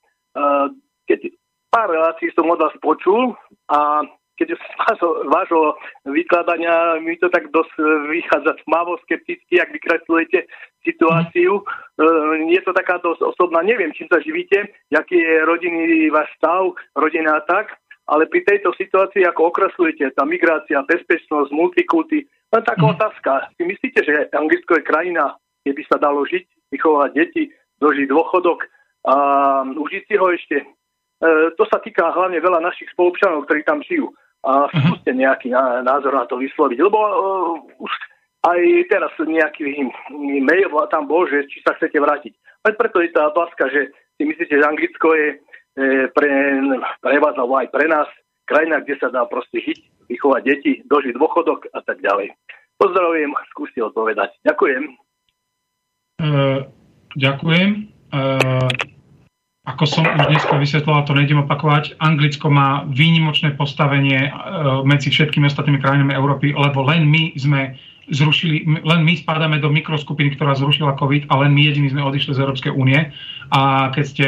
[1.08, 1.20] Keď
[1.68, 3.36] pár relácií som od vás počul
[3.68, 4.04] a
[4.38, 5.62] keď z vášho, vášho
[6.06, 7.74] vykladania mi to tak dosť
[8.06, 10.46] vychádza tmavo, skepticky, ak vykreslujete
[10.86, 11.66] situáciu.
[11.98, 12.54] Mm.
[12.54, 17.42] Je to taká dosť osobná, neviem, čím sa živíte, aký je rodinný váš stav, rodina
[17.42, 17.74] a tak,
[18.06, 22.24] ale pri tejto situácii, ako okreslujete, tá migrácia, bezpečnosť, multikulty,
[22.54, 22.92] len taká mm.
[22.94, 23.30] otázka.
[23.58, 25.34] Si myslíte, že Anglicko je krajina,
[25.66, 27.50] kde by sa dalo žiť, vychovať deti,
[27.82, 28.64] dožiť dôchodok
[29.04, 29.14] a
[29.66, 30.56] užiť si ho ešte?
[30.62, 30.66] E,
[31.58, 34.14] to sa týka hlavne veľa našich spolupčanov, ktorí tam žijú
[34.46, 34.78] a mhm.
[34.86, 35.50] skúste nejaký
[35.82, 37.92] názor na to vysloviť, lebo uh, už
[38.46, 39.90] aj teraz nejaký
[40.46, 42.32] mail tam bol, že či sa chcete vrátiť.
[42.66, 45.36] Aj preto je tá otázka, že si myslíte, že Anglicko je e,
[46.10, 46.32] pre,
[47.02, 48.06] pre vás alebo aj pre nás
[48.46, 52.34] krajina, kde sa dá proste žiť, vychovať deti, dožiť dôchodok a tak ďalej.
[52.78, 54.38] Pozdravujem, skúste odpovedať.
[54.46, 54.82] Ďakujem.
[56.18, 56.66] Uh,
[57.18, 57.70] ďakujem.
[58.14, 58.70] Uh,
[59.68, 64.30] ako som už dneska vysvetloval, to nejdem opakovať, Anglicko má výnimočné postavenie e,
[64.88, 67.76] medzi všetkými ostatnými krajinami Európy, lebo len my sme
[68.08, 72.36] zrušili, len my spadáme do mikroskupiny, ktorá zrušila COVID a len my jediní sme odišli
[72.36, 73.12] z Európskej únie.
[73.48, 74.26] A keď ste,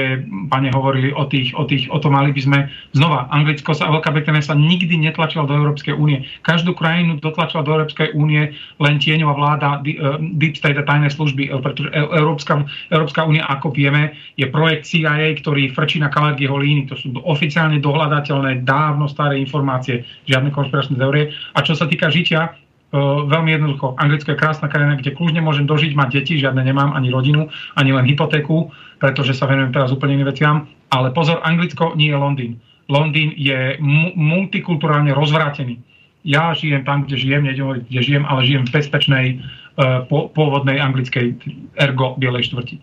[0.49, 2.59] pane, hovorili o, tých, o, tých, o tom, mali by sme
[2.97, 6.25] znova, Anglicko sa, Veľká Británia sa nikdy netlačila do Európskej únie.
[6.41, 9.93] Každú krajinu dotlačila do Európskej únie len tieňová vláda, e,
[10.41, 14.89] Deep State a tajné služby, e, pretože e, Európska, Európska únia, ako vieme, je projekt
[14.89, 16.89] CIA, ktorý frčí na Kalergyho líny.
[16.89, 21.37] To sú oficiálne dohľadateľné, dávno staré informácie, žiadne konšpiračné teórie.
[21.53, 22.57] A čo sa týka žitia,
[22.93, 23.95] veľmi jednoducho.
[23.99, 27.47] Anglicko je krásna krajina, kde kľúžne môžem dožiť, mať deti, žiadne nemám, ani rodinu,
[27.79, 30.67] ani len hypotéku, pretože sa venujem teraz úplne iným veciam.
[30.91, 32.53] Ale pozor, Anglicko nie je Londýn.
[32.91, 33.79] Londýn je
[34.19, 35.79] multikulturálne rozvrátený.
[36.27, 41.39] Ja žijem tam, kde žijem, nejdem kde žijem, ale žijem v bezpečnej, uh, pôvodnej anglickej
[41.79, 42.77] ergo bielej štvrti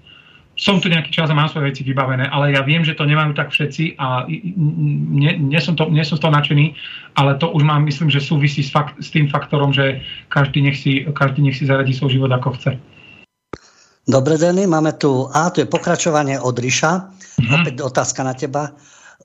[0.58, 3.38] som tu nejaký čas a mám svoje veci vybavené, ale ja viem, že to nemajú
[3.38, 6.74] tak všetci a nie, nie, som, to, nie som z toho nadšený,
[7.14, 10.02] ale to už mám, myslím, že súvisí s, fakt, s tým faktorom, že
[10.34, 12.72] každý nech, si, každý nech si zaradí svoj život ako chce.
[14.08, 16.92] Dobre, Denny, máme tu, a to je pokračovanie od Ríša.
[17.06, 17.54] Mm-hmm.
[17.54, 18.74] Opäť otázka na teba.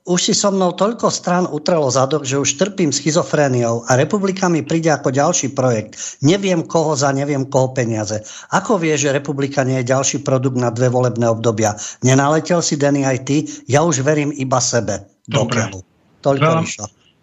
[0.03, 4.59] Už si so mnou toľko strán utrelo zadok, že už trpím schizofréniou a republika mi
[4.59, 6.19] príde ako ďalší projekt.
[6.19, 8.19] Neviem koho za neviem koho peniaze.
[8.51, 11.79] Ako vie, že republika nie je ďalší produkt na dve volebné obdobia?
[12.03, 13.47] Nenaletel si Denny aj ty?
[13.71, 15.07] Ja už verím iba sebe.
[15.23, 15.71] Dobre.
[16.19, 16.63] Toľko veľa,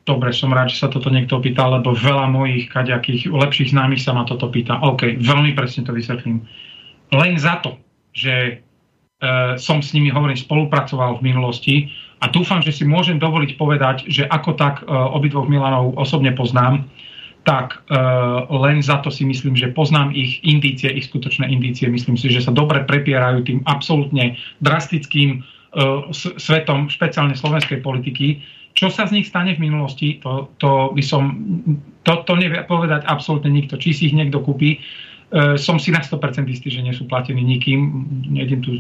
[0.09, 4.17] Dobre, som rád, že sa toto niekto pýta, lebo veľa mojich kaďakých lepších známych sa
[4.17, 4.81] ma toto pýta.
[4.81, 6.49] OK, veľmi presne to vysvetlím.
[7.13, 7.77] Len za to,
[8.17, 8.53] že e,
[9.61, 11.75] som s nimi, hovorím, spolupracoval v minulosti,
[12.21, 16.85] a dúfam, že si môžem dovoliť povedať, že ako tak uh, obidvoch Milanov osobne poznám,
[17.49, 21.89] tak uh, len za to si myslím, že poznám ich indície, ich skutočné indície.
[21.89, 26.05] Myslím si, že sa dobre prepierajú tým absolútne drastickým uh,
[26.37, 28.45] svetom, špeciálne slovenskej politiky.
[28.77, 31.41] Čo sa z nich stane v minulosti, to, to by som,
[32.05, 33.81] to, to nevie povedať absolútne nikto.
[33.81, 35.10] Či si ich niekto kúpi, E,
[35.57, 38.07] som si na 100% istý, že nie sú platení nikým.
[38.35, 38.75] Nejdem tu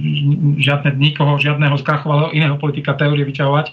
[0.59, 3.70] žiadne, nikoho, žiadneho skrachovalého iného politika teórie vyťahovať,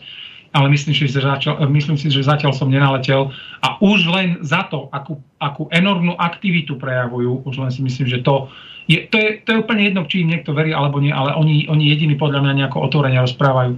[0.53, 3.33] ale myslím že zatiaľ, myslím si, že zatiaľ som nenaletel.
[3.65, 8.21] A už len za to, akú, akú enormnú aktivitu prejavujú, už len si myslím, že
[8.21, 8.53] to
[8.87, 11.67] je, to je, to je úplne jedno, či im niekto verí alebo nie, ale oni,
[11.67, 13.75] oni jediní podľa mňa nejako otvorene rozprávajú.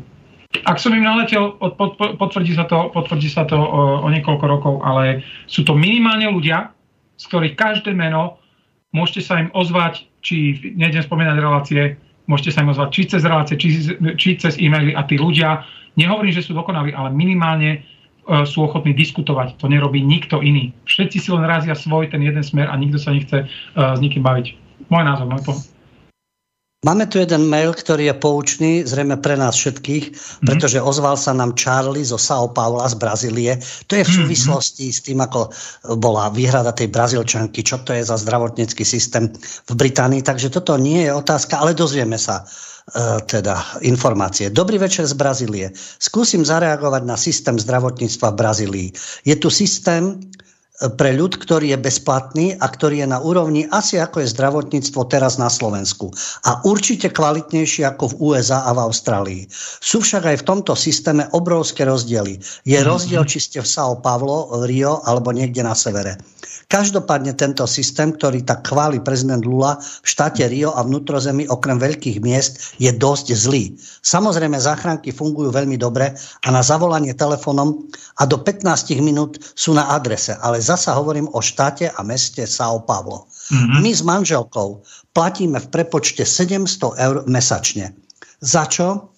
[0.66, 1.58] Ak som im naletel,
[2.18, 6.74] potvrdí sa to, potvrdí sa to o, o niekoľko rokov, ale sú to minimálne ľudia,
[7.18, 8.39] z ktorých každé meno
[8.90, 11.82] Môžete sa im ozvať, či nejdem spomínať relácie,
[12.26, 13.70] môžete sa im ozvať či cez relácie, či,
[14.18, 15.62] či cez e-maily a tí ľudia,
[15.94, 17.80] nehovorím, že sú dokonalí, ale minimálne e,
[18.50, 19.62] sú ochotní diskutovať.
[19.62, 20.74] To nerobí nikto iný.
[20.90, 24.26] Všetci si len razia svoj ten jeden smer a nikto sa nechce uh, s nikým
[24.26, 24.58] baviť.
[24.90, 25.79] Môj názor, môj pohľad.
[26.80, 30.48] Máme tu jeden mail, ktorý je poučný, zrejme pre nás všetkých, mm-hmm.
[30.48, 33.60] pretože ozval sa nám Charlie zo São Paula z Brazílie.
[33.92, 34.18] To je v mhm.
[34.24, 35.04] súvislosti mm-hmm.
[35.04, 35.40] s tým, ako
[36.00, 39.28] bola výhrada tej Brazílčanky, čo to je za zdravotnícky systém
[39.68, 40.24] v Británii.
[40.24, 44.48] Takže toto nie je otázka, ale dozvieme sa e, teda informácie.
[44.48, 45.76] Dobrý večer z Brazílie.
[46.00, 48.88] Skúsim zareagovať na systém zdravotníctva v Brazílii.
[49.28, 50.16] Je tu systém,
[50.80, 55.36] pre ľud, ktorý je bezplatný a ktorý je na úrovni asi ako je zdravotníctvo teraz
[55.36, 56.08] na Slovensku.
[56.48, 59.42] A určite kvalitnejšie ako v USA a v Austrálii.
[59.84, 62.40] Sú však aj v tomto systéme obrovské rozdiely.
[62.64, 62.88] Je mhm.
[62.88, 66.16] rozdiel, či ste v São Paulo, Rio alebo niekde na severe.
[66.70, 72.22] Každopádne tento systém, ktorý tak chváli prezident Lula v štáte Rio a vnútrozemí okrem veľkých
[72.22, 73.74] miest, je dosť zlý.
[74.06, 76.14] Samozrejme, záchranky fungujú veľmi dobre
[76.46, 77.90] a na zavolanie telefónom
[78.22, 78.70] a do 15
[79.02, 83.26] minút sú na adrese, ale zasa hovorím o štáte a meste São Paulo.
[83.50, 83.82] Mm-hmm.
[83.82, 84.86] My s manželkou
[85.18, 87.98] platíme v prepočte 700 eur mesačne.
[88.40, 89.10] Za čo?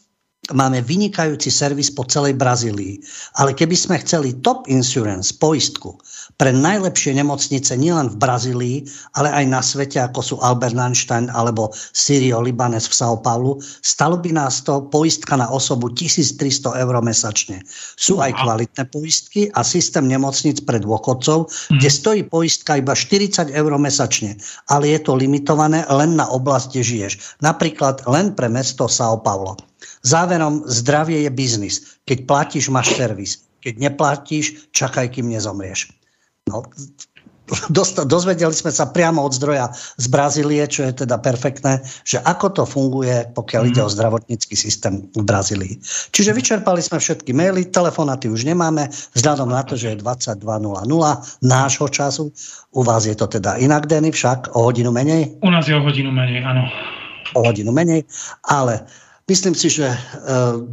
[0.50, 2.98] máme vynikajúci servis po celej Brazílii.
[3.38, 6.02] Ale keby sme chceli top insurance, poistku,
[6.38, 8.78] pre najlepšie nemocnice nielen v Brazílii,
[9.18, 14.20] ale aj na svete, ako sú Albert Einstein alebo Sirio Libanes v São Paulo, stalo
[14.20, 17.62] by nás to poistka na osobu 1300 eur mesačne.
[17.98, 21.78] Sú aj kvalitné poistky a systém nemocnic pre dôchodcov, mm.
[21.80, 24.38] kde stojí poistka iba 40 eur mesačne,
[24.70, 27.14] ale je to limitované len na oblasť, kde žiješ.
[27.46, 29.58] Napríklad len pre mesto São Paulo.
[30.02, 31.76] Záverom, zdravie je biznis.
[32.10, 33.46] Keď platíš, máš servis.
[33.62, 36.01] Keď neplatíš, čakaj, kým nezomrieš.
[36.52, 36.68] No,
[37.68, 42.48] dosta, dozvedeli sme sa priamo od zdroja z Brazílie, čo je teda perfektné, že ako
[42.52, 43.96] to funguje, pokiaľ ide o mhm.
[43.96, 45.74] zdravotnícky systém v Brazílii.
[46.16, 50.44] Čiže vyčerpali sme všetky maily, telefonaty už nemáme, vzhľadom na to, že je 22.00
[51.44, 52.32] nášho času.
[52.72, 55.40] U vás je to teda inak, Denny, však o hodinu menej?
[55.44, 56.68] U nás je o hodinu menej, áno.
[57.36, 58.04] O hodinu menej,
[58.44, 58.84] ale
[59.32, 59.98] Myslím si, že e,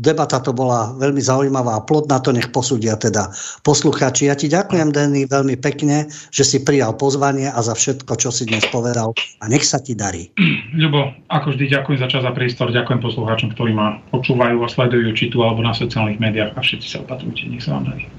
[0.02, 3.30] debata to bola veľmi zaujímavá a plodná, to nech posúdia teda
[3.62, 4.26] poslucháči.
[4.26, 8.51] Ja ti ďakujem, Denny, veľmi pekne, že si prijal pozvanie a za všetko, čo si
[8.51, 10.35] dnes povedal a nech sa ti darí.
[10.74, 15.14] Ľubo, ako vždy ďakujem za čas a priestor, ďakujem poslucháčom, ktorí ma počúvajú a sledujú,
[15.14, 18.10] či tu alebo na sociálnych médiách a všetci sa opatrujte, nech sa vám darí.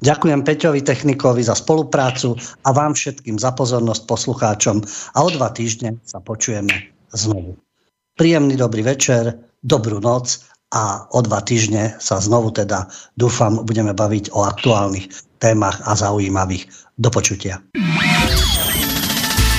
[0.00, 4.80] Ďakujem Peťovi Technikovi za spoluprácu a vám všetkým za pozornosť poslucháčom
[5.12, 6.72] a o dva týždne sa počujeme
[7.12, 7.60] znovu.
[8.16, 10.40] Príjemný dobrý večer, dobrú noc
[10.72, 16.64] a o dva týždne sa znovu teda, dúfam, budeme baviť o aktuálnych témach a zaujímavých.
[16.96, 17.60] Do počutia.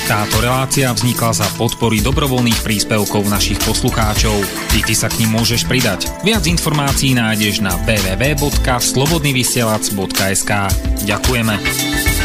[0.09, 4.41] Táto relácia vznikla za podpory dobrovoľných príspevkov našich poslucháčov.
[4.73, 6.09] Ty, ty sa k ním môžeš pridať.
[6.25, 10.51] Viac informácií nájdeš na www.slobodnyvysielac.sk
[11.05, 12.16] Ďakujeme.